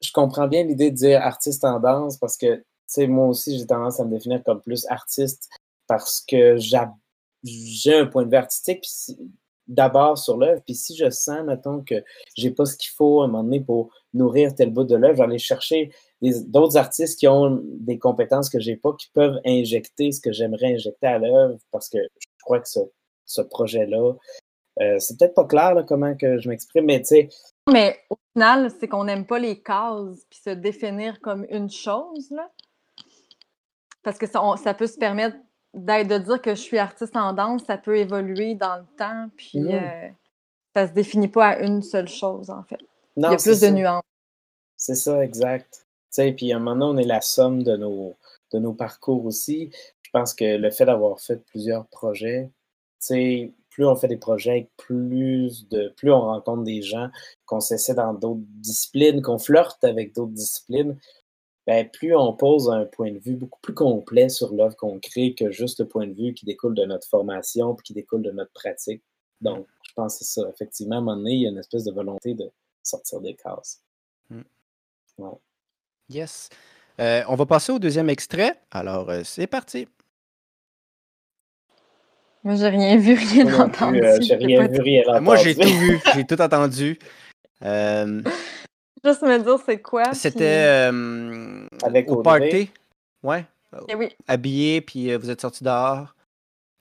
je 0.00 0.10
comprends 0.12 0.48
bien 0.48 0.64
l'idée 0.64 0.90
de 0.90 0.96
dire 0.96 1.20
artiste 1.22 1.64
en 1.64 1.78
danse 1.80 2.16
parce 2.18 2.36
que, 2.36 2.56
tu 2.56 2.64
sais, 2.88 3.06
moi 3.06 3.28
aussi, 3.28 3.58
j'ai 3.58 3.66
tendance 3.66 4.00
à 4.00 4.04
me 4.04 4.10
définir 4.10 4.42
comme 4.44 4.60
plus 4.60 4.86
artiste 4.88 5.48
parce 5.86 6.24
que 6.28 6.56
j'ai 6.56 7.94
un 7.94 8.06
point 8.06 8.24
de 8.24 8.30
vue 8.30 8.36
artistique, 8.36 8.84
d'abord 9.68 10.18
sur 10.18 10.36
l'œuvre, 10.36 10.62
puis 10.64 10.74
si 10.74 10.96
je 10.96 11.10
sens, 11.10 11.44
mettons, 11.44 11.82
que 11.82 11.96
j'ai 12.36 12.50
pas 12.50 12.64
ce 12.66 12.76
qu'il 12.76 12.90
faut 12.96 13.22
à 13.22 13.24
un 13.24 13.28
moment 13.28 13.44
donné 13.44 13.60
pour 13.60 13.90
nourrir 14.14 14.54
tel 14.54 14.70
bout 14.70 14.84
de 14.84 14.96
l'œuvre, 14.96 15.16
j'allais 15.16 15.38
chercher 15.38 15.90
d'autres 16.22 16.76
artistes 16.76 17.18
qui 17.18 17.28
ont 17.28 17.60
des 17.64 17.98
compétences 17.98 18.48
que 18.48 18.60
j'ai 18.60 18.76
pas, 18.76 18.92
qui 18.94 19.10
peuvent 19.12 19.40
injecter 19.44 20.12
ce 20.12 20.20
que 20.20 20.32
j'aimerais 20.32 20.74
injecter 20.74 21.06
à 21.06 21.18
l'œuvre, 21.18 21.58
parce 21.70 21.88
que 21.88 21.98
je 21.98 22.26
crois 22.42 22.60
que 22.60 22.68
ce, 22.68 22.80
ce 23.24 23.42
projet-là, 23.42 24.14
euh, 24.80 24.98
c'est 24.98 25.18
peut-être 25.18 25.34
pas 25.34 25.44
clair 25.44 25.74
là, 25.74 25.82
comment 25.82 26.14
que 26.14 26.38
je 26.38 26.48
m'exprime, 26.48 26.86
mais 26.86 27.00
tu 27.00 27.06
sais. 27.06 27.28
Mais 27.70 27.98
au 28.10 28.16
final, 28.32 28.70
c'est 28.78 28.88
qu'on 28.88 29.04
n'aime 29.04 29.26
pas 29.26 29.38
les 29.38 29.60
cases, 29.60 30.24
puis 30.30 30.38
se 30.38 30.50
définir 30.50 31.20
comme 31.20 31.46
une 31.50 31.70
chose, 31.70 32.30
là. 32.30 32.50
Parce 34.02 34.18
que 34.18 34.26
ça, 34.26 34.40
ça 34.62 34.72
peut 34.72 34.86
se 34.86 34.98
permettre 34.98 35.36
de 35.74 36.18
dire 36.18 36.40
que 36.40 36.50
je 36.50 36.60
suis 36.60 36.78
artiste 36.78 37.16
en 37.16 37.32
danse, 37.32 37.64
ça 37.64 37.76
peut 37.76 37.98
évoluer 37.98 38.54
dans 38.54 38.76
le 38.76 38.86
temps, 38.96 39.28
puis 39.36 39.60
mmh. 39.60 39.74
euh, 39.74 40.08
ça 40.74 40.86
se 40.86 40.92
définit 40.92 41.28
pas 41.28 41.48
à 41.48 41.58
une 41.60 41.82
seule 41.82 42.08
chose, 42.08 42.50
en 42.50 42.62
fait. 42.62 42.78
Il 43.16 43.22
y 43.22 43.26
a 43.26 43.36
plus 43.36 43.60
de 43.60 43.68
nuances. 43.68 44.02
C'est 44.76 44.94
ça, 44.94 45.24
exact. 45.24 45.85
Puis 46.36 46.52
à 46.52 46.56
un 46.56 46.58
moment 46.58 46.88
donné, 46.88 47.00
on 47.00 47.04
est 47.04 47.08
la 47.08 47.20
somme 47.20 47.62
de 47.62 47.76
nos, 47.76 48.16
de 48.52 48.58
nos 48.58 48.72
parcours 48.72 49.24
aussi. 49.24 49.70
Je 50.02 50.10
pense 50.12 50.34
que 50.34 50.56
le 50.56 50.70
fait 50.70 50.86
d'avoir 50.86 51.20
fait 51.20 51.44
plusieurs 51.46 51.86
projets, 51.86 52.50
plus 53.70 53.86
on 53.86 53.96
fait 53.96 54.08
des 54.08 54.16
projets 54.16 54.70
plus 54.76 55.68
de 55.68 55.92
plus 55.96 56.10
on 56.10 56.20
rencontre 56.20 56.64
des 56.64 56.82
gens, 56.82 57.08
qu'on 57.44 57.60
s'essaie 57.60 57.94
dans 57.94 58.14
d'autres 58.14 58.40
disciplines, 58.60 59.22
qu'on 59.22 59.38
flirte 59.38 59.84
avec 59.84 60.14
d'autres 60.14 60.32
disciplines, 60.32 60.98
ben, 61.66 61.88
plus 61.90 62.14
on 62.14 62.32
pose 62.32 62.70
un 62.70 62.84
point 62.86 63.12
de 63.12 63.18
vue 63.18 63.36
beaucoup 63.36 63.60
plus 63.60 63.74
complet 63.74 64.28
sur 64.28 64.54
l'œuvre 64.54 64.76
qu'on 64.76 65.00
crée 65.00 65.34
que 65.34 65.50
juste 65.50 65.80
le 65.80 65.88
point 65.88 66.06
de 66.06 66.14
vue 66.14 66.32
qui 66.32 66.46
découle 66.46 66.74
de 66.74 66.84
notre 66.84 67.08
formation 67.08 67.74
puis 67.74 67.84
qui 67.84 67.92
découle 67.92 68.22
de 68.22 68.30
notre 68.30 68.52
pratique. 68.52 69.02
Donc, 69.40 69.66
je 69.82 69.92
pense 69.94 70.18
que 70.18 70.24
c'est 70.24 70.40
ça. 70.40 70.48
Effectivement, 70.48 70.96
à 70.96 70.98
un 70.98 71.02
moment 71.02 71.16
donné, 71.16 71.34
il 71.34 71.42
y 71.42 71.46
a 71.46 71.50
une 71.50 71.58
espèce 71.58 71.84
de 71.84 71.92
volonté 71.92 72.34
de 72.34 72.50
sortir 72.82 73.20
des 73.20 73.34
cases. 73.34 73.82
Mm. 74.30 74.42
Yes. 76.08 76.48
Euh, 77.00 77.22
on 77.28 77.34
va 77.34 77.46
passer 77.46 77.72
au 77.72 77.78
deuxième 77.78 78.08
extrait. 78.08 78.54
Alors, 78.70 79.10
euh, 79.10 79.22
c'est 79.24 79.46
parti. 79.46 79.88
Moi, 82.42 82.54
j'ai 82.54 82.68
rien 82.68 82.96
vu, 82.96 83.14
rien 83.14 83.60
entendu. 83.60 84.02
Euh, 84.02 84.18
j'ai 84.20 84.36
rien 84.36 84.66
vu, 84.66 84.80
rien 84.80 85.02
entendu. 85.06 85.24
Moi, 85.24 85.36
j'ai 85.36 85.54
tout 85.54 85.68
vu, 85.68 86.00
j'ai 86.14 86.24
tout 86.24 86.40
entendu. 86.40 86.98
Juste 89.04 89.22
me 89.22 89.38
dire 89.38 89.58
c'est 89.64 89.80
quoi. 89.80 90.14
C'était 90.14 90.90
Avec 91.82 92.10
au 92.10 92.22
party. 92.22 92.70
Ouais. 93.22 93.44
Eh 93.88 93.94
oui. 93.94 94.08
Habillé, 94.28 94.80
puis 94.80 95.14
vous 95.16 95.28
êtes 95.28 95.40
sorti 95.40 95.64
dehors. 95.64 96.14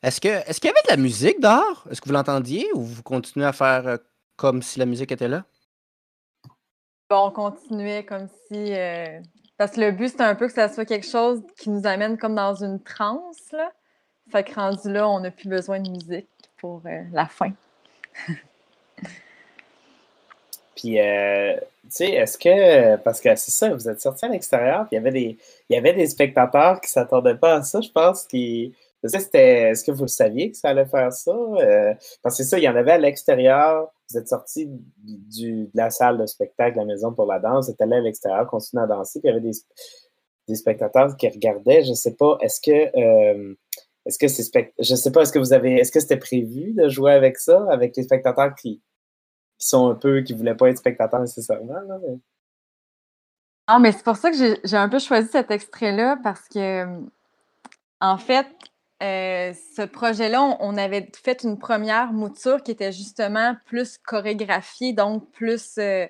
Est-ce 0.03 0.21
que 0.21 0.27
est-ce 0.27 0.61
qu'il 0.61 0.69
y 0.69 0.71
avait 0.71 0.83
de 0.83 0.91
la 0.91 1.01
musique 1.01 1.41
dehors? 1.41 1.83
Est-ce 1.89 1.99
que 1.99 2.07
vous 2.07 2.13
l'entendiez 2.13 2.67
ou 2.75 2.83
vous 2.83 3.01
continuez 3.01 3.45
à 3.47 3.53
faire 3.53 3.97
comme 4.37 4.61
si 4.61 4.77
la 4.77 4.85
musique 4.85 5.11
était 5.11 5.27
là? 5.27 5.45
On 7.09 7.31
continuait 7.31 8.03
comme 8.03 8.27
si. 8.47 8.73
Euh, 8.73 9.19
parce 9.57 9.71
que 9.73 9.81
le 9.81 9.91
but, 9.91 10.09
c'était 10.09 10.23
un 10.23 10.35
peu 10.35 10.47
que 10.47 10.53
ça 10.53 10.69
soit 10.69 10.85
quelque 10.85 11.07
chose 11.07 11.41
qui 11.57 11.69
nous 11.69 11.85
amène 11.85 12.17
comme 12.17 12.35
dans 12.35 12.55
une 12.55 12.81
transe. 12.81 13.51
Là. 13.51 13.71
Fait 14.31 14.43
que 14.43 14.53
rendu 14.53 14.91
là, 14.91 15.07
on 15.07 15.19
n'a 15.19 15.31
plus 15.31 15.49
besoin 15.49 15.79
de 15.79 15.89
musique 15.89 16.27
pour 16.57 16.81
euh, 16.85 17.03
la 17.11 17.25
fin. 17.27 17.51
Puis, 20.75 20.99
euh, 20.99 21.55
tu 21.55 21.89
sais, 21.89 22.11
est-ce 22.11 22.37
que. 22.37 22.97
Parce 22.97 23.21
que 23.21 23.33
c'est 23.35 23.51
ça, 23.51 23.69
vous 23.69 23.87
êtes 23.87 24.01
sorti 24.01 24.25
à 24.25 24.27
l'extérieur, 24.27 24.87
puis 24.89 24.89
il 24.91 24.95
y 24.95 24.97
avait 24.97 25.11
des, 25.11 25.37
il 25.69 25.75
y 25.75 25.77
avait 25.77 25.93
des 25.93 26.07
spectateurs 26.07 26.81
qui 26.81 26.87
ne 26.87 26.91
s'attendaient 26.91 27.37
pas 27.37 27.55
à 27.55 27.63
ça, 27.63 27.79
je 27.79 27.89
pense, 27.89 28.25
qui 28.25 28.75
est-ce 29.13 29.83
que 29.83 29.91
vous 29.91 30.07
saviez 30.07 30.51
que 30.51 30.57
ça 30.57 30.69
allait 30.69 30.85
faire 30.85 31.11
ça? 31.13 31.31
Euh, 31.31 31.93
parce 32.21 32.37
que 32.37 32.43
ça, 32.43 32.57
il 32.57 32.63
y 32.63 32.69
en 32.69 32.75
avait 32.75 32.93
à 32.93 32.97
l'extérieur. 32.97 33.89
Vous 34.09 34.17
êtes 34.17 34.27
sorti 34.27 34.67
de 34.67 35.69
la 35.73 35.89
salle 35.89 36.17
de 36.19 36.25
spectacle, 36.25 36.75
de 36.75 36.79
la 36.79 36.85
maison 36.85 37.13
pour 37.13 37.25
la 37.25 37.39
danse, 37.39 37.65
vous 37.65 37.71
êtes 37.71 37.81
allé 37.81 37.95
à 37.95 38.01
l'extérieur, 38.01 38.47
continuez 38.47 38.83
à 38.83 38.87
danser, 38.87 39.19
puis 39.19 39.29
il 39.29 39.33
y 39.33 39.37
avait 39.37 39.51
des, 40.47 40.55
spectateurs 40.55 41.17
qui 41.17 41.27
regardaient. 41.27 41.83
Je 41.83 41.89
ne 41.89 41.95
sais 41.95 42.13
pas, 42.13 42.37
est-ce 42.41 42.61
que 42.61 42.97
euh, 42.97 43.55
est-ce 44.05 44.19
que 44.19 44.27
c'est 44.27 44.73
je 44.79 44.95
sais 44.95 45.11
pas, 45.11 45.21
est-ce 45.21 45.31
que 45.31 45.39
vous 45.39 45.53
avez 45.53 45.73
est-ce 45.75 45.91
que 45.91 45.99
c'était 45.99 46.17
prévu 46.17 46.73
de 46.73 46.87
jouer 46.87 47.13
avec 47.13 47.37
ça, 47.39 47.65
avec 47.71 47.97
les 47.97 48.03
spectateurs 48.03 48.53
qui, 48.53 48.81
sont 49.57 49.87
un 49.87 49.95
peu, 49.95 50.21
qui 50.21 50.33
ne 50.33 50.37
voulaient 50.37 50.55
pas 50.55 50.69
être 50.69 50.77
spectateurs 50.77 51.21
nécessairement? 51.21 51.81
Non, 53.67 53.79
mais 53.79 53.91
c'est 53.91 54.03
pour 54.03 54.17
ça 54.17 54.29
que 54.31 54.37
j'ai 54.63 54.77
un 54.77 54.89
peu 54.89 54.99
choisi 54.99 55.27
cet 55.29 55.49
extrait-là 55.49 56.19
parce 56.23 56.47
que 56.47 56.85
en 58.01 58.17
fait, 58.17 58.47
euh, 59.03 59.53
ce 59.75 59.81
projet-là, 59.81 60.41
on, 60.59 60.77
avait 60.77 61.09
fait 61.21 61.43
une 61.43 61.59
première 61.59 62.13
mouture 62.13 62.63
qui 62.63 62.71
était 62.71 62.93
justement 62.93 63.55
plus 63.65 63.97
chorégraphiée, 63.97 64.93
donc 64.93 65.29
plus 65.31 65.77
euh, 65.77 66.07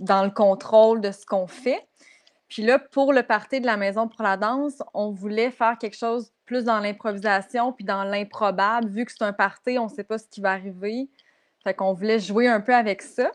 dans 0.00 0.24
le 0.24 0.30
contrôle 0.30 1.00
de 1.00 1.10
ce 1.10 1.26
qu'on 1.26 1.46
fait. 1.46 1.86
Puis 2.48 2.62
là, 2.62 2.78
pour 2.78 3.12
le 3.12 3.22
party 3.22 3.60
de 3.60 3.66
la 3.66 3.76
Maison 3.76 4.08
pour 4.08 4.22
la 4.22 4.36
danse, 4.36 4.82
on 4.94 5.10
voulait 5.10 5.50
faire 5.50 5.76
quelque 5.78 5.96
chose 5.96 6.32
plus 6.46 6.64
dans 6.64 6.78
l'improvisation 6.78 7.72
puis 7.72 7.84
dans 7.84 8.04
l'improbable. 8.04 8.88
Vu 8.88 9.04
que 9.04 9.12
c'est 9.12 9.24
un 9.24 9.32
party, 9.32 9.78
on 9.78 9.84
ne 9.84 9.90
sait 9.90 10.04
pas 10.04 10.18
ce 10.18 10.28
qui 10.28 10.40
va 10.40 10.52
arriver. 10.52 11.08
Fait 11.62 11.74
qu'on 11.74 11.92
voulait 11.92 12.20
jouer 12.20 12.48
un 12.48 12.60
peu 12.60 12.74
avec 12.74 13.02
ça. 13.02 13.30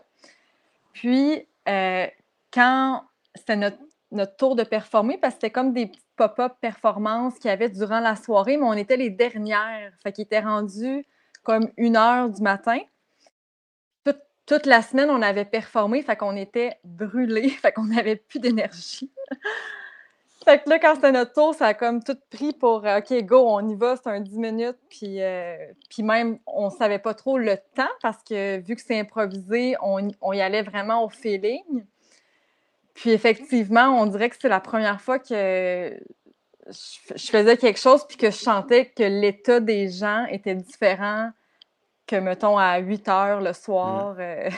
Puis, 0.93 1.45
euh, 1.67 2.07
quand 2.51 3.03
c'était 3.35 3.55
notre, 3.55 3.77
notre, 4.11 4.35
tour 4.35 4.55
de 4.55 4.63
performer, 4.63 5.17
parce 5.17 5.35
que 5.35 5.41
c'était 5.41 5.51
comme 5.51 5.73
des 5.73 5.91
pop-up 6.15 6.53
performances 6.61 7.35
qu'il 7.39 7.49
y 7.49 7.51
avait 7.51 7.69
durant 7.69 7.99
la 7.99 8.15
soirée, 8.15 8.57
mais 8.57 8.65
on 8.65 8.73
était 8.73 8.97
les 8.97 9.09
dernières. 9.09 9.93
Fait 10.03 10.11
qu'il 10.11 10.23
était 10.23 10.39
rendu 10.39 11.05
comme 11.43 11.69
une 11.77 11.95
heure 11.95 12.29
du 12.29 12.41
matin. 12.41 12.79
Toute, 14.45 14.65
la 14.65 14.81
semaine, 14.81 15.11
on 15.11 15.21
avait 15.21 15.45
performé, 15.45 16.01
fait 16.01 16.15
qu'on 16.15 16.35
était 16.35 16.79
brûlés, 16.83 17.49
fait 17.61 17.71
qu'on 17.71 17.85
n'avait 17.85 18.15
plus 18.15 18.39
d'énergie. 18.39 19.11
fait 20.43 20.63
que 20.63 20.69
là, 20.71 20.79
quand 20.79 20.95
c'était 20.95 21.11
notre 21.11 21.33
tour, 21.33 21.53
ça 21.53 21.67
a 21.67 21.73
comme 21.75 22.03
tout 22.03 22.17
pris 22.31 22.53
pour 22.53 22.83
euh, 22.83 22.97
OK, 22.97 23.13
go, 23.25 23.45
on 23.47 23.67
y 23.69 23.75
va, 23.75 23.95
c'est 23.95 24.09
un 24.09 24.21
10 24.21 24.39
minutes. 24.39 24.79
Puis, 24.89 25.21
euh, 25.21 25.55
puis 25.91 26.01
même, 26.01 26.39
on 26.47 26.71
savait 26.71 26.97
pas 26.97 27.13
trop 27.13 27.37
le 27.37 27.57
temps 27.75 27.91
parce 28.01 28.23
que 28.23 28.59
vu 28.59 28.75
que 28.75 28.81
c'est 28.81 28.99
improvisé, 28.99 29.75
on, 29.83 30.07
on 30.19 30.33
y 30.33 30.41
allait 30.41 30.63
vraiment 30.63 31.03
au 31.03 31.09
feeling. 31.09 31.85
Puis 32.93 33.11
effectivement, 33.11 34.01
on 34.01 34.05
dirait 34.05 34.29
que 34.29 34.35
c'est 34.39 34.49
la 34.49 34.59
première 34.59 35.01
fois 35.01 35.19
que 35.19 35.97
je 36.67 37.31
faisais 37.31 37.57
quelque 37.57 37.79
chose 37.79 38.05
puis 38.07 38.17
que 38.17 38.31
je 38.31 38.35
sentais 38.35 38.89
que 38.89 39.03
l'état 39.03 39.59
des 39.59 39.89
gens 39.89 40.25
était 40.25 40.55
différent 40.55 41.31
que, 42.09 42.15
mettons, 42.15 42.57
à 42.57 42.79
8 42.79 43.07
heures 43.07 43.41
le 43.41 43.53
soir. 43.53 44.15
Mm. 44.15 44.19
Euh. 44.19 44.49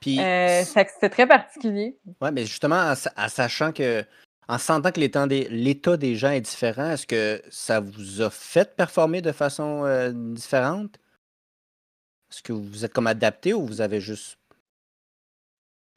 Puis. 0.00 0.20
Euh, 0.20 0.62
c'était 0.64 1.10
très 1.10 1.26
particulier. 1.26 1.98
Oui, 2.20 2.30
mais 2.32 2.46
justement, 2.46 2.92
en, 3.16 3.28
sachant 3.28 3.72
que. 3.72 4.04
En 4.46 4.58
sentant 4.58 4.92
que 4.92 5.00
l'état 5.00 5.96
des, 5.96 6.16
gens 6.16 6.30
est 6.30 6.42
différent, 6.42 6.90
est-ce 6.90 7.06
que 7.06 7.42
ça 7.48 7.80
vous 7.80 8.20
a 8.20 8.28
fait 8.28 8.76
performer 8.76 9.22
de 9.22 9.32
façon 9.32 9.86
euh, 9.86 10.12
différente? 10.12 10.98
Est-ce 12.30 12.42
que 12.42 12.52
vous 12.52 12.84
êtes 12.84 12.92
comme 12.92 13.06
adapté 13.06 13.54
ou 13.54 13.64
vous 13.64 13.80
avez 13.80 14.02
juste 14.02 14.38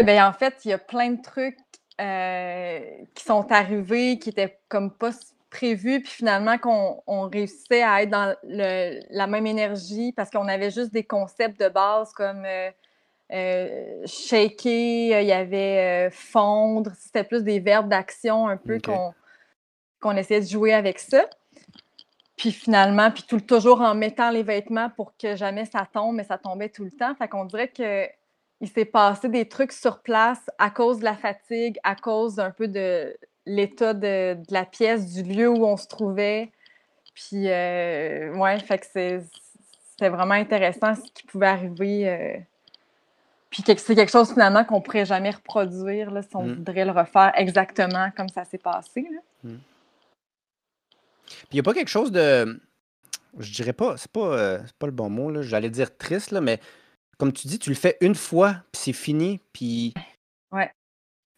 Bien, 0.04 0.28
en 0.28 0.34
fait, 0.34 0.64
il 0.64 0.70
y 0.70 0.74
a 0.74 0.78
plein 0.78 1.12
de 1.12 1.22
trucs 1.22 1.58
euh, 2.00 2.80
qui 3.16 3.24
sont 3.24 3.52
arrivés, 3.52 4.20
qui 4.20 4.30
étaient 4.30 4.60
comme 4.70 4.92
pas 4.92 5.10
prévus, 5.50 6.02
puis 6.02 6.12
finalement 6.12 6.58
qu'on 6.60 7.02
on 7.08 7.22
réussissait 7.28 7.82
à 7.82 8.04
être 8.04 8.10
dans 8.10 8.36
la 8.44 9.28
même 9.28 9.48
énergie 9.48 10.12
parce 10.12 10.30
qu'on 10.30 10.48
avait 10.48 10.70
juste 10.70 10.92
des 10.94 11.04
concepts 11.04 11.60
de 11.60 11.70
base 11.70 12.12
comme 12.12 12.44
euh, 12.46 12.70
euh 13.32 14.06
shaker, 14.06 15.22
il 15.22 15.28
y 15.28 15.32
avait 15.32 16.10
fondre, 16.12 16.92
c'était 17.00 17.24
plus 17.24 17.44
des 17.44 17.60
verbes 17.60 17.90
d'action 17.90 18.48
un 18.48 18.58
peu 18.58 18.80
qu'on 18.80 19.14
qu'on 20.00 20.16
essayait 20.16 20.42
de 20.42 20.46
jouer 20.46 20.74
avec 20.74 21.00
ça. 21.00 21.26
Puis 22.36 22.52
finalement, 22.52 23.10
puis 23.10 23.24
tout, 23.24 23.40
toujours 23.40 23.82
en 23.82 23.96
mettant 23.96 24.30
les 24.30 24.44
vêtements 24.44 24.92
pour 24.92 25.18
que 25.18 25.36
jamais 25.36 25.66
ça 25.66 25.88
tombe, 25.92 26.16
mais 26.18 26.24
ça 26.24 26.38
tombait 26.38 26.70
tout 26.70 26.84
le 26.84 26.92
temps. 26.92 27.16
Fait 27.16 27.28
qu'on 27.28 27.46
dirait 27.46 27.70
que 27.70 28.08
il 28.62 28.70
s'est 28.70 28.86
passé 28.86 29.30
des 29.30 29.48
trucs 29.48 29.72
sur 29.72 30.00
place 30.00 30.42
à 30.58 30.70
cause 30.70 31.00
de 31.00 31.04
la 31.04 31.16
fatigue, 31.16 31.78
à 31.84 31.96
cause 31.96 32.40
un 32.40 32.52
peu 32.52 32.68
de 32.68 33.16
l'état 33.46 33.94
de, 33.94 34.38
la 34.50 34.66
pièce, 34.66 35.14
du 35.14 35.24
lieu 35.24 35.50
où 35.50 35.66
on 35.66 35.78
se 35.78 35.88
trouvait. 35.88 36.52
Puis, 37.14 37.50
euh, 37.50 38.34
ouais, 38.36 38.60
fait 38.60 38.80
que 38.80 38.86
c'était 38.86 40.10
vraiment 40.10 40.34
intéressant 40.34 40.96
ce 40.96 41.12
qui 41.14 41.24
pouvait 41.24 41.48
arriver. 41.48 42.10
Euh, 42.10 42.38
puis 43.50 43.64
c'est 43.66 43.96
quelque 43.96 44.12
chose 44.12 44.32
finalement 44.34 44.64
qu'on 44.66 44.82
pourrait 44.82 45.06
jamais 45.06 45.32
reproduire 45.32 46.12
là, 46.12 46.22
si 46.22 46.36
on 46.36 46.44
mm. 46.44 46.56
voudrait 46.56 46.86
le 46.86 46.92
refaire 46.92 47.32
exactement 47.36 48.12
comme 48.16 48.30
ça 48.30 48.44
s'est 48.44 48.58
passé. 48.58 49.08
Mm. 49.44 49.56
Puis 51.26 51.48
il 51.52 51.56
n'y 51.56 51.60
a 51.60 51.64
pas 51.64 51.74
quelque 51.74 51.90
chose 51.90 52.12
de. 52.12 52.60
Je 53.40 53.52
dirais 53.54 53.74
pas, 53.74 53.98
c'est 53.98 54.12
pas, 54.12 54.34
euh, 54.34 54.60
pas 54.80 54.88
le 54.88 54.92
bon 54.92 55.10
mot, 55.10 55.42
j'allais 55.44 55.70
dire 55.70 55.96
triste, 55.96 56.32
là, 56.32 56.42
mais 56.42 56.60
comme 57.18 57.34
tu 57.34 57.48
dis, 57.48 57.60
tu 57.60 57.70
le 57.70 57.76
fais 57.76 57.98
une 58.02 58.16
fois, 58.16 58.58
puis 58.72 58.82
c'est 58.84 58.94
fini, 58.94 59.40
puis. 59.54 59.94
Ouais. 60.52 60.72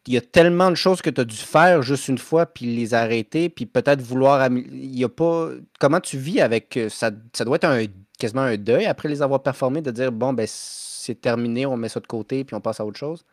Il 0.08 0.14
y 0.14 0.18
a 0.18 0.22
tellement 0.22 0.70
de 0.72 0.76
choses 0.76 1.02
que 1.02 1.10
tu 1.10 1.22
as 1.22 1.26
dû 1.26 1.36
faire 1.36 1.82
juste 1.82 2.08
une 2.08 2.18
fois, 2.18 2.46
puis 2.46 2.66
les 2.66 2.94
arrêter, 2.94 3.50
puis 3.50 3.66
peut-être 3.66 4.02
vouloir. 4.02 4.48
Il 4.48 4.98
y 4.98 5.04
a 5.04 5.10
pas. 5.10 5.50
Comment 5.80 6.00
tu 6.00 6.18
vis 6.18 6.42
avec. 6.42 6.78
Euh, 6.78 6.90
ça, 6.90 7.12
ça 7.34 7.46
doit 7.46 7.58
être 7.58 7.66
un, 7.66 7.86
quasiment 8.18 8.42
un 8.42 8.58
deuil 8.58 8.86
après 8.86 9.10
les 9.10 9.22
avoir 9.22 9.44
performés, 9.44 9.82
de 9.82 9.92
dire 9.92 10.12
bon, 10.12 10.34
ben, 10.34 10.48
c'est 10.48 11.20
terminé, 11.20 11.66
on 11.66 11.78
met 11.78 11.90
ça 11.90 12.00
de 12.00 12.08
côté, 12.08 12.44
puis 12.44 12.56
on 12.56 12.62
passe 12.62 12.80
à 12.80 12.86
autre 12.86 12.98
chose? 12.98 13.26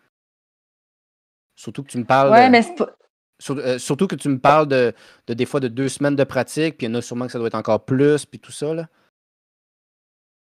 Surtout 1.54 1.82
que 1.82 1.88
tu 1.88 1.98
me 1.98 2.04
parles. 2.04 2.30
Ouais, 2.30 2.50
mais 2.50 2.62
c'est 2.62 2.74
pas. 2.74 2.90
Euh, 3.50 3.78
surtout 3.78 4.06
que 4.06 4.14
tu 4.14 4.28
me 4.28 4.38
parles 4.38 4.66
de, 4.66 4.94
des 5.28 5.46
fois 5.46 5.60
de 5.60 5.68
deux 5.68 5.88
semaines 5.88 6.16
de 6.16 6.24
pratique, 6.24 6.78
puis 6.78 6.86
il 6.86 6.90
y 6.90 6.92
en 6.92 6.98
a 6.98 7.02
sûrement 7.02 7.26
que 7.26 7.32
ça 7.32 7.38
doit 7.38 7.48
être 7.48 7.54
encore 7.54 7.84
plus, 7.84 8.24
puis 8.24 8.38
tout 8.38 8.52
ça. 8.52 8.72
Là. 8.72 8.88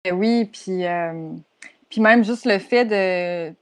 Eh 0.06 0.12
oui, 0.12 0.46
puis, 0.46 0.86
euh, 0.86 1.34
puis 1.90 2.02
même 2.02 2.24
juste 2.24 2.46
le 2.46 2.60
fait 2.60 2.86
de 2.86 3.56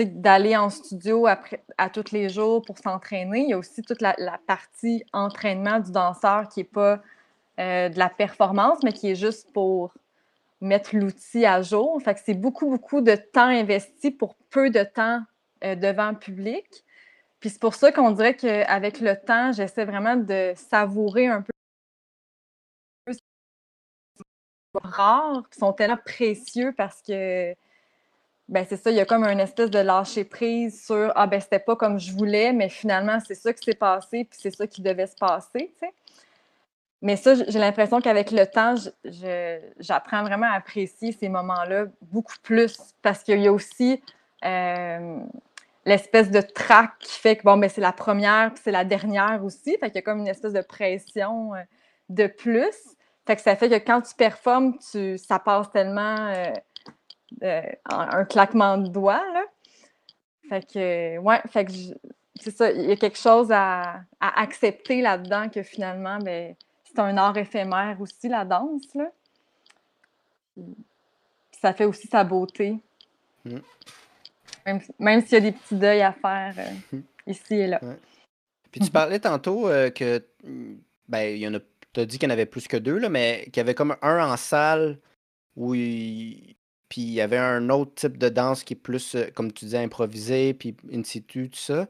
d'aller 0.00 0.56
en 0.56 0.70
studio 0.70 1.26
après, 1.26 1.64
à 1.76 1.90
tous 1.90 2.12
les 2.12 2.28
jours 2.28 2.62
pour 2.62 2.78
s'entraîner. 2.78 3.40
Il 3.40 3.48
y 3.48 3.52
a 3.52 3.58
aussi 3.58 3.82
toute 3.82 4.00
la, 4.00 4.14
partie 4.46 5.04
entraînement 5.12 5.80
du 5.80 5.90
danseur 5.90 6.48
qui 6.48 6.60
n'est 6.60 6.64
pas 6.64 7.00
euh, 7.58 7.88
de 7.88 7.98
la 7.98 8.08
performance, 8.08 8.78
mais 8.84 8.92
qui 8.92 9.10
est 9.10 9.16
juste 9.16 9.52
pour 9.52 9.92
mettre 10.60 10.94
l'outil 10.94 11.44
à 11.46 11.62
jour. 11.62 12.00
Fait 12.00 12.14
que 12.14 12.20
c'est 12.24 12.34
beaucoup, 12.34 12.70
beaucoup 12.70 13.00
de 13.00 13.16
temps 13.16 13.48
investi 13.48 14.12
pour 14.12 14.36
peu 14.50 14.70
de 14.70 14.84
temps 14.84 15.22
devant 15.62 16.10
le 16.10 16.18
public. 16.18 16.84
Puis 17.40 17.50
c'est 17.50 17.60
pour 17.60 17.74
ça 17.74 17.92
qu'on 17.92 18.10
dirait 18.10 18.36
qu'avec 18.36 19.00
le 19.00 19.16
temps, 19.16 19.52
j'essaie 19.52 19.84
vraiment 19.84 20.16
de 20.16 20.52
savourer 20.56 21.26
un 21.26 21.42
peu 21.42 21.52
rares, 24.74 25.48
qui 25.50 25.58
sont 25.58 25.72
tellement 25.72 25.98
précieux 26.04 26.72
parce 26.76 27.02
que 27.02 27.54
ben 28.48 28.64
c'est 28.68 28.76
ça, 28.76 28.90
il 28.90 28.96
y 28.96 29.00
a 29.00 29.04
comme 29.04 29.24
une 29.24 29.40
espèce 29.40 29.70
de 29.70 29.78
lâcher 29.78 30.24
prise 30.24 30.84
sur 30.86 31.12
ah 31.14 31.26
ben 31.26 31.40
c'était 31.40 31.58
pas 31.58 31.76
comme 31.76 31.98
je 31.98 32.12
voulais, 32.12 32.52
mais 32.52 32.68
finalement 32.68 33.18
c'est 33.26 33.34
ça 33.34 33.52
qui 33.52 33.64
s'est 33.64 33.74
passé, 33.76 34.24
puis 34.24 34.38
c'est 34.40 34.54
ça 34.54 34.66
qui 34.66 34.82
devait 34.82 35.06
se 35.06 35.16
passer, 35.16 35.72
tu 35.74 35.86
sais. 35.86 35.92
Mais 37.00 37.16
ça, 37.16 37.34
j'ai 37.34 37.58
l'impression 37.58 38.00
qu'avec 38.00 38.32
le 38.32 38.44
temps, 38.46 38.74
j'apprends 39.78 40.22
vraiment 40.22 40.50
à 40.50 40.56
apprécier 40.56 41.12
ces 41.12 41.28
moments-là 41.28 41.86
beaucoup 42.02 42.34
plus 42.42 42.76
parce 43.02 43.22
qu'il 43.22 43.40
y 43.40 43.46
a 43.46 43.52
aussi 43.52 44.02
euh, 44.44 45.18
l'espèce 45.84 46.30
de 46.30 46.40
trac 46.40 46.90
qui 46.98 47.18
fait 47.20 47.36
que 47.36 47.44
bon, 47.44 47.56
ben, 47.56 47.70
c'est 47.70 47.80
la 47.80 47.92
première 47.92 48.52
puis 48.52 48.62
c'est 48.64 48.72
la 48.72 48.84
dernière 48.84 49.44
aussi. 49.44 49.76
Fait 49.78 49.86
qu'il 49.86 49.96
y 49.96 49.98
a 49.98 50.02
comme 50.02 50.18
une 50.18 50.28
espèce 50.28 50.52
de 50.52 50.60
pression 50.60 51.54
euh, 51.54 51.58
de 52.08 52.26
plus. 52.26 52.96
Fait 53.26 53.36
que 53.36 53.42
ça 53.42 53.54
fait 53.54 53.68
que 53.68 53.76
quand 53.76 54.00
tu 54.00 54.14
performes, 54.16 54.76
tu, 54.90 55.18
ça 55.18 55.38
passe 55.38 55.70
tellement 55.70 56.16
euh, 56.16 56.52
euh, 57.42 57.62
un 57.84 58.24
claquement 58.24 58.78
de 58.78 58.88
doigts. 58.88 59.24
Là. 59.32 59.44
Fait 60.48 60.66
que, 60.66 61.18
ouais, 61.18 61.40
fait 61.50 61.64
que 61.66 61.72
c'est 62.40 62.50
ça, 62.50 62.70
il 62.70 62.88
y 62.88 62.92
a 62.92 62.96
quelque 62.96 63.18
chose 63.18 63.50
à, 63.50 64.00
accepter 64.20 65.02
là-dedans 65.02 65.48
que 65.48 65.62
finalement, 65.62 66.18
ben, 66.18 66.54
c'est 66.84 66.98
un 66.98 67.16
art 67.16 67.36
éphémère 67.36 67.96
aussi, 68.00 68.28
la 68.28 68.44
danse. 68.44 68.94
Là. 68.94 69.10
ça 71.60 71.74
fait 71.74 71.84
aussi 71.84 72.06
sa 72.08 72.24
beauté. 72.24 72.78
Mm. 73.44 73.58
Même, 74.98 75.22
s'il 75.22 75.32
y 75.32 75.36
a 75.36 75.40
des 75.40 75.52
petits 75.52 75.76
deuils 75.76 76.02
à 76.02 76.12
faire 76.12 76.54
euh, 76.58 76.98
ici 77.26 77.54
et 77.54 77.66
là. 77.66 77.80
Puis 78.70 78.80
tu 78.80 78.90
parlais 78.90 79.18
tantôt 79.18 79.68
euh, 79.68 79.90
que 79.90 80.22
ben, 81.08 81.34
il 81.34 81.38
y 81.38 81.48
en 81.48 81.54
a. 81.54 81.60
Tu 81.94 82.00
as 82.00 82.06
dit 82.06 82.18
qu'il 82.18 82.28
y 82.28 82.30
en 82.30 82.34
avait 82.34 82.46
plus 82.46 82.68
que 82.68 82.76
deux, 82.76 82.98
là, 82.98 83.08
mais 83.08 83.44
qu'il 83.46 83.56
y 83.56 83.60
avait 83.60 83.74
comme 83.74 83.96
un 84.02 84.30
en 84.30 84.36
salle 84.36 84.98
où 85.56 85.74
il... 85.74 86.57
Puis 86.88 87.02
il 87.02 87.12
y 87.12 87.20
avait 87.20 87.38
un 87.38 87.68
autre 87.70 87.94
type 87.94 88.18
de 88.18 88.28
danse 88.28 88.64
qui 88.64 88.74
est 88.74 88.76
plus, 88.76 89.14
euh, 89.14 89.26
comme 89.34 89.52
tu 89.52 89.66
disais, 89.66 89.78
improvisé, 89.78 90.54
puis 90.54 90.76
in 90.92 91.02
situ, 91.04 91.50
tout 91.50 91.58
ça. 91.58 91.86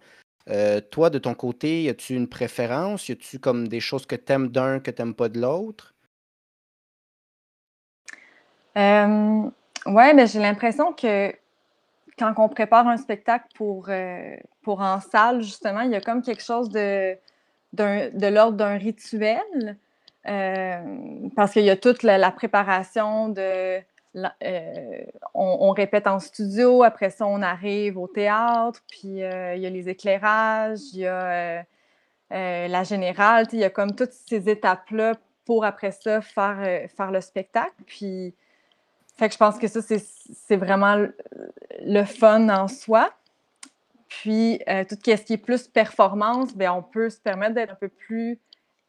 toi, 0.90 1.10
de 1.10 1.18
ton 1.18 1.34
côté, 1.34 1.82
y 1.82 1.88
a-tu 1.88 2.14
une 2.14 2.28
préférence? 2.28 3.08
Y 3.08 3.12
a-tu 3.12 3.38
comme 3.38 3.68
des 3.68 3.80
choses 3.80 4.06
que 4.06 4.16
t'aimes 4.16 4.48
d'un, 4.48 4.80
que 4.80 4.90
t'aimes 4.90 5.14
pas 5.14 5.28
de 5.28 5.40
l'autre? 5.40 5.94
Euh, 8.78 9.50
ouais, 9.86 10.14
mais 10.14 10.26
j'ai 10.26 10.38
l'impression 10.38 10.92
que 10.92 11.32
quand 12.18 12.34
on 12.36 12.48
prépare 12.48 12.86
un 12.86 12.96
spectacle 12.96 13.46
pour, 13.54 13.86
euh, 13.88 14.36
pour 14.62 14.80
en 14.80 15.00
salle, 15.00 15.42
justement, 15.42 15.80
il 15.80 15.90
y 15.90 15.96
a 15.96 16.00
comme 16.00 16.22
quelque 16.22 16.42
chose 16.42 16.68
de, 16.70 17.16
de 17.72 18.26
l'ordre 18.26 18.56
d'un 18.56 18.76
rituel. 18.76 19.76
Euh, 20.26 21.28
parce 21.36 21.52
qu'il 21.52 21.64
y 21.64 21.70
a 21.70 21.76
toute 21.76 22.02
la, 22.02 22.30
préparation 22.30 23.28
de. 23.28 23.78
Euh, 24.16 25.04
on, 25.34 25.70
répète 25.70 26.06
en 26.06 26.18
studio, 26.18 26.82
après 26.82 27.10
ça, 27.10 27.26
on 27.26 27.42
arrive 27.42 27.98
au 27.98 28.08
théâtre, 28.08 28.80
puis 28.88 29.08
il 29.08 29.18
y 29.18 29.22
a 29.66 29.70
les 29.70 29.88
éclairages, 29.88 30.80
il 30.92 31.00
y 31.00 31.06
a 31.06 31.64
la 32.30 32.84
générale, 32.84 33.46
il 33.52 33.60
y 33.60 33.64
a 33.64 33.70
comme 33.70 33.94
toutes 33.94 34.12
ces 34.12 34.48
étapes-là 34.48 35.14
pour 35.44 35.64
après 35.64 35.92
ça 35.92 36.20
faire, 36.20 36.88
faire 36.96 37.10
le 37.10 37.20
spectacle. 37.20 37.74
Puis 37.86 38.34
fait 39.18 39.28
que 39.28 39.34
je 39.34 39.38
pense 39.38 39.58
que 39.58 39.66
ça, 39.66 39.80
c'est 39.82 40.56
vraiment 40.56 41.06
le 41.82 42.04
fun 42.04 42.48
en 42.48 42.68
soi. 42.68 43.12
Puis, 44.08 44.60
euh, 44.68 44.84
tout 44.88 44.94
ce 44.94 45.22
qui 45.22 45.32
est 45.32 45.36
plus 45.36 45.66
performance, 45.68 46.56
bien, 46.56 46.72
on 46.72 46.82
peut 46.82 47.10
se 47.10 47.20
permettre 47.20 47.54
d'être 47.54 47.72
un 47.72 47.76
peu 47.76 47.88
plus 47.88 48.38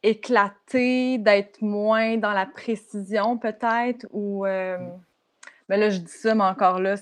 éclaté, 0.01 1.17
d'être 1.17 1.61
moins 1.61 2.17
dans 2.17 2.31
la 2.31 2.45
précision 2.45 3.37
peut-être. 3.37 4.07
Ou, 4.11 4.45
euh, 4.45 4.77
ben 5.69 5.79
là, 5.79 5.89
je 5.89 5.99
dis 5.99 6.11
ça, 6.11 6.35
mais 6.35 6.43
encore 6.43 6.79
là, 6.79 6.95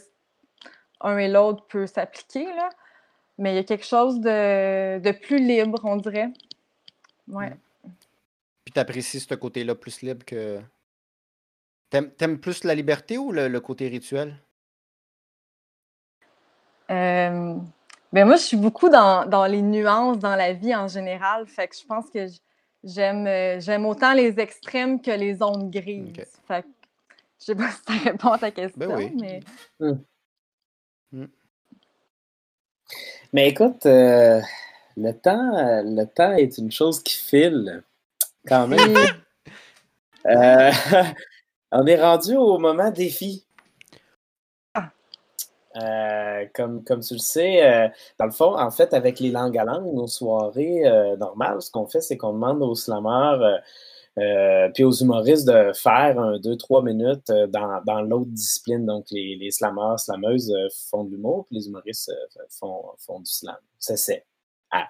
un 1.02 1.18
et 1.18 1.28
l'autre 1.28 1.66
peut 1.68 1.88
s'appliquer. 1.88 2.46
Là. 2.46 2.70
Mais 3.40 3.54
il 3.54 3.56
y 3.56 3.60
a 3.60 3.64
quelque 3.64 3.86
chose 3.86 4.20
de, 4.20 5.00
de 5.00 5.12
plus 5.12 5.40
libre, 5.40 5.80
on 5.84 5.96
dirait. 5.96 6.30
Ouais. 7.28 7.54
Puis, 8.66 8.74
tu 8.74 8.80
apprécies 8.80 9.20
ce 9.20 9.34
côté-là 9.34 9.74
plus 9.74 10.02
libre 10.02 10.26
que 10.26 10.62
T'aimes, 11.90 12.38
plus 12.40 12.64
la 12.66 12.76
liberté 12.76 13.18
ou 13.18 13.32
le, 13.32 13.60
côté 13.60 13.88
rituel? 13.88 14.36
Euh, 16.92 17.56
ben 18.12 18.26
moi, 18.26 18.36
je 18.36 18.42
suis 18.42 18.58
beaucoup 18.58 18.90
dans, 18.90 19.48
les 19.50 19.62
nuances 19.62 20.20
dans 20.20 20.36
la 20.36 20.52
vie 20.52 20.76
en 20.76 20.88
général. 20.90 21.48
Fait 21.48 21.68
que 21.68 21.76
je 21.78 21.86
pense 21.86 22.10
que 22.10 22.26
j'aime, 22.84 23.26
euh, 23.26 23.60
j'aime 23.62 23.86
autant 23.86 24.14
les 24.14 24.38
extrêmes 24.40 25.02
que 25.02 25.12
les 25.12 25.36
zones 25.36 25.72
grises. 25.72 26.26
Fait 26.46 26.64
que 26.64 26.68
je 27.40 27.46
sais 27.46 27.56
pas 27.56 27.70
si 27.72 27.82
ça 27.88 27.94
répond 28.04 28.30
à 28.30 28.38
ta 28.38 28.52
ben 28.52 28.54
question, 28.54 29.12
mais. 29.16 29.40
Hum. 29.80 30.04
Hum. 31.14 31.30
Mais 33.34 33.50
écoute, 33.50 33.86
euh, 33.86 34.42
le 34.96 35.12
temps, 35.12 35.52
le 35.84 36.06
temps 36.06 36.34
est 36.34 36.58
une 36.58 36.72
chose 36.72 37.02
qui 37.04 37.16
file 37.16 37.84
quand 38.48 38.68
même. 38.68 38.96
On 41.72 41.86
est 41.86 42.02
rendu 42.02 42.36
au 42.36 42.58
moment 42.58 42.92
défi. 42.92 43.46
Ah. 44.74 44.90
Euh, 45.76 46.46
comme, 46.54 46.84
comme 46.84 47.02
tu 47.02 47.14
le 47.16 47.20
sais, 47.20 47.66
euh, 47.66 47.90
dans 48.18 48.26
le 48.26 48.32
fond, 48.32 48.58
en 48.58 48.72
fait, 48.72 48.94
avec 48.94 49.20
les 49.20 49.32
langues 49.32 49.58
à 49.58 49.66
langue, 49.66 49.94
nos 49.94 50.08
soirées 50.08 50.88
euh, 50.88 51.18
normales, 51.18 51.62
ce 51.62 51.70
qu'on 51.70 51.86
fait, 51.86 52.02
c'est 52.02 52.18
qu'on 52.18 52.34
demande 52.34 52.62
aux 52.62 52.76
slammers 54.18 54.72
puis 54.74 54.84
aux 54.84 54.92
humoristes 54.92 55.48
de 55.48 55.72
faire 55.74 56.20
un, 56.20 56.40
deux, 56.40 56.58
trois 56.58 56.84
minutes 56.84 57.32
dans, 57.50 58.02
l'autre 58.02 58.32
discipline. 58.32 58.86
Donc, 58.86 59.06
les, 59.12 59.36
les 59.36 59.52
slammers, 59.52 59.98
slameuses 59.98 60.54
font 60.90 61.04
de 61.04 61.12
l'humour, 61.12 61.46
puis 61.46 61.58
les 61.58 61.68
humoristes 61.68 62.12
font, 62.60 62.84
font 62.98 63.20
du 63.20 63.32
slam. 63.32 63.58
C'est 63.80 63.98
ça. 63.98 64.14
Ah. 64.72 64.88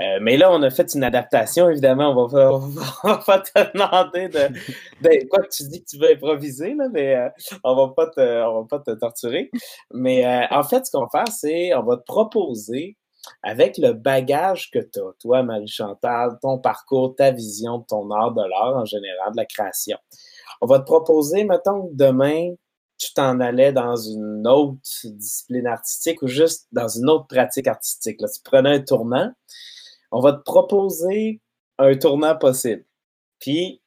Euh, 0.00 0.18
mais 0.20 0.36
là, 0.36 0.50
on 0.50 0.62
a 0.62 0.70
fait 0.70 0.92
une 0.94 1.04
adaptation, 1.04 1.70
évidemment. 1.70 2.10
On 2.10 2.26
va, 2.26 2.60
va 3.04 3.18
pas 3.18 3.40
te 3.40 3.72
demander 3.72 4.28
de, 4.28 5.28
quoi 5.28 5.42
que 5.42 5.48
tu 5.48 5.64
dis 5.68 5.84
que 5.84 5.90
tu 5.90 5.98
veux 5.98 6.10
improviser, 6.10 6.74
là, 6.74 6.88
mais 6.92 7.14
euh, 7.14 7.28
on 7.62 7.74
va 7.74 7.92
pas 7.94 8.08
te, 8.08 8.44
on 8.44 8.62
va 8.62 8.66
pas 8.68 8.80
te 8.80 8.90
torturer. 8.98 9.50
Mais 9.92 10.26
euh, 10.26 10.46
en 10.50 10.62
fait, 10.62 10.86
ce 10.86 10.90
qu'on 10.90 11.06
va 11.06 11.08
faire, 11.12 11.28
c'est 11.28 11.74
on 11.74 11.82
va 11.82 11.96
te 11.96 12.04
proposer 12.04 12.96
avec 13.42 13.78
le 13.78 13.92
bagage 13.92 14.70
que 14.70 14.78
tu 14.78 15.00
as, 15.00 15.12
toi, 15.20 15.42
Marie-Chantal, 15.42 16.38
ton 16.40 16.58
parcours, 16.58 17.14
ta 17.16 17.30
vision 17.30 17.80
ton 17.80 18.10
art 18.10 18.32
de 18.32 18.42
l'art 18.42 18.76
en 18.76 18.84
général, 18.84 19.32
de 19.32 19.36
la 19.36 19.46
création. 19.46 19.98
On 20.60 20.66
va 20.66 20.78
te 20.78 20.84
proposer, 20.84 21.44
mettons, 21.44 21.88
que 21.88 21.94
demain, 21.94 22.54
tu 22.98 23.12
t'en 23.12 23.40
allais 23.40 23.72
dans 23.72 23.96
une 23.96 24.46
autre 24.46 24.78
discipline 25.04 25.66
artistique 25.66 26.22
ou 26.22 26.26
juste 26.26 26.68
dans 26.72 26.88
une 26.88 27.08
autre 27.10 27.26
pratique 27.26 27.66
artistique. 27.66 28.20
Là, 28.20 28.28
tu 28.28 28.40
prenais 28.42 28.74
un 28.76 28.80
tournant, 28.80 29.32
on 30.10 30.20
va 30.20 30.32
te 30.32 30.42
proposer 30.42 31.40
un 31.78 31.96
tournant 31.96 32.36
possible. 32.36 32.84
Puis, 33.40 33.82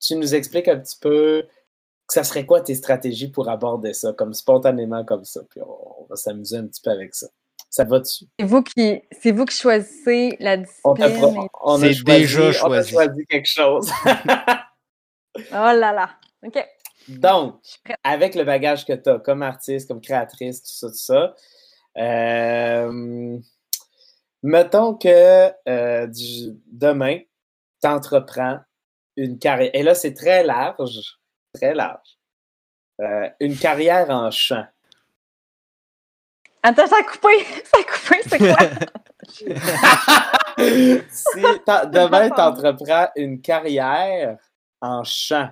tu 0.00 0.16
nous 0.16 0.34
expliques 0.34 0.68
un 0.68 0.78
petit 0.78 0.98
peu 1.00 1.46
ça 2.12 2.24
serait 2.24 2.46
quoi 2.46 2.60
tes 2.60 2.74
stratégies 2.74 3.28
pour 3.28 3.48
aborder 3.48 3.92
ça, 3.92 4.12
comme 4.12 4.34
spontanément 4.34 5.04
comme 5.04 5.24
ça, 5.24 5.42
puis 5.48 5.60
on, 5.62 6.06
va 6.08 6.16
s'amuser 6.16 6.56
un 6.56 6.66
petit 6.66 6.80
peu 6.82 6.90
avec 6.90 7.14
ça. 7.14 7.28
Ça 7.70 7.84
va 7.84 8.00
dessus. 8.00 8.24
C'est 8.38 8.46
vous 8.46 8.62
qui, 8.62 9.00
c'est 9.12 9.30
vous 9.30 9.44
qui 9.44 9.56
choisissez 9.56 10.36
la 10.40 10.56
discipline. 10.56 11.48
On, 11.62 11.80
a, 11.80 11.88
déjà 11.88 12.52
choisi. 12.52 12.64
On 12.64 12.72
a 12.72 12.82
choisi 12.82 13.26
quelque 13.26 13.48
chose. 13.48 13.90
oh 14.06 15.42
là 15.52 15.92
là. 15.92 16.10
OK. 16.44 16.66
Donc, 17.08 17.60
avec 18.02 18.34
le 18.34 18.44
bagage 18.44 18.84
que 18.84 18.92
tu 18.92 19.08
as 19.08 19.18
comme 19.20 19.42
artiste, 19.42 19.88
comme 19.88 20.00
créatrice, 20.00 20.62
tout 20.62 20.68
ça, 20.68 20.88
tout 20.88 20.94
ça, 20.94 21.34
euh, 21.98 23.38
mettons 24.42 24.94
que 24.94 25.52
euh, 25.68 26.06
demain, 26.66 27.20
tu 27.82 27.88
entreprends 27.88 28.58
une 29.16 29.38
carrière. 29.38 29.70
Et 29.74 29.82
là, 29.82 29.94
c'est 29.94 30.14
très 30.14 30.44
large, 30.44 31.18
très 31.54 31.74
large. 31.74 32.18
Euh, 33.00 33.28
une 33.40 33.56
carrière 33.56 34.10
en 34.10 34.30
chant. 34.30 34.66
Attends, 36.62 36.86
ça 36.86 36.98
a 36.98 37.02
coupé. 37.02 37.44
Ça 37.64 37.78
a 37.78 37.82
coupé, 37.84 38.20
c'est 38.28 38.38
quoi? 38.38 38.56
si 39.28 39.44
demain, 41.90 42.30
tu 42.30 42.40
entreprends 42.40 43.08
une 43.16 43.40
carrière 43.40 44.38
en 44.80 45.04
chant. 45.04 45.50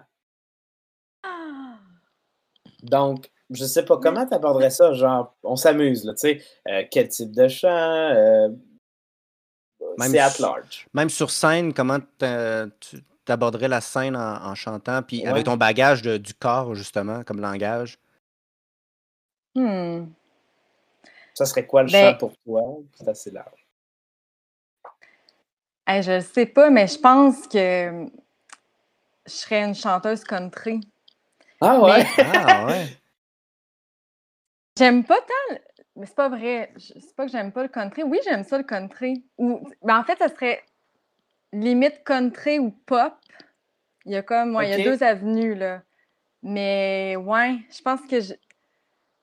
Donc, 2.82 3.30
je 3.50 3.64
sais 3.64 3.84
pas 3.84 3.98
comment 3.98 4.26
tu 4.26 4.34
aborderais 4.34 4.70
ça, 4.70 4.92
genre, 4.92 5.34
on 5.42 5.56
s'amuse, 5.56 6.04
là, 6.04 6.14
tu 6.14 6.20
sais, 6.20 6.42
euh, 6.68 6.84
quel 6.90 7.08
type 7.08 7.32
de 7.32 7.48
chant, 7.48 7.68
euh, 7.68 8.48
c'est 10.00 10.18
at 10.18 10.38
large. 10.38 10.86
Même 10.94 11.10
sur 11.10 11.30
scène, 11.30 11.72
comment 11.72 11.98
tu 12.18 13.02
aborderais 13.26 13.68
la 13.68 13.80
scène 13.80 14.16
en, 14.16 14.54
chantant, 14.54 15.02
puis 15.02 15.26
avec 15.26 15.44
ton 15.44 15.56
bagage 15.56 16.02
du 16.02 16.34
corps, 16.34 16.74
justement, 16.74 17.24
comme 17.24 17.40
langage? 17.40 17.98
Hmm. 19.54 20.06
Ça 21.38 21.46
serait 21.46 21.66
quoi 21.68 21.84
le 21.84 21.90
ben 21.92 22.10
chant 22.10 22.18
pour 22.18 22.36
toi? 22.38 22.78
C'est 22.94 23.06
assez 23.06 23.30
large. 23.30 23.64
je 25.86 26.16
ne 26.16 26.20
sais 26.20 26.46
pas, 26.46 26.68
mais 26.68 26.88
je 26.88 26.98
pense 26.98 27.46
que 27.46 28.06
je 29.24 29.30
serais 29.30 29.62
une 29.62 29.76
chanteuse 29.76 30.24
country. 30.24 30.80
Ah 31.60 31.78
ouais? 31.78 32.04
ah 32.18 32.66
ouais. 32.66 32.88
J'aime 34.78 35.04
pas 35.04 35.20
tant. 35.20 35.58
Mais 35.94 36.06
c'est 36.06 36.16
pas 36.16 36.28
vrai. 36.28 36.72
C'est 36.76 37.14
pas 37.14 37.26
que 37.26 37.30
j'aime 37.30 37.52
pas 37.52 37.62
le 37.62 37.68
country. 37.68 38.02
Oui, 38.02 38.18
j'aime 38.24 38.42
ça 38.42 38.58
le 38.58 38.64
country. 38.64 39.24
Ou... 39.38 39.64
Ben, 39.84 39.96
en 39.96 40.02
fait, 40.02 40.18
ça 40.18 40.28
serait 40.28 40.64
limite 41.52 42.02
country 42.02 42.58
ou 42.58 42.72
pop. 42.84 43.14
Il 44.06 44.10
y 44.10 44.16
a 44.16 44.22
comme. 44.22 44.56
Ouais, 44.56 44.70
Il 44.70 44.76
y 44.76 44.82
a 44.82 44.90
deux 44.90 45.04
avenues, 45.04 45.54
là. 45.54 45.82
Mais 46.42 47.14
ouais, 47.16 47.58
je 47.70 47.80
pense 47.80 48.00
que 48.10 48.16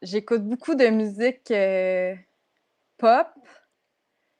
j'écoute 0.06 0.43
beaucoup 0.43 0.76
de 0.76 0.88
musique 0.88 1.51
euh, 1.51 2.16
pop. 2.97 3.28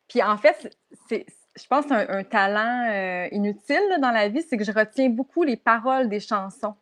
Puis 0.08 0.24
en 0.24 0.38
fait, 0.38 0.78
c'est, 1.10 1.26
je 1.56 1.68
pense 1.68 1.86
un, 1.92 2.08
un 2.08 2.24
talent 2.24 2.90
euh, 2.90 3.28
inutile 3.32 3.98
dans 4.02 4.12
la 4.12 4.30
vie, 4.30 4.44
c'est 4.44 4.58
que 4.58 4.64
je 4.64 4.72
retiens 4.72 5.10
beaucoup 5.10 5.44
les 5.44 5.58
paroles 5.58 6.10
des 6.10 6.20
chansons. 6.20 6.76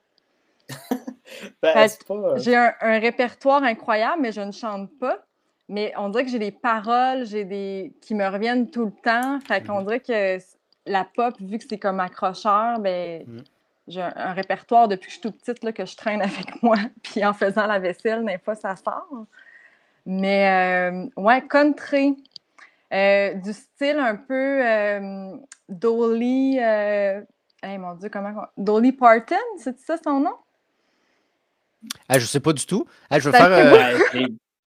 Ben, 1.61 1.87
euh, 2.09 2.37
j'ai 2.37 2.55
un, 2.55 2.99
répertoire 2.99 3.63
incroyable, 3.63 4.21
mais 4.21 4.31
je 4.31 4.41
ne 4.41 4.51
chante 4.51 4.89
pas. 4.99 5.25
Mais 5.69 5.93
on 5.97 6.09
dirait 6.09 6.25
que 6.25 6.29
j'ai 6.29 6.39
des 6.39 6.51
paroles, 6.51 7.25
j'ai 7.25 7.45
des 7.45 7.93
qui 8.01 8.13
me 8.13 8.27
reviennent 8.27 8.69
tout 8.69 8.85
le 8.85 8.91
temps. 8.91 9.39
Fait 9.39 9.65
qu'on 9.65 9.79
mhm. 9.79 9.85
dirait 9.85 9.99
que 10.01 10.37
la 10.85 11.05
pop, 11.05 11.33
vu 11.39 11.57
que 11.57 11.63
c'est 11.67 11.79
comme 11.79 11.99
accrocheur, 11.99 12.79
ben 12.79 13.23
mhm. 13.25 13.43
J'ai 13.87 14.01
un, 14.01 14.33
répertoire 14.33 14.87
depuis 14.87 15.07
que 15.07 15.13
je 15.13 15.19
suis 15.19 15.21
toute 15.21 15.39
petite 15.39 15.63
là, 15.63 15.71
que 15.71 15.85
je 15.85 15.95
traîne 15.95 16.21
avec 16.23 16.61
moi. 16.61 16.77
Puis 17.01 17.23
en 17.25 17.33
faisant 17.33 17.67
la 17.67 17.79
vaisselle, 17.79 18.25
des 18.25 18.37
fois, 18.37 18.55
ça 18.55 18.75
sort. 18.75 19.25
Mais 20.05 20.91
euh, 20.91 21.21
ouais, 21.21 21.41
country. 21.47 22.15
Euh, 22.93 23.33
du 23.33 23.53
style 23.53 23.97
un 23.97 24.15
peu 24.15 24.61
Dolly. 25.67 26.59
mon 27.63 27.95
Dieu, 27.95 28.09
comment. 28.09 28.45
Dolly 28.57 28.91
Parton, 28.91 29.35
c'est 29.57 29.79
ça 29.79 29.97
son 30.03 30.19
nom? 30.19 30.35
Ah, 32.09 32.19
je 32.19 32.25
sais 32.25 32.39
pas 32.39 32.53
du 32.53 32.65
tout. 32.65 32.85
Ah, 33.09 33.19
je 33.19 33.29
vais 33.29 33.37
faire. 33.37 33.51
Euh, 33.51 34.27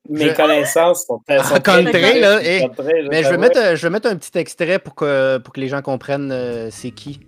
mes 0.09 0.35
connaissances 0.35 1.07
sont, 1.07 1.21
très 1.27 1.39
country, 1.63 2.21
là. 2.21 2.41
Eh. 2.43 2.67
mais 3.11 3.23
je 3.23 3.31
vais, 3.31 3.39
mettre, 3.39 3.59
euh, 3.59 3.77
je 3.77 3.83
vais 3.87 3.91
mettre 3.91 4.09
un 4.09 4.17
petit 4.17 4.37
extrait 4.39 4.79
pour 4.79 4.95
que, 4.95 5.39
pour 5.39 5.55
que 5.55 5.61
les 5.61 5.69
gens 5.69 5.81
comprennent 5.81 6.31
euh, 6.31 6.69
c'est 6.71 6.91
qui. 6.91 7.21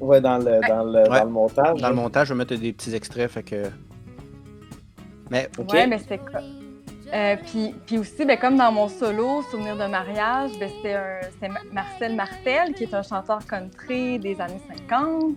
Ouais, 0.00 0.20
dans 0.20 0.38
le, 0.38 0.60
dans 0.66 0.84
le, 0.84 1.04
dans 1.04 1.24
le 1.24 1.30
montage. 1.30 1.80
Dans 1.80 1.88
le 1.88 1.94
montage, 1.94 2.28
je 2.28 2.34
vais 2.34 2.38
mettre 2.38 2.54
des 2.54 2.72
petits 2.72 2.94
extraits. 2.94 3.30
Fait 3.30 3.42
que. 3.42 3.64
Mais, 5.30 5.48
Ouais, 5.72 5.86
mais 5.86 5.98
c'est. 5.98 6.20
Euh, 7.12 7.36
puis, 7.46 7.72
puis, 7.86 7.98
aussi, 7.98 8.24
ben, 8.24 8.36
comme 8.36 8.56
dans 8.56 8.72
mon 8.72 8.88
solo, 8.88 9.42
Souvenir 9.42 9.76
de 9.76 9.86
mariage, 9.86 10.50
ben, 10.58 10.68
c'est 10.82 11.48
Marcel 11.72 12.16
Martel, 12.16 12.74
qui 12.74 12.84
est 12.84 12.94
un 12.94 13.02
chanteur 13.02 13.46
country 13.46 14.18
des 14.18 14.40
années 14.40 14.60
50 14.88 15.36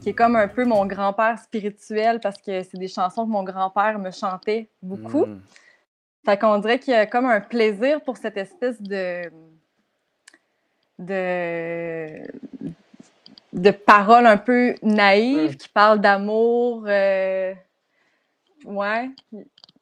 qui 0.00 0.10
est 0.10 0.14
comme 0.14 0.36
un 0.36 0.48
peu 0.48 0.64
mon 0.64 0.86
grand-père 0.86 1.38
spirituel 1.38 2.20
parce 2.20 2.40
que 2.40 2.62
c'est 2.62 2.78
des 2.78 2.88
chansons 2.88 3.24
que 3.26 3.30
mon 3.30 3.42
grand-père 3.42 3.98
me 3.98 4.10
chantait 4.10 4.70
beaucoup. 4.82 5.26
Mm. 5.26 5.40
Fait 6.24 6.38
qu'on 6.38 6.58
dirait 6.58 6.78
qu'il 6.78 6.92
y 6.92 6.96
a 6.96 7.06
comme 7.06 7.26
un 7.26 7.40
plaisir 7.40 8.00
pour 8.02 8.16
cette 8.16 8.36
espèce 8.36 8.80
de 8.80 9.22
de 10.98 12.22
de 13.52 13.70
paroles 13.70 14.26
un 14.26 14.36
peu 14.36 14.74
naïves 14.82 15.52
mm. 15.52 15.56
qui 15.56 15.68
parlent 15.68 16.00
d'amour 16.00 16.84
euh, 16.86 17.54
ouais 18.64 19.10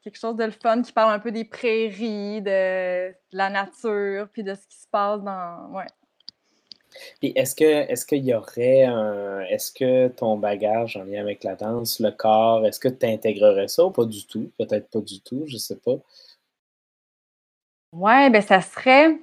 quelque 0.03 0.17
chose 0.17 0.37
de 0.37 0.45
le 0.45 0.51
fun 0.51 0.81
qui 0.81 0.93
parle 0.93 1.13
un 1.13 1.19
peu 1.19 1.31
des 1.31 1.43
prairies 1.43 2.41
de, 2.41 3.09
de 3.09 3.37
la 3.37 3.49
nature 3.49 4.29
puis 4.31 4.43
de 4.43 4.53
ce 4.53 4.65
qui 4.67 4.77
se 4.77 4.87
passe 4.89 5.21
dans 5.21 5.69
ouais 5.73 5.87
puis 7.19 7.33
est-ce 7.35 7.55
que 7.55 7.63
est-ce 7.63 8.05
qu'il 8.05 8.25
y 8.25 8.33
aurait 8.33 8.83
un 8.83 9.41
est-ce 9.41 9.71
que 9.71 10.07
ton 10.09 10.37
bagage 10.37 10.97
en 10.97 11.03
lien 11.03 11.21
avec 11.21 11.43
la 11.43 11.55
danse, 11.55 11.99
le 11.99 12.11
corps, 12.11 12.65
est-ce 12.65 12.79
que 12.79 12.87
tu 12.87 13.05
intégrerais 13.05 13.67
ça 13.67 13.85
ou 13.85 13.91
pas 13.91 14.05
du 14.05 14.25
tout? 14.25 14.51
Peut-être 14.57 14.89
pas 14.89 15.01
du 15.01 15.21
tout, 15.21 15.43
je 15.45 15.57
sais 15.57 15.77
pas. 15.77 15.97
Ouais, 17.93 18.29
ben 18.29 18.41
ça 18.41 18.61
serait. 18.61 19.17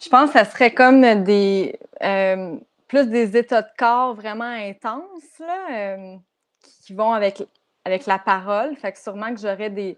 Je 0.00 0.08
pense 0.08 0.30
que 0.30 0.38
ça 0.38 0.44
serait 0.44 0.72
comme 0.72 1.24
des 1.24 1.78
euh, 2.02 2.56
plus 2.90 3.06
des 3.06 3.36
états 3.36 3.62
de 3.62 3.70
corps 3.78 4.14
vraiment 4.14 4.44
intenses 4.44 5.38
là, 5.38 5.94
euh, 5.94 6.16
qui 6.60 6.92
vont 6.92 7.12
avec, 7.12 7.40
avec 7.84 8.04
la 8.06 8.18
parole. 8.18 8.74
Fait 8.76 8.90
que 8.90 8.98
sûrement 8.98 9.32
que 9.32 9.40
j'aurais 9.40 9.70
des, 9.70 9.96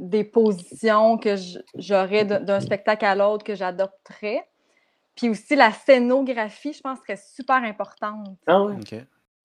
des 0.00 0.24
positions 0.24 1.16
que 1.16 1.36
j'aurais 1.76 2.24
d'un 2.24 2.60
spectacle 2.60 3.04
à 3.04 3.14
l'autre 3.14 3.44
que 3.44 3.54
j'adopterais. 3.54 4.44
Puis 5.14 5.28
aussi, 5.28 5.54
la 5.54 5.70
scénographie, 5.70 6.72
je 6.72 6.80
pense, 6.80 6.98
serait 6.98 7.16
super 7.16 7.62
importante. 7.62 8.36
Ah 8.48 8.64
oui? 8.64 8.74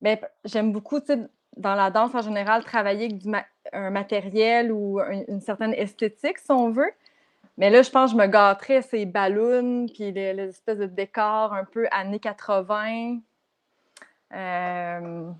Ben, 0.01 0.17
j'aime 0.43 0.71
beaucoup, 0.71 0.99
tu 0.99 1.13
sais, 1.13 1.19
dans 1.55 1.75
la 1.75 1.91
danse 1.91 2.15
en 2.15 2.21
général, 2.23 2.63
travailler 2.63 3.05
avec 3.05 3.19
du 3.19 3.31
un 3.71 3.91
matériel 3.91 4.71
ou 4.71 4.99
une 4.99 5.41
certaine 5.41 5.73
esthétique, 5.75 6.39
si 6.39 6.51
on 6.51 6.71
veut. 6.71 6.91
Mais 7.57 7.69
là, 7.69 7.81
je 7.81 7.89
pense 7.89 8.11
que 8.11 8.17
je 8.17 8.21
me 8.23 8.27
gâterais 8.27 8.81
ces 8.81 9.05
ballons, 9.05 9.85
puis 9.87 10.11
les, 10.11 10.39
espèces 10.39 10.79
de 10.79 10.85
décors 10.85 11.53
un 11.53 11.65
peu 11.65 11.87
années 11.91 12.19
80. 12.19 13.19
Euh... 14.33 15.31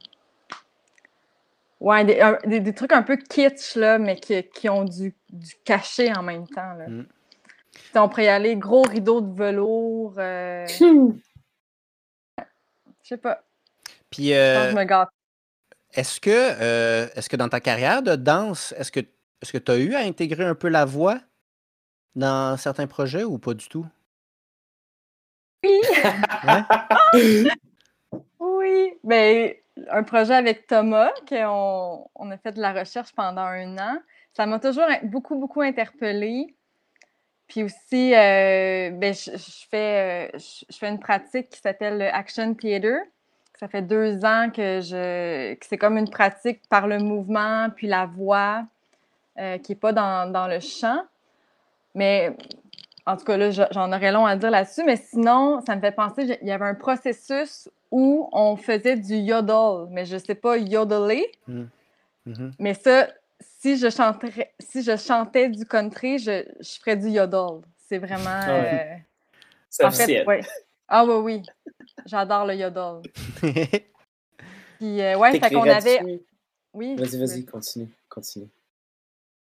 Ouais, 1.80 2.06
des, 2.06 2.74
trucs 2.74 2.94
un 2.94 3.04
peu 3.04 3.18
kitsch, 3.18 3.76
là, 3.76 3.98
mais 3.98 4.16
qui, 4.16 4.70
ont 4.70 4.86
du, 4.86 5.14
du, 5.30 5.56
cachet 5.66 6.16
en 6.16 6.24
même 6.24 6.48
temps. 6.48 6.74
Là. 6.76 6.88
Mm 6.88 7.06
on 7.96 8.10
pourrait 8.10 8.26
y 8.26 8.30
aller, 8.30 8.56
gros 8.56 8.84
rideau 8.84 9.22
de 9.22 9.34
velours. 9.34 10.16
Euh... 10.18 10.66
Je 10.68 11.14
sais 13.04 13.18
pas. 13.18 13.44
Puis, 14.10 14.34
euh, 14.34 14.72
je 14.72 14.76
me 14.76 14.84
gâte. 14.84 15.10
Est-ce 15.94 16.20
que, 16.20 16.32
euh, 16.32 17.08
est-ce 17.16 17.30
que 17.30 17.36
dans 17.36 17.50
ta 17.50 17.60
carrière 17.60 18.02
de 18.02 18.16
danse, 18.16 18.74
est-ce 18.78 18.92
que 18.92 19.02
est-ce 19.42 19.52
que 19.52 19.58
tu 19.58 19.72
as 19.72 19.78
eu 19.78 19.94
à 19.94 20.00
intégrer 20.00 20.46
un 20.46 20.56
peu 20.56 20.70
la 20.70 20.86
voix? 20.86 21.20
Dans 22.16 22.58
certains 22.58 22.88
projets 22.88 23.24
ou 23.24 23.38
pas 23.38 23.54
du 23.54 23.68
tout? 23.68 23.86
Oui. 25.64 25.82
oui. 28.40 28.94
Ben, 29.04 29.54
un 29.90 30.04
projet 30.04 30.36
avec 30.36 30.68
Thomas, 30.68 31.12
qu'on 31.28 32.08
on 32.16 32.32
a 32.32 32.38
fait 32.38 32.52
de 32.52 32.62
la 32.62 32.74
recherche 32.74 33.12
pendant 33.14 33.42
un 33.42 33.78
an. 33.78 33.98
Ça 34.34 34.46
m'a 34.46 34.60
toujours 34.60 34.88
beaucoup, 35.04 35.36
beaucoup 35.36 35.62
interpellée. 35.62 36.56
Puis 37.48 37.64
aussi, 37.64 38.16
euh, 38.16 38.90
ben, 38.92 39.14
je, 39.14 39.38
fais, 39.70 40.30
euh, 40.34 40.38
je, 40.38 40.76
fais 40.76 40.90
une 40.90 41.00
pratique 41.00 41.50
qui 41.50 41.60
s'appelle 41.60 42.00
le 42.00 42.08
Action 42.08 42.54
Theater. 42.54 43.02
Ça 43.60 43.68
fait 43.68 43.82
deux 43.82 44.26
ans 44.26 44.50
que 44.50 44.82
je 44.82 45.54
que 45.54 45.66
c'est 45.66 45.78
comme 45.78 45.98
une 45.98 46.10
pratique 46.10 46.62
par 46.70 46.88
le 46.88 46.98
mouvement 46.98 47.70
puis 47.76 47.88
la 47.88 48.06
voix 48.06 48.66
euh, 49.38 49.58
qui 49.60 49.72
n'est 49.72 49.78
pas 49.78 49.94
dans, 49.94 50.32
dans, 50.32 50.48
le 50.48 50.60
chant. 50.60 51.04
Mais 51.96 52.36
en 53.06 53.18
tout 53.18 53.26
cas, 53.26 53.38
là, 53.38 53.52
j'en 53.52 53.92
aurais 53.92 54.12
long 54.12 54.26
à 54.26 54.36
dire 54.36 54.52
là-dessus. 54.52 54.84
Mais 54.86 54.96
sinon, 54.98 55.62
ça 55.66 55.76
me 55.76 55.82
fait 55.82 55.92
penser, 55.92 56.38
il 56.42 56.48
y 56.48 56.52
avait 56.52 56.66
un 56.66 56.76
processus 56.76 57.70
où 57.92 58.30
on 58.32 58.56
faisait 58.56 58.96
du 58.96 59.16
yodel, 59.16 59.88
mais 59.92 60.06
je 60.06 60.18
sais 60.18 60.36
pas 60.36 60.58
yodeler. 60.58 61.26
Mm. 61.48 61.64
Mhm. 62.26 62.52
Mais 62.58 62.74
ça, 62.74 63.08
si 63.60 63.78
je 63.78 63.90
chanterais, 63.90 64.54
si 64.60 64.82
je 64.82 64.96
chantais 64.96 65.50
du 65.50 65.66
country, 65.66 66.18
je, 66.20 66.44
je 66.60 66.80
ferais 66.80 66.96
du 66.96 67.10
yodel. 67.10 67.62
C'est 67.78 67.98
vraiment. 67.98 68.24
Ah 68.30 68.48
ouais. 68.48 68.94
euh, 68.94 68.98
C'est 69.70 69.84
en 69.86 69.92
fait, 69.92 70.04
officiel. 70.04 70.28
ouais. 70.28 70.42
Ah 70.88 71.06
oui, 71.06 71.14
oui. 71.16 71.44
J'adore 72.06 72.46
le 72.46 72.56
yodel. 72.56 73.02
Puis, 74.80 75.02
euh, 75.02 75.18
ouais, 75.18 75.32
fait 75.40 75.54
qu'on 75.54 75.70
avait. 75.70 76.22
Oui. 76.74 76.96
Vas-y, 76.96 77.18
vas-y, 77.20 77.46
continue. 77.46 77.90
Continue. 78.10 78.48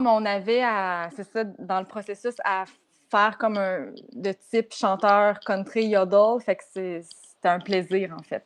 On 0.01 0.25
avait 0.25 0.63
à, 0.63 1.09
c'est 1.17 1.25
ça, 1.25 1.45
dans 1.45 1.81
le 1.81 1.87
processus, 1.87 2.35
à 2.45 2.65
faire 3.11 3.39
comme 3.39 3.57
un 3.59 3.93
de 4.13 4.33
type 4.51 4.73
chanteur 4.73 5.39
country 5.41 5.87
yodel. 5.87 6.41
Fait 6.45 6.57
que 6.57 6.65
c'est- 6.73 7.03
c'était 7.03 7.49
un 7.49 7.61
plaisir, 7.61 8.15
en 8.19 8.23
fait. 8.23 8.45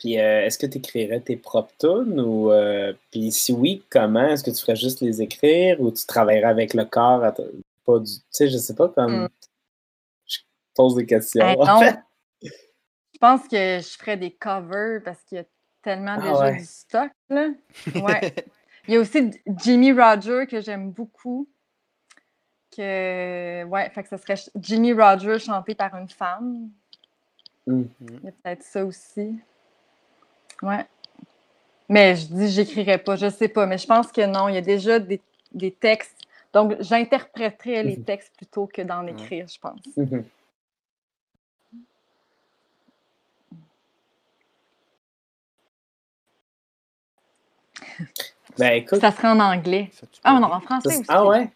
Puis, 0.00 0.18
euh, 0.18 0.44
est-ce 0.46 0.58
que 0.58 0.66
tu 0.66 0.78
écrirais 0.78 1.20
tes 1.20 1.36
propres 1.36 1.72
tunes 1.78 2.18
ou. 2.20 2.50
euh, 2.50 2.94
puis, 3.10 3.30
si 3.30 3.52
oui, 3.52 3.84
comment? 3.90 4.26
Est-ce 4.28 4.42
que 4.42 4.50
tu 4.50 4.60
ferais 4.60 4.76
juste 4.76 5.00
les 5.02 5.20
écrire 5.20 5.78
ou 5.80 5.90
tu 5.90 6.06
travaillerais 6.06 6.48
avec 6.48 6.72
le 6.74 6.84
corps 6.86 7.22
à 7.22 7.32
t- 7.32 7.42
Pas 7.84 7.98
du. 7.98 8.06
Tu 8.10 8.20
sais, 8.30 8.48
je 8.48 8.56
sais 8.56 8.74
pas, 8.74 8.88
comme. 8.88 9.24
Mm. 9.24 9.28
Je 10.26 10.38
pose 10.74 10.94
des 10.94 11.04
questions. 11.06 11.46
Eh, 11.46 11.58
en 11.60 11.66
non. 11.66 11.80
fait. 11.80 11.98
Je 12.42 13.18
pense 13.20 13.42
que 13.46 13.56
je 13.80 13.96
ferais 13.98 14.16
des 14.16 14.30
covers 14.30 15.02
parce 15.04 15.22
qu'il 15.24 15.38
y 15.38 15.40
a 15.42 15.44
tellement 15.82 16.16
Ah 16.18 16.22
déjà 16.22 16.38
ouais. 16.40 16.56
du 16.58 16.64
stock, 16.64 17.10
là. 17.28 17.48
Ouais. 17.94 18.34
Il 18.86 18.94
y 18.94 18.96
a 18.96 19.00
aussi 19.00 19.30
Jimmy 19.46 19.92
Roger 19.92 20.46
que 20.46 20.60
j'aime 20.60 20.90
beaucoup. 20.90 21.48
Que, 22.76 23.64
ouais, 23.64 23.88
fait 23.90 24.02
que 24.02 24.08
ce 24.08 24.16
serait 24.16 24.34
Jimmy 24.56 24.92
Roger 24.92 25.38
chanté 25.38 25.74
par 25.74 25.94
une 25.96 26.08
femme. 26.08 26.70
Mm. 27.66 27.82
Il 28.00 28.24
y 28.24 28.28
a 28.28 28.32
peut-être 28.32 28.62
ça 28.62 28.84
aussi. 28.84 29.38
Ouais. 30.60 30.84
Mais 31.88 32.16
je 32.16 32.26
dis, 32.26 32.48
j'écrirais 32.48 32.98
pas, 32.98 33.16
je 33.16 33.28
sais 33.30 33.48
pas, 33.48 33.66
mais 33.66 33.78
je 33.78 33.86
pense 33.86 34.10
que 34.10 34.24
non, 34.26 34.48
il 34.48 34.54
y 34.54 34.58
a 34.58 34.62
déjà 34.62 34.98
des, 34.98 35.20
des 35.52 35.70
textes. 35.70 36.16
Donc, 36.52 36.74
j'interpréterais 36.80 37.82
les 37.82 37.96
Mhm. 37.96 38.04
textes 38.04 38.34
plutôt 38.36 38.66
que 38.66 38.82
d'en 38.82 39.06
écrire, 39.06 39.46
je 39.48 39.58
pense. 39.58 39.80
Mhm. 39.96 40.24
Ben 48.58 48.72
écoute, 48.74 49.00
Ça 49.00 49.10
serait 49.10 49.28
en 49.28 49.40
anglais. 49.40 49.90
Ça, 49.92 50.06
Ah 50.22 50.38
non, 50.40 50.46
en 50.52 50.60
français 50.60 50.90
Ça, 50.90 50.96
aussi. 50.96 51.04
ah 51.08 51.26
ouais? 51.26 51.48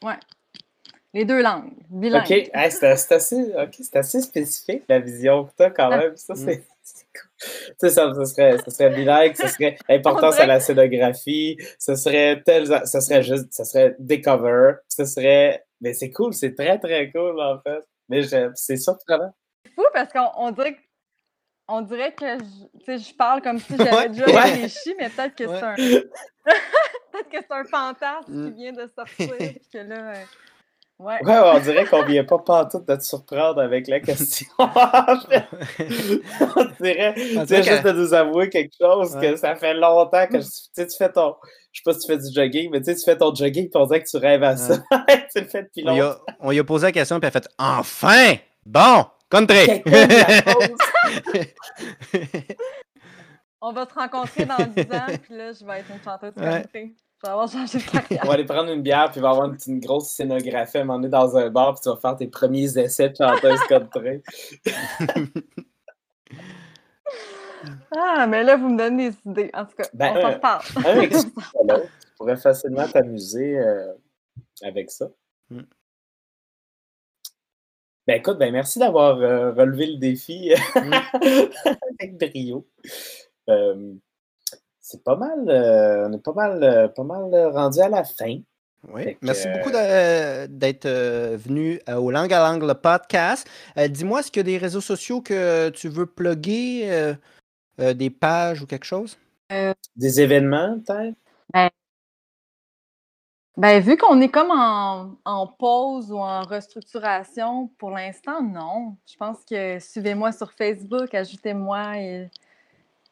Les 1.15 1.25
deux 1.25 1.41
langues. 1.43 1.73
Bilingue. 1.89 2.23
ok, 2.23 2.31
hey, 2.31 2.71
c'est 2.71 2.85
assez, 3.13 3.53
ok, 3.57 3.75
c'est 3.81 3.97
assez 3.97 4.21
spécifique 4.21 4.83
la 4.89 4.99
vision 4.99 5.45
que 5.45 5.53
tu 5.57 5.63
as 5.63 5.71
quand 5.71 5.91
Ah. 5.91 5.97
même. 5.99 6.17
Ça, 6.17 6.35
Mm. 6.35 6.37
c'est 6.37 6.57
cool. 6.57 7.31
Sais, 7.81 7.91
ça, 7.91 8.13
ça 8.15 8.25
serait, 8.27 8.59
ça 8.59 8.71
serait 8.71 8.91
bilingue, 8.91 9.35
ça 9.35 9.49
serait 9.49 9.79
importance 9.89 10.39
à 10.39 10.47
la 10.47 10.61
scénographie, 10.61 11.57
ça 11.79 11.97
serait 11.97 12.43
tel, 12.45 12.67
ça 12.67 13.01
serait 13.01 13.23
juste, 13.23 13.47
ça 13.53 13.65
serait 13.65 13.95
des 13.99 14.21
covers, 14.21 14.77
ça 14.89 15.07
serait, 15.07 15.65
mais 15.81 15.95
c'est 15.95 16.11
cool, 16.11 16.35
c'est 16.35 16.55
très 16.55 16.79
très 16.79 17.11
cool 17.11 17.41
en 17.41 17.59
fait. 17.61 17.81
Mais 18.09 18.23
c'est 18.55 18.77
surprenant. 18.77 19.33
C'est 19.65 19.73
fou 19.75 19.85
parce 19.95 20.13
qu'on 20.13 20.31
on 20.37 20.51
dirait 20.51 20.75
que 20.75 20.81
on 21.71 21.83
dirait 21.83 22.13
que 22.13 22.25
je, 22.39 22.79
tu 22.79 22.85
sais, 22.87 22.99
je 22.99 23.15
parle 23.15 23.43
comme 23.43 23.59
si 23.59 23.77
j'avais 23.77 23.95
Ouais. 23.95 24.09
déjà 24.09 24.25
Ouais. 24.27 24.41
réfléchi, 24.41 24.95
mais 24.99 25.09
peut-être 25.11 25.35
que 25.35 25.47
c'est 25.47 25.63
un 25.63 25.75
peut-être 27.19 27.29
que 27.31 27.39
c'est 27.49 27.55
un 27.55 27.65
fantasme 27.65 28.27
qui 28.27 28.33
Mm. 28.51 28.55
vient 28.55 28.73
de 28.73 28.87
sortir. 28.95 29.31
puis 29.39 29.61
que 29.73 29.79
là, 29.79 29.97
euh, 29.97 30.15
ouais. 30.99 31.25
Ouais, 31.25 31.39
on 31.55 31.59
dirait 31.61 31.85
qu'on 31.87 32.03
vient 32.05 32.25
pas 32.25 32.39
partout 32.39 32.81
de 32.81 32.97
te 32.97 33.03
surprendre 33.03 33.61
avec 33.61 33.87
la 33.89 34.01
question. 34.01 34.47
On 34.59 34.67
dirait, 36.81 37.15
tu 37.15 37.21
On 37.39 37.45
viens 37.45 37.45
dirait 37.45 37.63
juste 37.63 37.85
de 37.85 37.93
nous 37.93 38.15
avouer 38.15 38.49
quelque 38.51 38.73
chose 38.81 39.15
Ouais. 39.17 39.31
que 39.33 39.37
ça 39.37 39.55
fait 39.57 39.75
longtemps 39.75 40.27
que 40.27 40.37
tu 40.39 40.49
sais, 40.73 40.87
tu 40.87 40.97
fais 40.97 41.11
ton. 41.13 41.35
Je 41.73 41.81
sais 41.81 41.83
pas 41.85 41.93
si 41.95 42.01
tu 42.07 42.13
fais 42.13 42.19
du 42.19 42.33
jogging, 42.35 42.71
mais 42.73 42.79
tu 42.81 42.87
sais, 42.87 42.97
tu 42.97 43.05
fais 43.05 43.17
ton 43.17 43.33
jogging 43.35 43.69
puis 43.71 43.81
on 43.81 43.87
dirait 43.87 44.03
que 44.03 44.09
tu 44.09 44.17
rêves 44.17 44.43
à 44.43 44.57
ça. 44.57 44.77
tu 45.33 45.41
le 45.41 45.47
fais 45.47 45.63
depuis 45.63 45.85
On 45.87 45.95
y, 45.95 45.99
longtemps. 46.01 46.19
a, 46.29 46.37
on 46.41 46.51
y 46.53 46.59
a 46.59 46.65
posé 46.65 46.87
la 46.87 46.93
question, 46.93 47.21
puis 47.21 47.31
elle 47.33 47.37
a 47.37 47.41
fait 47.43 47.49
Enfin 47.59 48.35
Bon 48.67 49.07
pose. 49.31 49.47
On 53.61 53.73
va 53.73 53.87
se 53.89 53.95
rencontrer 53.95 54.45
dans 54.47 54.57
10 54.57 54.81
ans, 54.95 55.07
puis 55.23 55.37
là, 55.37 55.53
je 55.53 55.65
vais 55.65 55.81
être 55.81 55.91
une 55.91 56.03
chanteuse 56.03 56.33
Ouais. 56.37 56.63
country. 56.63 56.97
Je 57.21 57.27
vais 57.27 57.33
avoir 57.33 57.51
changé 57.51 57.79
de 57.79 57.85
carrière. 57.91 58.21
On 58.25 58.29
va 58.29 58.35
aller 58.35 58.45
prendre 58.45 58.71
une 58.71 58.83
bière 58.83 59.11
puis 59.11 59.19
il 59.19 59.23
va 59.23 59.29
y 59.29 59.33
avoir 59.33 59.53
une, 59.67 59.81
grosse 59.81 60.11
scénographie 60.11 60.79
à 60.79 60.81
un 60.83 60.85
moment 60.85 60.99
donné 61.01 61.09
dans 61.11 61.37
un 61.37 61.51
bar 61.51 61.75
puis 61.75 61.83
tu 61.83 61.89
vas 61.89 61.97
faire 61.97 62.17
tes 62.17 62.29
premiers 62.29 62.79
essais 62.79 63.11
de 63.11 63.17
chanteuse 63.17 63.61
country. 63.69 64.23
Ah, 67.97 68.27
mais 68.29 68.45
là, 68.45 68.57
vous 68.57 68.69
me 68.69 68.79
donnez 68.79 69.11
des 69.11 69.17
idées. 69.27 69.51
En 69.53 69.65
tout 69.65 69.75
cas, 69.77 69.89
Ben, 69.93 70.13
on 70.17 70.21
s'en 70.21 70.29
euh, 70.29 70.35
reparle. 70.35 70.65
L'autre. 71.67 71.87
Tu 72.01 72.17
pourrais 72.17 72.37
facilement 72.37 72.87
t'amuser 72.89 73.59
euh, 73.59 73.93
avec 74.63 74.91
ça. 74.91 75.09
Mm. 75.51 75.63
Ben 78.07 78.15
écoute, 78.17 78.39
ben 78.39 78.53
merci 78.53 78.79
d'avoir 78.79 79.19
euh, 79.19 79.53
relevé 79.53 79.87
le 79.87 79.99
défi 79.99 80.53
Mm. 80.75 80.93
avec 82.01 82.19
brio. 82.19 82.67
Euh, 83.49 83.95
c'est 84.91 85.05
pas 85.05 85.17
mal, 85.17 85.45
euh, 85.49 86.09
on 86.09 86.13
est 86.15 86.23
pas 86.23 86.33
mal, 86.33 86.63
euh, 86.63 86.89
pas 86.89 87.05
mal 87.05 87.35
euh, 87.35 87.51
rendu 87.51 87.79
à 87.81 87.91
la 87.91 88.05
fin. 88.05 88.39
Oui, 88.91 89.19
merci 89.21 89.47
beaucoup 89.49 89.71
d'être 89.71 90.89
venu 91.37 91.79
au 91.89 92.11
Langue 92.11 92.33
à 92.33 92.39
Langue, 92.39 92.63
le 92.63 92.75
podcast. 92.75 93.47
Euh, 93.77 93.87
Dis-moi, 93.89 94.21
est-ce 94.21 94.31
qu'il 94.31 94.41
y 94.41 94.49
a 94.49 94.53
des 94.53 94.57
réseaux 94.57 94.81
sociaux 94.81 95.21
que 95.21 95.69
tu 95.71 95.89
veux 95.89 96.07
plugger, 96.07 96.91
euh, 96.91 97.15
euh, 97.81 97.93
des 97.93 98.09
pages 98.09 98.63
ou 98.63 98.67
quelque 98.67 98.87
chose? 98.87 99.19
Des 99.97 100.21
événements, 100.21 100.79
peut-être? 100.87 101.17
Ben, 103.57 103.83
vu 103.83 103.97
qu'on 103.97 104.21
est 104.21 104.29
comme 104.29 104.53
en, 104.53 105.17
en 105.25 105.47
pause 105.49 106.13
ou 106.13 106.19
en 106.19 106.43
restructuration, 106.43 107.69
pour 107.77 107.91
l'instant, 107.91 108.41
non. 108.41 108.97
Je 109.05 109.17
pense 109.17 109.45
que 109.45 109.81
suivez-moi 109.81 110.31
sur 110.31 110.53
Facebook, 110.53 111.13
ajoutez-moi 111.13 111.99
et 111.99 112.31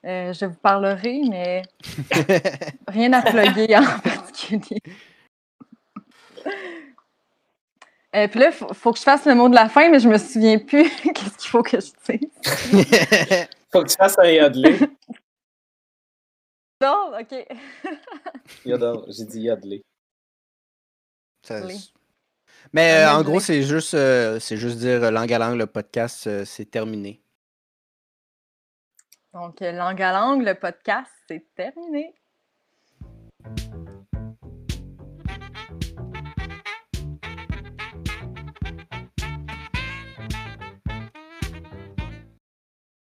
euh, 0.06 0.32
je 0.32 0.46
vous 0.46 0.54
parlerai, 0.56 1.20
mais 1.28 1.62
rien 2.88 3.12
à 3.12 3.22
plugger 3.22 3.76
en 3.76 3.98
particulier. 4.00 4.80
Et 8.12 8.28
puis 8.28 8.40
là, 8.40 8.46
il 8.46 8.52
faut, 8.52 8.72
faut 8.72 8.92
que 8.92 8.98
je 8.98 9.02
fasse 9.04 9.26
le 9.26 9.34
mot 9.34 9.48
de 9.48 9.54
la 9.54 9.68
fin, 9.68 9.90
mais 9.90 10.00
je 10.00 10.08
me 10.08 10.16
souviens 10.16 10.58
plus 10.58 10.88
qu'est-ce 11.02 11.36
qu'il 11.36 11.50
faut 11.50 11.62
que 11.62 11.78
je 11.78 11.86
dise. 12.08 13.48
Faut 13.70 13.82
que 13.82 13.88
tu 13.88 13.96
fasses 13.96 14.18
un 14.18 14.28
yodelé. 14.30 14.78
Non, 16.80 17.12
OK. 17.18 17.46
Yodel, 18.64 18.96
J'ai 19.08 19.24
dit 19.24 19.40
yodelé. 19.42 19.82
Ça- 21.46 21.64
Oui. 21.64 21.92
Mais 22.72 23.04
euh, 23.04 23.12
en 23.12 23.22
gros, 23.22 23.38
c'est 23.38 23.62
juste, 23.62 23.94
euh, 23.94 24.40
c'est 24.40 24.56
juste 24.56 24.78
dire 24.78 25.02
euh, 25.04 25.10
Langue 25.10 25.32
à 25.32 25.38
Langue, 25.38 25.56
le 25.58 25.66
podcast, 25.66 26.26
euh, 26.26 26.44
c'est 26.44 26.64
terminé. 26.70 27.20
Donc, 29.36 29.60
euh, 29.60 29.70
langue 29.70 30.00
à 30.00 30.12
langue, 30.14 30.42
le 30.46 30.54
podcast, 30.54 31.12
c'est 31.28 31.44
terminé. 31.54 32.14